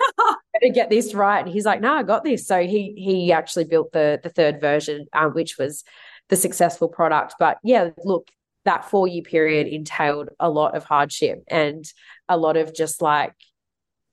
Better 0.53 0.73
get 0.73 0.89
this 0.89 1.13
right. 1.13 1.43
And 1.43 1.53
he's 1.53 1.65
like, 1.65 1.81
no, 1.81 1.93
I 1.93 2.03
got 2.03 2.23
this. 2.23 2.47
So 2.47 2.61
he 2.65 2.93
he 2.97 3.31
actually 3.31 3.65
built 3.65 3.91
the 3.91 4.19
the 4.23 4.29
third 4.29 4.61
version, 4.61 5.07
um, 5.13 5.31
which 5.31 5.57
was 5.57 5.83
the 6.29 6.35
successful 6.37 6.87
product. 6.87 7.35
But 7.39 7.57
yeah, 7.63 7.89
look, 8.05 8.29
that 8.65 8.89
four 8.89 9.07
year 9.07 9.23
period 9.23 9.67
entailed 9.67 10.29
a 10.39 10.49
lot 10.49 10.75
of 10.75 10.83
hardship 10.83 11.43
and 11.47 11.85
a 12.29 12.37
lot 12.37 12.57
of 12.57 12.75
just 12.75 13.01
like 13.01 13.33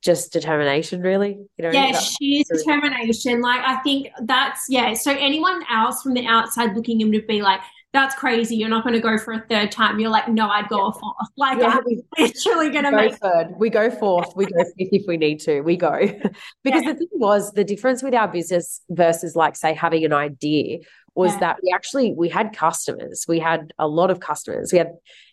just 0.02 0.32
determination 0.32 1.00
really 1.02 1.38
you 1.56 1.64
know? 1.64 1.70
Yeah 1.70 1.92
sheer 1.98 2.44
determination. 2.50 3.40
Like 3.40 3.60
i 3.64 3.76
think 3.82 4.08
that's 4.22 4.66
yeah 4.68 4.94
so 4.94 5.12
anyone 5.12 5.62
else 5.70 6.02
from 6.02 6.14
the 6.14 6.26
outside 6.26 6.74
looking 6.74 7.00
in 7.00 7.10
would 7.10 7.26
be 7.26 7.42
like 7.42 7.60
that's 7.92 8.14
crazy 8.14 8.54
you're 8.54 8.68
not 8.68 8.84
going 8.84 8.92
to 8.94 9.00
go 9.00 9.16
for 9.16 9.32
a 9.32 9.44
third 9.48 9.72
time. 9.72 9.98
You're 9.98 10.10
like 10.10 10.28
no 10.28 10.48
i'd 10.48 10.68
go 10.68 10.76
yeah. 10.78 10.88
a 10.88 10.92
fourth 10.92 11.28
like 11.36 11.58
yeah, 11.58 11.78
i'm 11.78 11.84
literally 12.18 12.70
going 12.70 12.84
to 12.84 12.92
make 12.92 13.16
third. 13.16 13.54
We 13.56 13.70
go 13.70 13.90
fourth. 13.90 14.34
We 14.36 14.46
go 14.46 14.62
fifth 14.62 14.74
if 14.76 15.04
we 15.08 15.16
need 15.16 15.40
to. 15.40 15.62
We 15.62 15.76
go. 15.76 15.98
Because 16.62 16.82
yeah. 16.84 16.92
the 16.92 16.98
thing 16.98 17.08
was 17.12 17.52
the 17.52 17.64
difference 17.64 18.02
with 18.02 18.14
our 18.14 18.28
business 18.28 18.82
versus 18.90 19.34
like 19.34 19.56
say 19.56 19.72
having 19.74 20.04
an 20.04 20.12
idea 20.12 20.80
was 21.18 21.32
yeah. 21.34 21.40
that 21.40 21.56
we 21.62 21.72
actually 21.74 22.12
we 22.16 22.28
had 22.28 22.54
customers 22.54 23.24
we 23.28 23.38
had 23.38 23.72
a 23.78 23.86
lot 23.86 24.10
of 24.10 24.20
customers 24.20 24.72
we 24.72 24.78
had 24.78 24.92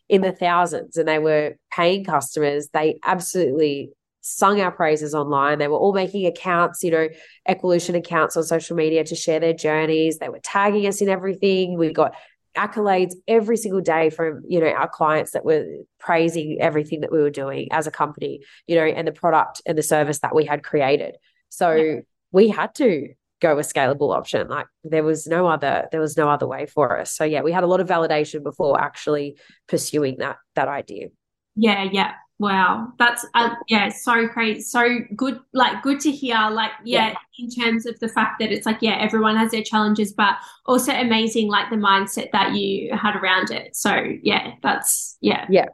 in 0.09 0.21
the 0.21 0.31
thousands 0.31 0.97
and 0.97 1.07
they 1.07 1.19
were 1.19 1.55
paying 1.71 2.03
customers 2.03 2.69
they 2.73 2.99
absolutely 3.05 3.89
sung 4.27 4.59
our 4.59 4.71
praises 4.71 5.13
online. 5.13 5.59
They 5.59 5.67
were 5.67 5.77
all 5.77 5.93
making 5.93 6.25
accounts, 6.25 6.81
you 6.81 6.89
know, 6.89 7.07
Equalution 7.47 7.95
accounts 7.95 8.35
on 8.35 8.41
social 8.41 8.75
media 8.75 9.03
to 9.03 9.15
share 9.15 9.39
their 9.39 9.53
journeys. 9.53 10.17
They 10.17 10.29
were 10.29 10.39
tagging 10.39 10.87
us 10.87 10.99
in 10.99 11.09
everything. 11.09 11.77
We 11.77 11.93
got 11.93 12.15
accolades 12.57 13.13
every 13.27 13.57
single 13.57 13.81
day 13.81 14.09
from 14.09 14.41
you 14.47 14.59
know 14.59 14.67
our 14.67 14.87
clients 14.87 15.31
that 15.31 15.45
were 15.45 15.65
praising 15.99 16.57
everything 16.59 17.01
that 17.01 17.11
we 17.11 17.19
were 17.21 17.29
doing 17.29 17.67
as 17.71 17.85
a 17.85 17.91
company 17.91 18.39
you 18.65 18.75
know 18.75 18.85
and 18.85 19.07
the 19.07 19.11
product 19.11 19.61
and 19.65 19.77
the 19.77 19.83
service 19.83 20.19
that 20.19 20.33
we 20.33 20.45
had 20.45 20.63
created 20.63 21.17
so 21.49 21.73
yeah. 21.73 21.99
we 22.31 22.47
had 22.47 22.73
to 22.73 23.09
go 23.41 23.57
a 23.57 23.61
scalable 23.61 24.15
option. 24.15 24.47
Like 24.47 24.67
there 24.83 25.03
was 25.03 25.27
no 25.27 25.47
other 25.47 25.87
there 25.91 26.01
was 26.01 26.17
no 26.17 26.29
other 26.29 26.47
way 26.47 26.65
for 26.65 26.99
us. 26.99 27.11
So 27.11 27.23
yeah, 27.23 27.41
we 27.41 27.51
had 27.51 27.63
a 27.63 27.67
lot 27.67 27.79
of 27.79 27.87
validation 27.87 28.43
before 28.43 28.79
actually 28.79 29.37
pursuing 29.67 30.17
that 30.19 30.37
that 30.55 30.67
idea. 30.67 31.07
Yeah, 31.55 31.87
yeah. 31.91 32.13
Wow, 32.37 32.91
that's 32.99 33.25
uh, 33.33 33.55
yeah, 33.69 33.87
so 33.87 34.27
crazy, 34.27 34.59
so 34.59 34.99
good. 35.15 35.39
Like 35.53 35.81
good 35.81 36.01
to 36.01 36.11
hear. 36.11 36.49
Like 36.51 36.71
yeah, 36.83 37.11
yeah, 37.11 37.15
in 37.39 37.49
terms 37.49 37.85
of 37.85 37.97
the 38.01 38.09
fact 38.09 38.39
that 38.39 38.51
it's 38.51 38.65
like 38.65 38.79
yeah, 38.81 38.97
everyone 38.99 39.37
has 39.37 39.51
their 39.51 39.63
challenges, 39.63 40.11
but 40.11 40.35
also 40.65 40.91
amazing 40.91 41.47
like 41.47 41.69
the 41.69 41.77
mindset 41.77 42.31
that 42.33 42.53
you 42.53 42.93
had 42.93 43.15
around 43.15 43.51
it. 43.51 43.73
So 43.77 44.03
yeah, 44.21 44.55
that's 44.61 45.17
yeah, 45.21 45.45
yeah, 45.49 45.67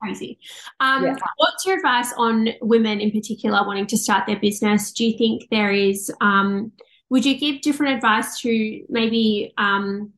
crazy. 0.00 0.38
Um, 0.78 1.04
yeah. 1.04 1.16
What's 1.36 1.66
your 1.66 1.76
advice 1.76 2.12
on 2.16 2.50
women 2.60 3.00
in 3.00 3.10
particular 3.10 3.66
wanting 3.66 3.88
to 3.88 3.96
start 3.96 4.26
their 4.28 4.38
business? 4.38 4.92
Do 4.92 5.04
you 5.04 5.18
think 5.18 5.48
there 5.50 5.72
is 5.72 6.12
um, 6.20 6.70
would 7.10 7.24
you 7.24 7.38
give 7.38 7.62
different 7.62 7.94
advice 7.94 8.40
to 8.40 8.84
maybe 8.88 9.52
um, 9.58 10.12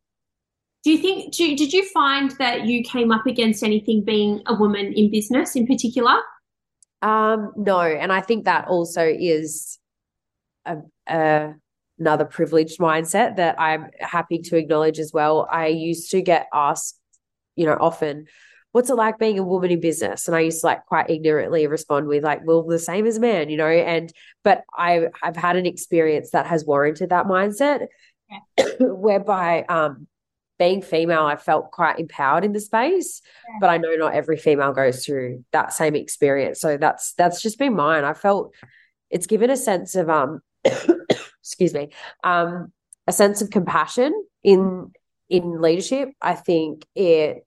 do 0.83 0.91
you 0.91 0.99
think 0.99 1.35
do, 1.35 1.57
did 1.57 1.73
you 1.73 1.89
find 1.91 2.33
that 2.39 2.67
you 2.67 2.83
came 2.83 3.13
up 3.13 3.27
against 3.27 3.63
anything 3.63 4.03
being 4.05 4.43
a 4.47 4.55
woman 4.55 4.93
in 4.93 5.11
business 5.11 5.55
in 5.57 5.67
particular? 5.67 6.21
Um, 7.03 7.53
no 7.57 7.81
and 7.81 8.13
i 8.13 8.21
think 8.21 8.45
that 8.45 8.69
also 8.69 9.03
is 9.03 9.79
a, 10.67 10.77
a, 11.09 11.55
another 11.99 12.27
privileged 12.27 12.79
mindset 12.79 13.37
that 13.37 13.59
i'm 13.59 13.87
happy 14.01 14.39
to 14.39 14.57
acknowledge 14.57 14.99
as 14.99 15.11
well. 15.13 15.49
I 15.51 15.69
used 15.69 16.11
to 16.11 16.21
get 16.21 16.47
asked 16.53 16.99
you 17.57 17.67
know 17.67 17.77
often 17.81 18.27
what's 18.73 18.91
it 18.91 18.95
like 18.95 19.19
being 19.19 19.39
a 19.39 19.45
woman 19.45 19.71
in 19.71 19.81
business? 19.81 20.29
And 20.29 20.37
I 20.37 20.41
used 20.41 20.61
to 20.61 20.67
like 20.67 20.87
quite 20.87 21.11
ignorantly 21.11 21.67
respond 21.67 22.07
with 22.07 22.23
like, 22.23 22.41
well, 22.45 22.63
the 22.63 22.79
same 22.79 23.07
as 23.07 23.19
man, 23.19 23.49
you 23.49 23.57
know, 23.57 23.67
and, 23.67 24.13
but 24.45 24.63
I, 24.77 25.09
I've 25.23 25.37
had 25.37 25.57
an 25.57 25.67
experience 25.67 26.31
that 26.31 26.47
has 26.47 26.65
warranted 26.65 27.11
that 27.11 27.27
mindset 27.27 27.87
yeah. 28.31 28.67
whereby, 28.81 29.65
um, 29.65 30.07
being 30.59 30.83
female, 30.83 31.25
I 31.25 31.37
felt 31.37 31.71
quite 31.71 31.99
empowered 31.99 32.45
in 32.45 32.53
the 32.53 32.61
space, 32.61 33.23
yeah. 33.49 33.57
but 33.61 33.71
I 33.71 33.79
know 33.79 33.95
not 33.95 34.13
every 34.13 34.37
female 34.37 34.75
goes 34.75 35.07
through 35.07 35.43
that 35.53 35.73
same 35.73 35.97
experience. 35.97 36.61
So 36.61 36.77
that's, 36.77 37.15
that's 37.15 37.41
just 37.41 37.59
been 37.59 37.75
mine. 37.75 38.05
I 38.05 38.13
felt 38.13 38.55
it's 39.09 39.27
given 39.27 39.49
a 39.49 39.57
sense 39.57 39.95
of, 39.95 40.11
um, 40.11 40.43
excuse 41.41 41.73
me, 41.73 41.89
um, 42.23 42.73
a 43.07 43.13
sense 43.13 43.41
of 43.41 43.49
compassion 43.49 44.13
in, 44.45 44.93
in 45.31 45.63
leadership. 45.63 46.11
I 46.21 46.35
think 46.35 46.85
it, 46.95 47.47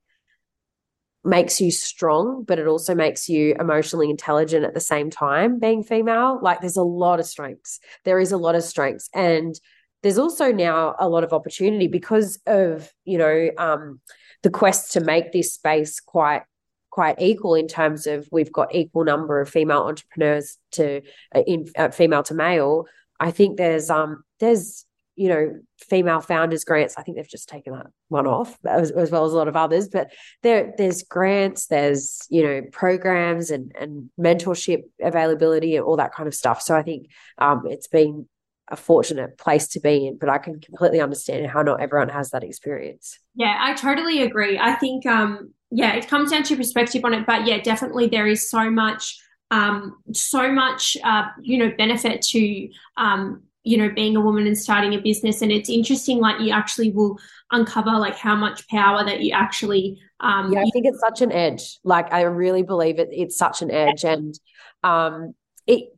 makes 1.24 1.60
you 1.60 1.70
strong, 1.70 2.44
but 2.44 2.58
it 2.58 2.66
also 2.66 2.94
makes 2.94 3.28
you 3.28 3.54
emotionally 3.58 4.10
intelligent 4.10 4.64
at 4.64 4.74
the 4.74 4.80
same 4.80 5.10
time, 5.10 5.58
being 5.58 5.82
female. 5.82 6.38
Like 6.42 6.60
there's 6.60 6.76
a 6.76 6.82
lot 6.82 7.20
of 7.20 7.26
strengths. 7.26 7.80
There 8.04 8.20
is 8.20 8.32
a 8.32 8.36
lot 8.36 8.54
of 8.54 8.62
strengths. 8.62 9.08
And 9.14 9.58
there's 10.02 10.18
also 10.18 10.52
now 10.52 10.94
a 10.98 11.08
lot 11.08 11.24
of 11.24 11.32
opportunity 11.32 11.88
because 11.88 12.38
of, 12.46 12.92
you 13.04 13.16
know, 13.16 13.50
um, 13.56 14.00
the 14.42 14.50
quest 14.50 14.92
to 14.92 15.00
make 15.00 15.32
this 15.32 15.54
space 15.54 15.98
quite 16.00 16.42
quite 16.90 17.20
equal 17.20 17.56
in 17.56 17.66
terms 17.66 18.06
of 18.06 18.28
we've 18.30 18.52
got 18.52 18.72
equal 18.72 19.02
number 19.02 19.40
of 19.40 19.48
female 19.48 19.82
entrepreneurs 19.82 20.58
to 20.70 21.00
uh, 21.34 21.42
in 21.44 21.66
uh, 21.76 21.88
female 21.88 22.22
to 22.22 22.34
male 22.34 22.84
i 23.18 23.32
think 23.32 23.56
there's 23.56 23.90
um 23.90 24.22
there's 24.38 24.83
you 25.16 25.28
know, 25.28 25.60
female 25.78 26.20
founders 26.20 26.64
grants. 26.64 26.94
I 26.96 27.02
think 27.02 27.16
they've 27.16 27.28
just 27.28 27.48
taken 27.48 27.72
that 27.74 27.86
one 28.08 28.26
off, 28.26 28.58
as, 28.64 28.90
as, 28.90 29.10
well 29.10 29.24
as 29.24 29.32
a 29.32 29.36
lot 29.36 29.48
of 29.48 29.56
others. 29.56 29.88
But 29.88 30.12
there, 30.42 30.72
there's 30.76 31.02
grants, 31.02 31.66
there's 31.66 32.26
you 32.30 32.42
know 32.42 32.62
programs 32.72 33.50
and 33.50 33.72
and 33.78 34.10
mentorship 34.18 34.82
availability 35.00 35.76
and 35.76 35.84
all 35.84 35.96
that 35.96 36.14
kind 36.14 36.26
of 36.26 36.34
stuff. 36.34 36.62
So 36.62 36.74
I 36.74 36.82
think 36.82 37.08
um, 37.38 37.64
it's 37.66 37.86
been 37.86 38.26
a 38.68 38.76
fortunate 38.76 39.38
place 39.38 39.68
to 39.68 39.80
be 39.80 40.06
in. 40.06 40.18
But 40.18 40.28
I 40.28 40.38
can 40.38 40.60
completely 40.60 41.00
understand 41.00 41.46
how 41.46 41.62
not 41.62 41.80
everyone 41.80 42.08
has 42.08 42.30
that 42.30 42.42
experience. 42.42 43.18
Yeah, 43.34 43.56
I 43.58 43.74
totally 43.74 44.22
agree. 44.22 44.58
I 44.58 44.74
think 44.74 45.06
um, 45.06 45.52
yeah, 45.70 45.94
it 45.94 46.08
comes 46.08 46.30
down 46.30 46.42
to 46.44 46.56
perspective 46.56 47.04
on 47.04 47.14
it. 47.14 47.26
But 47.26 47.46
yeah, 47.46 47.60
definitely 47.60 48.08
there 48.08 48.26
is 48.26 48.48
so 48.48 48.70
much. 48.70 49.20
Um, 49.50 49.98
so 50.12 50.50
much, 50.50 50.96
uh, 51.04 51.26
you 51.40 51.58
know, 51.58 51.70
benefit 51.76 52.22
to 52.30 52.68
um, 52.96 53.42
you 53.64 53.78
know 53.78 53.88
being 53.88 54.14
a 54.14 54.20
woman 54.20 54.46
and 54.46 54.56
starting 54.56 54.94
a 54.94 54.98
business. 54.98 55.42
And 55.42 55.50
it's 55.50 55.68
interesting 55.68 56.20
like 56.20 56.40
you 56.40 56.52
actually 56.52 56.90
will 56.90 57.18
uncover 57.50 57.90
like 57.92 58.16
how 58.16 58.36
much 58.36 58.68
power 58.68 59.04
that 59.04 59.20
you 59.20 59.32
actually 59.32 60.00
um 60.20 60.52
yeah 60.52 60.60
i 60.60 60.70
think 60.72 60.86
it's 60.86 61.00
such 61.00 61.22
an 61.22 61.32
edge. 61.32 61.78
Like 61.82 62.12
i 62.12 62.22
really 62.22 62.62
believe 62.62 62.98
it 62.98 63.08
it's 63.10 63.36
such 63.36 63.62
an 63.62 63.70
edge. 63.70 64.04
And 64.04 64.38
um 64.82 65.34
it 65.66 65.88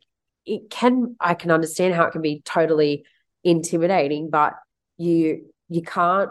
it 0.45 0.71
can 0.71 1.17
i 1.21 1.35
can 1.35 1.51
understand 1.51 1.95
how 1.95 2.05
it 2.05 2.13
can 2.13 2.23
be 2.23 2.41
totally 2.45 3.05
intimidating 3.43 4.31
but 4.31 4.55
you 4.97 5.47
you 5.69 5.83
can't 5.83 6.31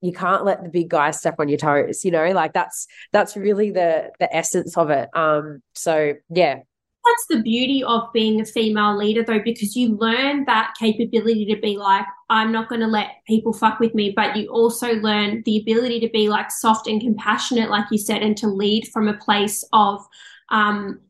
you 0.00 0.12
can't 0.12 0.44
let 0.44 0.64
the 0.64 0.68
big 0.68 0.88
guy 0.88 1.12
step 1.12 1.36
on 1.38 1.48
your 1.48 1.58
toes 1.58 2.04
you 2.04 2.10
know? 2.10 2.30
Like 2.32 2.52
that's 2.52 2.88
that's 3.12 3.36
really 3.36 3.70
the 3.70 4.10
the 4.18 4.34
essence 4.34 4.76
of 4.76 4.90
it. 4.90 5.08
Um 5.14 5.62
so 5.74 6.14
yeah 6.28 6.60
that's 7.04 7.26
the 7.26 7.42
beauty 7.42 7.82
of 7.82 8.12
being 8.12 8.40
a 8.40 8.44
female 8.44 8.96
leader 8.96 9.24
though 9.24 9.40
because 9.40 9.76
you 9.76 9.96
learn 9.96 10.44
that 10.44 10.74
capability 10.78 11.44
to 11.44 11.60
be 11.60 11.76
like 11.76 12.06
i'm 12.30 12.52
not 12.52 12.68
going 12.68 12.80
to 12.80 12.86
let 12.86 13.24
people 13.26 13.52
fuck 13.52 13.80
with 13.80 13.94
me 13.94 14.12
but 14.14 14.36
you 14.36 14.48
also 14.48 14.94
learn 14.96 15.42
the 15.44 15.58
ability 15.58 16.00
to 16.00 16.08
be 16.10 16.28
like 16.28 16.50
soft 16.50 16.86
and 16.86 17.00
compassionate 17.00 17.70
like 17.70 17.86
you 17.90 17.98
said 17.98 18.22
and 18.22 18.36
to 18.36 18.46
lead 18.46 18.86
from 18.88 19.08
a 19.08 19.16
place 19.18 19.64
of 19.72 20.04
um 20.50 21.00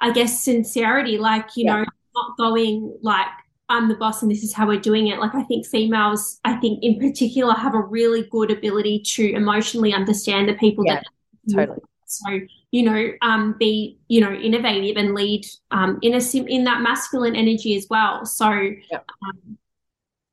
i 0.00 0.10
guess 0.12 0.42
sincerity 0.42 1.18
like 1.18 1.56
you 1.56 1.64
yeah. 1.64 1.76
know 1.76 1.84
not 2.14 2.36
going 2.36 2.96
like 3.02 3.28
I'm 3.68 3.88
the 3.88 3.96
boss 3.96 4.22
and 4.22 4.30
this 4.30 4.44
is 4.44 4.52
how 4.52 4.66
we're 4.66 4.78
doing 4.78 5.08
it. 5.08 5.18
Like, 5.18 5.34
I 5.34 5.42
think 5.42 5.66
females, 5.66 6.38
I 6.44 6.54
think 6.54 6.84
in 6.84 7.00
particular, 7.00 7.52
have 7.52 7.74
a 7.74 7.80
really 7.80 8.22
good 8.30 8.50
ability 8.50 9.02
to 9.06 9.32
emotionally 9.32 9.92
understand 9.92 10.48
the 10.48 10.54
people 10.54 10.84
yeah, 10.86 11.00
that 11.46 11.52
totally. 11.52 11.80
So 12.06 12.40
you 12.76 12.82
know, 12.82 13.10
um, 13.22 13.54
be, 13.58 13.96
you 14.08 14.20
know, 14.20 14.34
innovative 14.34 14.98
and 14.98 15.14
lead 15.14 15.46
um, 15.70 15.98
in 16.02 16.12
a 16.12 16.20
sim- 16.20 16.46
in 16.46 16.64
that 16.64 16.82
masculine 16.82 17.34
energy 17.34 17.74
as 17.74 17.86
well. 17.88 18.26
So, 18.26 18.50
yep. 18.50 19.08
um, 19.24 19.56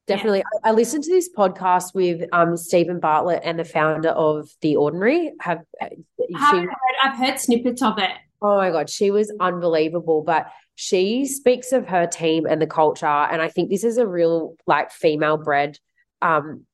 definitely, 0.07 0.39
yeah. 0.39 0.59
I, 0.65 0.71
I, 0.71 0.73
listened 0.73 1.05
to 1.05 1.09
this 1.09 1.29
podcast 1.33 1.95
with 1.95 2.27
um, 2.33 2.57
Steven 2.57 2.99
Bartlett 2.99 3.43
and 3.45 3.57
the 3.57 3.63
founder 3.63 4.09
of 4.09 4.49
The 4.59 4.75
Ordinary. 4.75 5.31
Have 5.39 5.61
uh, 5.79 5.87
she, 6.19 6.35
heard, 6.37 6.67
I've 7.01 7.17
heard 7.17 7.39
snippets 7.39 7.81
of 7.81 7.97
it. 7.97 8.11
Oh 8.41 8.57
my 8.57 8.71
god, 8.71 8.89
she 8.89 9.09
was 9.09 9.31
unbelievable, 9.39 10.21
but 10.21 10.47
she 10.75 11.25
speaks 11.25 11.71
of 11.71 11.87
her 11.87 12.07
team 12.07 12.45
and 12.45 12.61
the 12.61 12.67
culture, 12.67 13.05
and 13.05 13.41
I 13.41 13.47
think 13.47 13.69
this 13.69 13.85
is 13.85 13.97
a 13.97 14.05
real 14.05 14.57
like 14.67 14.91
female 14.91 15.37
bred 15.37 15.79
um, 16.21 16.65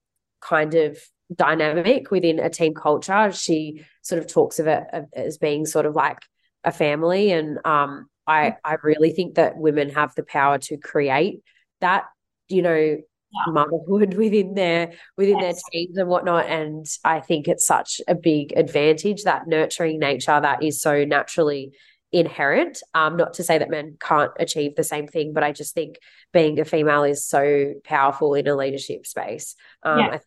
kind 0.41 0.73
of 0.73 0.97
dynamic 1.35 2.11
within 2.11 2.39
a 2.39 2.49
team 2.49 2.73
culture. 2.73 3.31
She 3.31 3.85
sort 4.01 4.19
of 4.19 4.27
talks 4.27 4.59
of 4.59 4.67
it 4.67 4.83
as 5.13 5.37
being 5.37 5.65
sort 5.65 5.85
of 5.85 5.95
like 5.95 6.19
a 6.63 6.71
family, 6.71 7.31
and 7.31 7.59
um, 7.65 8.07
I 8.27 8.55
I 8.63 8.77
really 8.83 9.11
think 9.11 9.35
that 9.35 9.57
women 9.57 9.89
have 9.89 10.13
the 10.15 10.23
power 10.23 10.57
to 10.59 10.77
create 10.77 11.41
that, 11.81 12.05
you 12.47 12.61
know, 12.61 12.75
yeah. 12.75 13.51
motherhood 13.51 14.13
within 14.17 14.53
their 14.53 14.93
within 15.17 15.39
yes. 15.39 15.55
their 15.55 15.61
teams 15.71 15.97
and 15.97 16.09
whatnot. 16.09 16.45
And 16.47 16.85
I 17.03 17.19
think 17.19 17.47
it's 17.47 17.65
such 17.65 18.01
a 18.07 18.15
big 18.15 18.53
advantage 18.55 19.23
that 19.23 19.47
nurturing 19.47 19.99
nature 19.99 20.39
that 20.39 20.63
is 20.63 20.81
so 20.81 21.05
naturally 21.05 21.71
inherent. 22.11 22.81
Um, 22.93 23.17
not 23.17 23.35
to 23.35 23.43
say 23.43 23.57
that 23.57 23.69
men 23.69 23.97
can't 23.99 24.31
achieve 24.39 24.75
the 24.75 24.83
same 24.83 25.07
thing, 25.07 25.33
but 25.33 25.43
I 25.43 25.51
just 25.51 25.73
think 25.73 25.97
being 26.33 26.59
a 26.59 26.65
female 26.65 27.03
is 27.03 27.27
so 27.27 27.73
powerful 27.83 28.33
in 28.33 28.47
a 28.47 28.55
leadership 28.55 29.05
space. 29.05 29.55
Um, 29.83 29.99
yeah. 29.99 30.07
I 30.07 30.19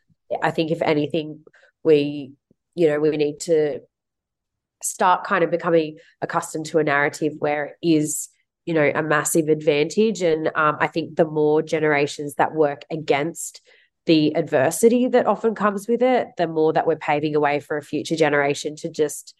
I 0.43 0.51
think 0.51 0.71
if 0.71 0.83
anything, 0.83 1.41
we, 1.83 2.33
you 2.75 2.89
know, 2.89 3.01
we 3.01 3.17
need 3.17 3.41
to 3.41 3.81
start 4.83 5.25
kind 5.25 5.45
of 5.45 5.51
becoming 5.51 5.99
accustomed 6.21 6.67
to 6.67 6.79
a 6.79 6.85
narrative 6.85 7.35
where 7.39 7.67
it 7.67 7.77
is, 7.83 8.29
you 8.67 8.75
know, 8.75 8.91
a 8.95 9.03
massive 9.03 9.49
advantage. 9.49 10.23
And 10.23 10.49
um, 10.55 10.77
I 10.81 10.87
think 10.87 11.17
the 11.17 11.25
more 11.25 11.63
generations 11.63 12.35
that 12.35 12.55
work 12.55 12.83
against 12.91 13.61
the 14.07 14.37
adversity 14.37 15.07
that 15.09 15.27
often 15.27 15.55
comes 15.55 15.87
with 15.87 16.03
it, 16.03 16.29
the 16.37 16.49
more 16.49 16.73
that 16.73 16.87
we're 16.87 16.97
paving 16.97 17.37
a 17.37 17.41
way 17.41 17.61
for 17.61 17.77
a 17.77 17.83
future 17.83 18.17
generation 18.17 18.75
to 18.77 18.91
just, 18.91 19.35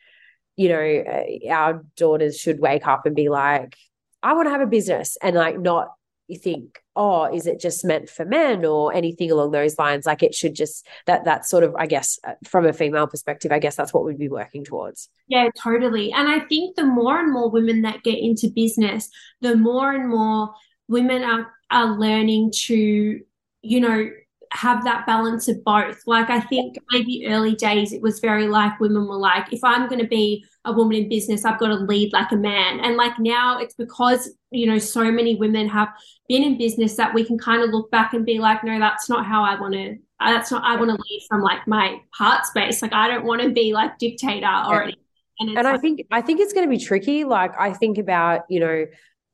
you 0.57 0.69
know, 0.69 0.79
uh, 0.79 1.53
our 1.53 1.85
daughters 1.97 2.39
should 2.39 2.61
wake 2.61 2.87
up 2.87 3.05
and 3.05 3.17
be 3.17 3.29
like, 3.29 3.77
I 4.23 4.35
want 4.35 4.47
to 4.47 4.51
have 4.51 4.61
a 4.61 4.67
business 4.67 5.17
and 5.21 5.35
like 5.35 5.59
not 5.59 5.89
you 6.29 6.39
think 6.39 6.83
oh 6.97 7.25
is 7.25 7.47
it 7.47 7.61
just 7.61 7.85
meant 7.85 8.09
for 8.09 8.25
men 8.25 8.65
or 8.65 8.95
anything 8.95 9.31
along 9.31 9.51
those 9.51 9.79
lines? 9.79 10.07
Like 10.07 10.23
it 10.23 10.35
should 10.35 10.55
just 10.55 10.87
that 11.07 11.25
that's 11.25 11.49
sort 11.49 11.65
of 11.65 11.75
i 11.77 11.87
guess 11.87 12.19
uh, 12.25 12.35
from 12.45 12.67
a 12.67 12.73
female 12.73 13.07
perspective 13.07 13.53
i 13.53 13.59
guess 13.59 13.77
that's 13.77 13.93
what 13.93 14.05
we'd 14.05 14.19
be 14.19 14.29
working 14.29 14.65
towards. 14.65 15.09
Yeah 15.29 15.49
totally. 15.59 16.13
And 16.13 16.29
i 16.29 16.41
think 16.41 16.77
the 16.77 16.85
more 16.85 17.19
and 17.19 17.33
more 17.33 17.51
women 17.51 17.83
that 17.83 18.03
get 18.03 18.19
into 18.19 18.49
business 18.49 19.09
the 19.41 19.57
more 19.57 19.93
and 19.93 20.09
more 20.09 20.51
women 20.89 21.23
are 21.23 21.53
are 21.71 21.99
learning 21.99 22.53
to 22.67 23.21
you 23.63 23.81
know 23.81 24.11
have 24.53 24.85
that 24.85 25.07
balance 25.07 25.49
of 25.49 25.63
both. 25.65 26.01
Like 26.07 26.31
I 26.31 26.41
think 26.41 26.77
maybe 26.91 27.27
early 27.27 27.55
days 27.55 27.93
it 27.93 28.03
was 28.03 28.21
very 28.21 28.47
like 28.47 28.79
women 28.81 29.09
were 29.09 29.17
like, 29.17 29.53
if 29.53 29.65
I'm 29.65 29.89
going 29.89 30.01
to 30.01 30.07
be 30.07 30.45
a 30.65 30.73
woman 30.73 30.97
in 30.97 31.09
business, 31.09 31.45
I've 31.45 31.59
got 31.59 31.69
to 31.69 31.75
lead 31.75 32.13
like 32.13 32.33
a 32.33 32.37
man. 32.37 32.81
And 32.81 32.97
like 32.97 33.19
now 33.19 33.59
it's 33.59 33.75
because, 33.75 34.31
you 34.51 34.67
know, 34.67 34.79
so 34.79 35.11
many 35.11 35.37
women 35.37 35.69
have 35.69 35.89
been 36.29 36.43
in 36.43 36.59
business 36.59 36.97
that 36.97 37.15
we 37.15 37.25
can 37.25 37.39
kind 37.39 37.63
of 37.63 37.71
look 37.71 37.91
back 37.91 38.13
and 38.13 38.27
be 38.27 38.39
like, 38.39 38.63
no, 38.63 38.79
that's 38.79 39.09
not 39.09 39.27
how 39.27 39.43
I 39.43 39.59
want 39.59 39.75
to, 39.75 39.97
uh, 40.21 40.33
that's 40.33 40.51
not, 40.51 40.65
I 40.65 40.77
want 40.77 40.91
to 40.91 40.97
lead 40.97 41.27
from 41.29 41.41
like 41.41 41.67
my 41.67 42.01
heart 42.13 42.45
space. 42.47 42.83
Like 42.83 42.93
I 42.93 43.09
don't 43.09 43.25
want 43.25 43.43
to 43.43 43.51
be 43.51 43.73
like 43.73 43.99
dictator 43.99 44.47
or 44.69 44.83
anything. 44.85 45.01
And, 45.41 45.59
and 45.59 45.67
I 45.67 45.79
think, 45.79 46.07
I 46.11 46.21
think 46.21 46.41
it's 46.41 46.53
going 46.53 46.67
to 46.67 46.71
be 46.71 46.83
tricky. 46.83 47.25
Like 47.25 47.59
I 47.59 47.73
think 47.73 47.99
about, 47.99 48.43
you 48.49 48.61
know, 48.61 48.87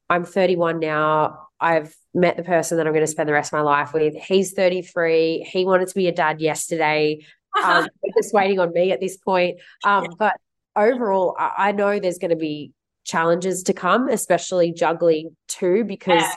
I'm 0.09 0.25
31 0.25 0.79
now. 0.79 1.48
I've 1.61 1.95
met 2.15 2.37
the 2.37 2.43
person 2.43 2.77
that 2.77 2.87
I'm 2.87 2.93
going 2.93 3.05
to 3.05 3.11
spend 3.11 3.29
the 3.29 3.33
rest 3.33 3.53
of 3.53 3.59
my 3.59 3.63
life 3.63 3.93
with. 3.93 4.15
He's 4.15 4.53
33. 4.53 5.47
He 5.51 5.65
wanted 5.65 5.89
to 5.89 5.95
be 5.95 6.09
a 6.09 6.13
dad 6.13 6.41
yesterday. 6.41 7.25
Um, 7.63 7.89
just 8.17 8.33
waiting 8.33 8.61
on 8.61 8.73
me 8.73 8.93
at 8.93 9.01
this 9.01 9.17
point. 9.17 9.59
Um, 9.85 10.07
but 10.19 10.37
overall, 10.77 11.37
I, 11.39 11.53
I, 11.59 11.73
know 11.73 11.99
there's 11.99 12.19
going 12.19 12.31
to 12.31 12.37
be 12.37 12.73
challenges 13.05 13.65
to 13.65 13.73
come, 13.73 14.09
especially 14.09 14.73
juggling 14.73 15.37
two, 15.49 15.85
because 15.85 16.23
yeah. 16.23 16.35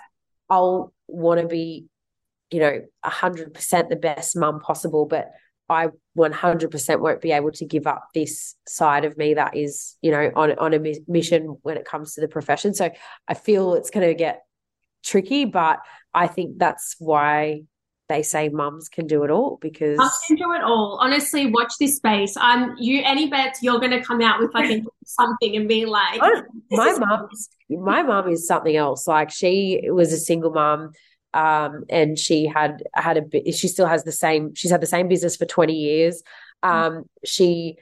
I'll 0.49 0.93
want 1.07 1.41
to 1.41 1.47
be, 1.47 1.86
you 2.49 2.59
know, 2.59 2.82
100% 3.05 3.89
the 3.89 3.95
best 3.95 4.36
mum 4.36 4.59
possible. 4.59 5.05
But 5.05 5.32
I 5.69 5.89
100% 6.17 6.99
won't 6.99 7.22
be 7.22 7.32
able 7.32 7.51
to 7.51 7.65
give 7.65 7.88
up 7.88 8.07
this 8.13 8.55
side 8.67 9.05
of 9.05 9.17
me 9.17 9.36
that 9.36 9.55
is, 9.55 9.97
you 10.01 10.11
know, 10.11 10.32
on 10.36 10.57
on 10.57 10.74
a 10.74 10.80
mission 11.07 11.57
when 11.61 11.78
it 11.78 11.86
comes 11.86 12.15
to 12.15 12.22
the 12.22 12.28
profession. 12.28 12.74
So 12.74 12.89
I 13.28 13.34
feel 13.34 13.76
it's 13.76 13.89
going 13.89 14.07
to 14.07 14.13
get 14.13 14.41
tricky, 15.04 15.45
but 15.45 15.80
I 16.14 16.28
think 16.28 16.58
that's 16.58 16.95
why 16.99 17.64
they 18.10 18.24
say 18.24 18.49
mums 18.49 18.89
can 18.89 19.08
do 19.08 19.24
it 19.24 19.32
all 19.32 19.58
because 19.62 19.97
mums 19.97 20.12
can 20.28 20.36
do 20.36 20.52
it 20.54 20.62
all. 20.62 20.99
Honestly, 21.02 21.45
watch 21.45 21.72
this 21.80 21.95
space. 21.95 22.36
I'm 22.38 22.76
you 22.78 23.02
any 23.06 23.30
bets 23.30 23.64
you're 23.64 23.80
gonna 23.80 24.04
come 24.04 24.22
out 24.22 24.39
with 24.41 24.54
like 24.54 24.84
something 25.06 25.56
and 25.56 25.68
be 25.70 25.86
like 25.86 26.20
my 26.72 26.91
mum 26.97 27.30
my 27.70 28.04
mum 28.04 28.28
is 28.28 28.45
something 28.45 28.76
else. 28.76 29.08
Like 29.08 29.30
she 29.32 29.82
was 29.89 30.12
a 30.12 30.18
single 30.18 30.52
mom. 30.52 30.91
um, 31.34 31.86
and 31.89 32.20
she 32.20 32.45
had 32.45 32.84
had 32.93 33.16
a 33.16 33.22
bit 33.22 33.56
she 33.56 33.70
still 33.70 33.88
has 33.88 34.04
the 34.04 34.12
same 34.12 34.54
she's 34.56 34.72
had 34.72 34.82
the 34.82 34.86
same 34.86 35.08
business 35.08 35.38
for 35.38 35.45
20 35.45 35.74
years 35.74 36.22
um, 36.64 37.06
she 37.24 37.78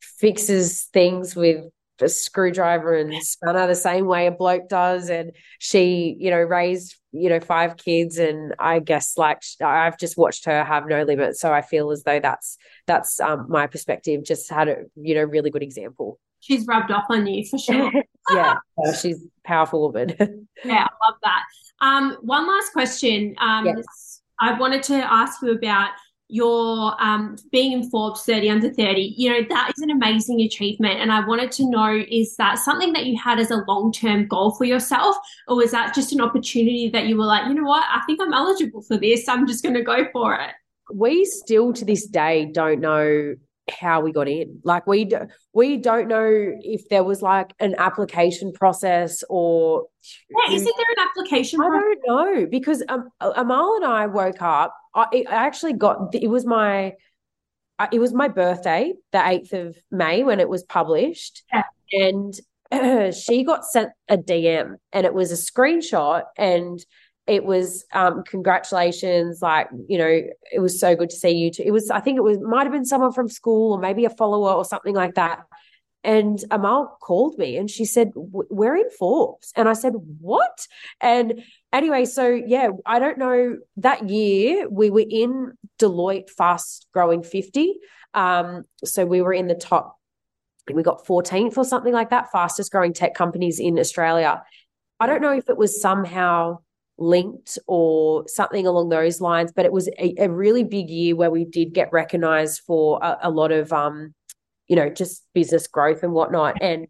fixes 0.00 0.84
things 0.92 1.36
with 1.36 1.64
a 2.00 2.08
screwdriver 2.08 2.94
and 2.94 3.14
spanner 3.22 3.66
the 3.66 3.74
same 3.74 4.06
way 4.06 4.26
a 4.26 4.30
bloke 4.30 4.68
does. 4.68 5.10
And 5.10 5.32
she 5.58 6.16
you 6.18 6.30
know 6.30 6.40
raised 6.40 6.96
you 7.12 7.30
know 7.30 7.40
five 7.40 7.78
kids 7.78 8.18
and 8.18 8.54
i 8.58 8.78
guess 8.78 9.16
like 9.16 9.40
i've 9.64 9.98
just 9.98 10.18
watched 10.18 10.44
her 10.44 10.62
have 10.62 10.86
no 10.86 11.04
limits. 11.04 11.40
so 11.40 11.50
i 11.50 11.62
feel 11.62 11.90
as 11.90 12.02
though 12.02 12.20
that's 12.20 12.58
that's 12.88 13.20
um, 13.20 13.46
my 13.48 13.68
perspective. 13.68 14.24
Just 14.24 14.50
had 14.50 14.66
a 14.66 14.76
you 14.96 15.14
know 15.14 15.22
really 15.22 15.50
good 15.50 15.62
example. 15.62 16.18
She's 16.40 16.66
rubbed 16.66 16.90
off 16.90 17.04
on 17.10 17.26
you 17.26 17.46
for 17.46 17.58
sure. 17.58 17.92
Yeah. 18.30 18.56
She's 19.00 19.24
powerful 19.44 19.80
woman. 19.80 20.14
Yeah 20.64 20.86
i 20.86 21.08
love 21.08 21.18
that. 21.22 21.42
Um, 21.80 22.16
one 22.22 22.48
last 22.48 22.72
question. 22.72 23.36
Um, 23.38 23.64
yes. 23.66 24.22
i 24.40 24.58
wanted 24.58 24.82
to 24.84 24.94
ask 24.96 25.40
you 25.42 25.52
about 25.52 25.90
your 26.28 26.94
um, 27.02 27.36
being 27.50 27.72
in 27.72 27.90
Forbes 27.90 28.22
30 28.24 28.50
under 28.50 28.70
30, 28.70 29.14
you 29.16 29.30
know, 29.30 29.46
that 29.48 29.72
is 29.74 29.82
an 29.82 29.90
amazing 29.90 30.40
achievement. 30.42 31.00
And 31.00 31.10
I 31.10 31.26
wanted 31.26 31.50
to 31.52 31.68
know 31.68 32.02
is 32.08 32.36
that 32.36 32.58
something 32.58 32.92
that 32.92 33.06
you 33.06 33.18
had 33.18 33.38
as 33.38 33.50
a 33.50 33.64
long 33.66 33.92
term 33.92 34.26
goal 34.26 34.54
for 34.54 34.64
yourself? 34.64 35.16
Or 35.46 35.56
was 35.56 35.70
that 35.70 35.94
just 35.94 36.12
an 36.12 36.20
opportunity 36.20 36.90
that 36.90 37.06
you 37.06 37.16
were 37.16 37.24
like, 37.24 37.48
you 37.48 37.54
know 37.54 37.64
what, 37.64 37.84
I 37.88 38.02
think 38.06 38.20
I'm 38.20 38.34
eligible 38.34 38.82
for 38.82 38.98
this. 38.98 39.28
I'm 39.28 39.46
just 39.46 39.62
going 39.62 39.74
to 39.74 39.82
go 39.82 40.06
for 40.12 40.34
it? 40.34 40.50
We 40.92 41.24
still 41.24 41.72
to 41.72 41.84
this 41.84 42.06
day 42.06 42.50
don't 42.52 42.80
know 42.80 43.34
how 43.70 44.00
we 44.00 44.12
got 44.12 44.28
in. 44.28 44.60
Like 44.64 44.86
we 44.86 45.04
do, 45.04 45.26
we 45.52 45.76
don't 45.76 46.08
know 46.08 46.52
if 46.60 46.88
there 46.88 47.04
was 47.04 47.22
like 47.22 47.52
an 47.60 47.74
application 47.78 48.52
process 48.52 49.22
or 49.28 49.86
yeah, 50.30 50.54
isn't 50.54 50.74
there 50.76 50.86
an 50.96 51.08
application? 51.08 51.60
I 51.60 51.68
process? 51.68 51.82
don't 51.82 52.00
know 52.06 52.46
because 52.46 52.82
um, 52.88 53.08
Amal 53.20 53.76
and 53.76 53.84
I 53.84 54.06
woke 54.06 54.42
up. 54.42 54.74
I, 54.94 55.24
I 55.28 55.34
actually 55.46 55.74
got 55.74 56.14
it 56.14 56.28
was 56.28 56.44
my 56.44 56.94
it 57.92 58.00
was 58.00 58.12
my 58.12 58.28
birthday, 58.28 58.92
the 59.12 59.26
eighth 59.26 59.52
of 59.52 59.76
May 59.90 60.24
when 60.24 60.40
it 60.40 60.48
was 60.48 60.64
published, 60.64 61.44
yeah. 61.52 61.62
and 61.92 62.34
uh, 62.72 63.12
she 63.12 63.44
got 63.44 63.64
sent 63.64 63.90
a 64.08 64.16
DM, 64.16 64.76
and 64.92 65.06
it 65.06 65.14
was 65.14 65.30
a 65.30 65.52
screenshot 65.52 66.24
and 66.36 66.84
it 67.28 67.44
was 67.44 67.84
um, 67.92 68.24
congratulations 68.24 69.42
like 69.42 69.68
you 69.86 69.98
know 69.98 70.22
it 70.52 70.60
was 70.60 70.80
so 70.80 70.96
good 70.96 71.10
to 71.10 71.16
see 71.16 71.30
you 71.30 71.50
too. 71.50 71.62
It 71.64 71.70
was 71.70 71.90
i 71.90 72.00
think 72.00 72.16
it 72.16 72.22
was 72.22 72.38
might 72.40 72.64
have 72.64 72.72
been 72.72 72.86
someone 72.86 73.12
from 73.12 73.28
school 73.28 73.74
or 73.74 73.78
maybe 73.78 74.04
a 74.06 74.10
follower 74.10 74.52
or 74.52 74.64
something 74.64 74.94
like 74.94 75.14
that. 75.14 75.40
And 76.04 76.42
amal 76.50 76.96
called 77.02 77.38
me 77.38 77.56
and 77.56 77.68
she 77.68 77.84
said 77.84 78.12
we're 78.14 78.76
in 78.76 78.90
forbes. 78.98 79.52
And 79.54 79.68
i 79.68 79.74
said 79.74 79.92
what? 80.20 80.66
And 81.00 81.44
anyway 81.72 82.06
so 82.06 82.26
yeah 82.28 82.70
i 82.86 82.98
don't 82.98 83.18
know 83.18 83.58
that 83.76 84.08
year 84.08 84.66
we 84.70 84.88
were 84.90 85.04
in 85.08 85.52
deloitte 85.78 86.30
fast 86.30 86.86
growing 86.94 87.22
50 87.22 87.74
um, 88.14 88.64
so 88.84 89.04
we 89.04 89.20
were 89.20 89.34
in 89.34 89.48
the 89.48 89.54
top 89.54 89.98
we 90.72 90.82
got 90.82 91.04
14th 91.04 91.58
or 91.58 91.64
something 91.64 91.92
like 91.92 92.10
that 92.10 92.32
fastest 92.32 92.72
growing 92.72 92.92
tech 92.92 93.14
companies 93.14 93.58
in 93.60 93.78
australia. 93.78 94.42
I 95.00 95.06
don't 95.06 95.22
know 95.22 95.32
if 95.32 95.48
it 95.48 95.56
was 95.56 95.80
somehow 95.80 96.58
linked 96.98 97.58
or 97.66 98.26
something 98.28 98.66
along 98.66 98.88
those 98.88 99.20
lines. 99.20 99.52
But 99.54 99.64
it 99.64 99.72
was 99.72 99.88
a, 99.98 100.14
a 100.18 100.28
really 100.28 100.64
big 100.64 100.90
year 100.90 101.16
where 101.16 101.30
we 101.30 101.44
did 101.44 101.72
get 101.72 101.92
recognized 101.92 102.62
for 102.66 102.98
a, 103.02 103.18
a, 103.22 103.30
lot 103.30 103.52
of, 103.52 103.72
um, 103.72 104.14
you 104.66 104.76
know, 104.76 104.90
just 104.90 105.24
business 105.32 105.66
growth 105.66 106.02
and 106.02 106.12
whatnot. 106.12 106.60
And 106.60 106.88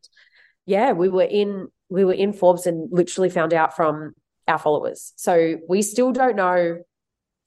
yeah, 0.67 0.93
we 0.93 1.09
were 1.09 1.23
in 1.23 1.69
we 1.91 2.05
were 2.05 2.13
in 2.13 2.33
Forbes 2.33 2.67
and 2.67 2.89
literally 2.93 3.31
found 3.31 3.55
out 3.55 3.75
from 3.75 4.15
our 4.47 4.59
followers. 4.59 5.13
So 5.17 5.57
we 5.69 5.83
still 5.83 6.13
don't 6.13 6.37
know 6.37 6.83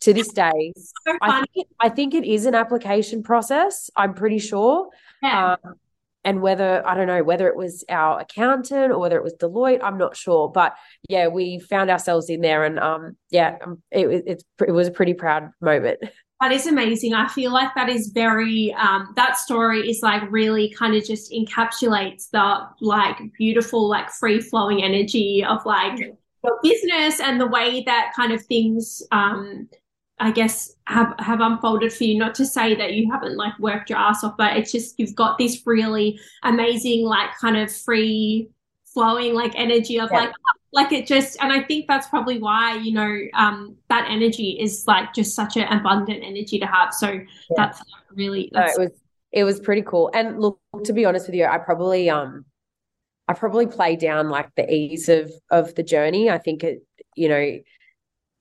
to 0.02 0.14
this 0.14 0.30
day. 0.30 0.74
So 1.06 1.18
I, 1.22 1.40
think 1.40 1.50
it, 1.56 1.68
I 1.80 1.90
think 1.90 2.14
it 2.16 2.26
is 2.26 2.46
an 2.46 2.56
application 2.56 3.22
process. 3.22 3.90
I'm 3.96 4.14
pretty 4.14 4.40
sure. 4.40 4.90
Yeah. 5.22 5.58
Um, 5.64 5.76
and 6.24 6.42
whether 6.42 6.86
I 6.86 6.96
don't 6.96 7.08
know 7.08 7.24
whether 7.24 7.48
it 7.48 7.56
was 7.56 7.84
our 7.90 8.20
accountant 8.20 8.92
or 8.92 9.00
whether 9.00 9.18
it 9.18 9.24
was 9.24 9.34
Deloitte, 9.36 9.84
I'm 9.84 9.98
not 9.98 10.16
sure. 10.16 10.50
But 10.50 10.76
yeah, 11.10 11.28
we 11.28 11.60
found 11.60 11.90
ourselves 11.90 12.30
in 12.30 12.42
there, 12.42 12.64
and 12.64 12.80
um, 12.80 13.18
yeah, 13.30 13.58
um, 13.64 13.82
it, 13.92 14.24
it's 14.26 14.44
it 14.66 14.72
was 14.72 14.88
a 14.88 14.92
pretty 14.92 15.14
proud 15.14 15.52
moment. 15.62 16.00
That 16.42 16.52
is 16.52 16.66
amazing. 16.66 17.14
I 17.14 17.28
feel 17.28 17.52
like 17.52 17.70
that 17.76 17.88
is 17.88 18.08
very 18.08 18.74
um, 18.74 19.14
that 19.16 19.38
story 19.38 19.90
is 19.90 20.02
like 20.02 20.24
really 20.32 20.74
kind 20.78 20.96
of 20.96 21.06
just 21.06 21.32
encapsulates 21.32 22.30
the 22.32 22.68
like 22.82 23.18
beautiful 23.38 23.88
like 23.88 24.10
free 24.10 24.42
flowing 24.42 24.84
energy 24.84 25.46
of 25.48 25.64
like 25.66 26.00
your 26.00 26.60
business 26.64 27.20
and 27.20 27.40
the 27.40 27.48
way 27.48 27.84
that 27.84 28.12
kind 28.16 28.32
of 28.32 28.44
things 28.46 29.04
um 29.12 29.70
I 30.22 30.32
guess 30.32 30.76
have 30.86 31.14
have 31.20 31.42
unfolded 31.42 31.92
for 31.92 32.04
you. 32.04 32.18
Not 32.18 32.36
to 32.36 32.46
say 32.46 32.76
that 32.76 32.94
you 32.94 33.12
haven't 33.12 33.38
like 33.38 33.58
worked 33.60 33.90
your 33.90 34.00
ass 34.00 34.24
off, 34.24 34.38
but 34.38 34.56
it's 34.56 34.72
just 34.72 35.00
you've 35.00 35.16
got 35.16 35.38
this 35.38 35.64
really 35.66 36.20
amazing, 36.44 37.06
like 37.06 37.30
kind 37.40 37.58
of 37.58 37.72
free 37.74 38.50
flowing 38.94 39.34
like 39.34 39.54
energy 39.56 40.00
of 40.00 40.10
yeah. 40.12 40.20
like 40.20 40.34
like 40.74 40.92
it 40.92 41.08
just 41.08 41.42
and 41.42 41.52
I 41.52 41.64
think 41.64 41.88
that's 41.88 42.08
probably 42.08 42.40
why, 42.40 42.76
you 42.76 42.94
know, 42.94 43.18
um 43.34 43.76
that 43.90 44.08
energy 44.10 44.58
is 44.60 44.86
like 44.86 45.14
just 45.14 45.36
such 45.36 45.58
an 45.58 45.64
abundant 45.64 46.24
energy 46.24 46.60
to 46.60 46.68
have. 46.68 46.94
So 46.94 47.10
yeah. 47.10 47.26
that's 47.56 47.82
really 48.14 48.52
that's 48.54 48.78
no, 48.78 48.84
it 48.84 48.88
was 48.88 49.00
it 49.32 49.44
was 49.44 49.60
pretty 49.60 49.82
cool. 49.82 50.12
And 50.14 50.40
look, 50.40 50.60
to 50.84 50.94
be 50.94 51.06
honest 51.06 51.28
with 51.28 51.36
you, 51.36 51.46
I 51.46 51.58
probably 51.58 52.10
um 52.10 52.46
I 53.28 53.34
probably 53.34 53.66
play 53.66 53.96
down 53.96 54.30
like 54.30 54.54
the 54.56 54.72
ease 54.72 55.10
of 55.10 55.32
of 55.50 55.74
the 55.76 55.84
journey. 55.84 56.30
I 56.30 56.38
think 56.38 56.64
it, 56.64 56.84
you 57.16 57.28
know, 57.28 57.58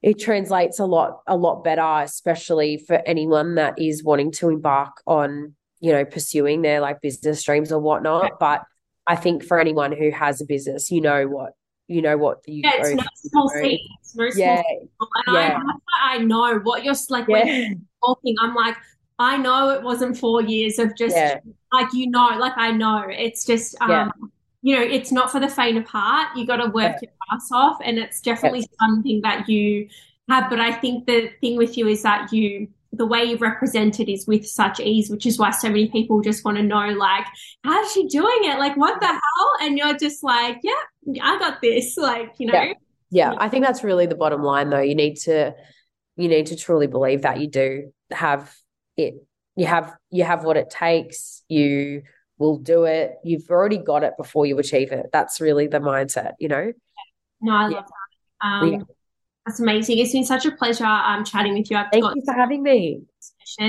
it 0.02 0.18
translates 0.18 0.78
a 0.78 0.84
lot 0.84 1.20
a 1.26 1.36
lot 1.36 1.62
better 1.62 2.02
especially 2.02 2.78
for 2.78 3.02
anyone 3.06 3.56
that 3.56 3.78
is 3.78 4.02
wanting 4.02 4.30
to 4.30 4.48
embark 4.48 5.00
on 5.06 5.54
you 5.80 5.92
know 5.92 6.04
pursuing 6.04 6.62
their 6.62 6.80
like 6.80 7.00
business 7.00 7.42
dreams 7.42 7.72
or 7.72 7.78
whatnot 7.78 8.38
but 8.38 8.62
i 9.06 9.16
think 9.16 9.44
for 9.44 9.58
anyone 9.58 9.92
who 9.92 10.10
has 10.10 10.40
a 10.40 10.46
business 10.46 10.90
you 10.90 11.00
know 11.00 11.26
what 11.26 11.52
you 11.88 12.00
know 12.02 12.16
what 12.16 12.38
you 12.46 12.62
yeah, 12.64 12.72
it's 12.76 12.90
no 12.90 13.02
small 13.14 13.50
thing. 13.50 13.78
It's 14.00 14.14
no 14.14 14.28
yeah. 14.36 14.62
small 14.62 15.08
and 15.26 15.36
yeah. 15.36 15.58
I, 16.02 16.14
I 16.14 16.18
know 16.18 16.58
what 16.60 16.84
you're 16.84 16.94
like 17.08 17.26
yeah. 17.28 17.44
when 17.44 17.46
you're 17.46 17.74
talking 18.04 18.36
i'm 18.40 18.54
like 18.54 18.76
i 19.18 19.36
know 19.36 19.70
it 19.70 19.82
wasn't 19.82 20.16
four 20.16 20.40
years 20.42 20.78
of 20.78 20.96
just 20.96 21.16
yeah. 21.16 21.40
like 21.72 21.92
you 21.92 22.08
know 22.08 22.36
like 22.38 22.56
i 22.56 22.70
know 22.70 23.04
it's 23.08 23.44
just 23.44 23.76
um 23.80 23.90
yeah 23.90 24.08
you 24.62 24.76
know, 24.76 24.82
it's 24.82 25.10
not 25.10 25.30
for 25.32 25.40
the 25.40 25.48
faint 25.48 25.78
of 25.78 25.86
heart. 25.86 26.36
You 26.36 26.46
got 26.46 26.56
to 26.56 26.68
work 26.70 26.96
yeah. 27.02 27.08
your 27.08 27.12
ass 27.32 27.48
off, 27.52 27.78
and 27.82 27.98
it's 27.98 28.20
definitely 28.20 28.60
yeah. 28.60 28.86
something 28.86 29.20
that 29.22 29.48
you 29.48 29.88
have. 30.28 30.50
But 30.50 30.60
I 30.60 30.72
think 30.72 31.06
the 31.06 31.30
thing 31.40 31.56
with 31.56 31.78
you 31.78 31.88
is 31.88 32.02
that 32.02 32.32
you, 32.32 32.68
the 32.92 33.06
way 33.06 33.24
you 33.24 33.36
represent 33.38 34.00
it 34.00 34.12
is 34.12 34.26
with 34.26 34.46
such 34.46 34.78
ease, 34.80 35.08
which 35.08 35.24
is 35.24 35.38
why 35.38 35.50
so 35.50 35.68
many 35.68 35.88
people 35.88 36.20
just 36.20 36.44
want 36.44 36.58
to 36.58 36.62
know, 36.62 36.88
like, 36.88 37.24
how's 37.64 37.92
she 37.92 38.06
doing 38.08 38.40
it? 38.42 38.58
Like, 38.58 38.76
what 38.76 39.00
the 39.00 39.06
hell? 39.06 39.52
And 39.62 39.78
you're 39.78 39.96
just 39.96 40.22
like, 40.22 40.58
yeah, 40.62 41.22
I 41.22 41.38
got 41.38 41.60
this. 41.62 41.96
Like, 42.00 42.32
you 42.38 42.48
know. 42.48 42.62
Yeah. 42.62 42.72
yeah, 43.10 43.34
I 43.38 43.48
think 43.48 43.64
that's 43.64 43.82
really 43.82 44.06
the 44.06 44.14
bottom 44.14 44.42
line, 44.42 44.70
though. 44.70 44.80
You 44.80 44.94
need 44.94 45.16
to 45.20 45.54
you 46.16 46.28
need 46.28 46.46
to 46.46 46.56
truly 46.56 46.86
believe 46.86 47.22
that 47.22 47.40
you 47.40 47.48
do 47.48 47.92
have 48.10 48.54
it. 48.96 49.14
You 49.56 49.66
have 49.66 49.94
you 50.10 50.24
have 50.24 50.44
what 50.44 50.56
it 50.58 50.68
takes. 50.68 51.42
You 51.48 52.02
will 52.40 52.56
do 52.56 52.84
it. 52.84 53.18
You've 53.22 53.48
already 53.48 53.78
got 53.78 54.02
it 54.02 54.14
before 54.16 54.46
you 54.46 54.58
achieve 54.58 54.90
it. 54.90 55.10
That's 55.12 55.40
really 55.40 55.68
the 55.68 55.78
mindset, 55.78 56.32
you 56.40 56.48
know? 56.48 56.72
No, 57.40 57.52
I 57.52 57.68
yeah. 57.68 57.76
love 57.76 57.84
that. 57.86 58.46
Um, 58.46 58.72
yeah. 58.72 58.78
That's 59.46 59.60
amazing. 59.60 59.98
It's 59.98 60.12
been 60.12 60.24
such 60.24 60.46
a 60.46 60.52
pleasure 60.52 60.84
um, 60.84 61.24
chatting 61.24 61.54
with 61.56 61.70
you. 61.70 61.76
I've 61.76 61.86
thank 61.92 62.04
you 62.16 62.22
for 62.24 62.34
having 62.34 62.62
me. 62.62 63.02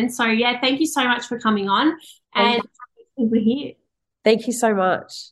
So, 0.09 0.25
yeah, 0.25 0.59
thank 0.59 0.79
you 0.79 0.85
so 0.85 1.03
much 1.03 1.27
for 1.27 1.39
coming 1.39 1.69
on. 1.69 1.97
And 2.33 2.61
we're 3.17 3.41
here. 3.41 3.73
Thank 4.23 4.47
you 4.47 4.53
so 4.53 4.73
much. 4.73 5.29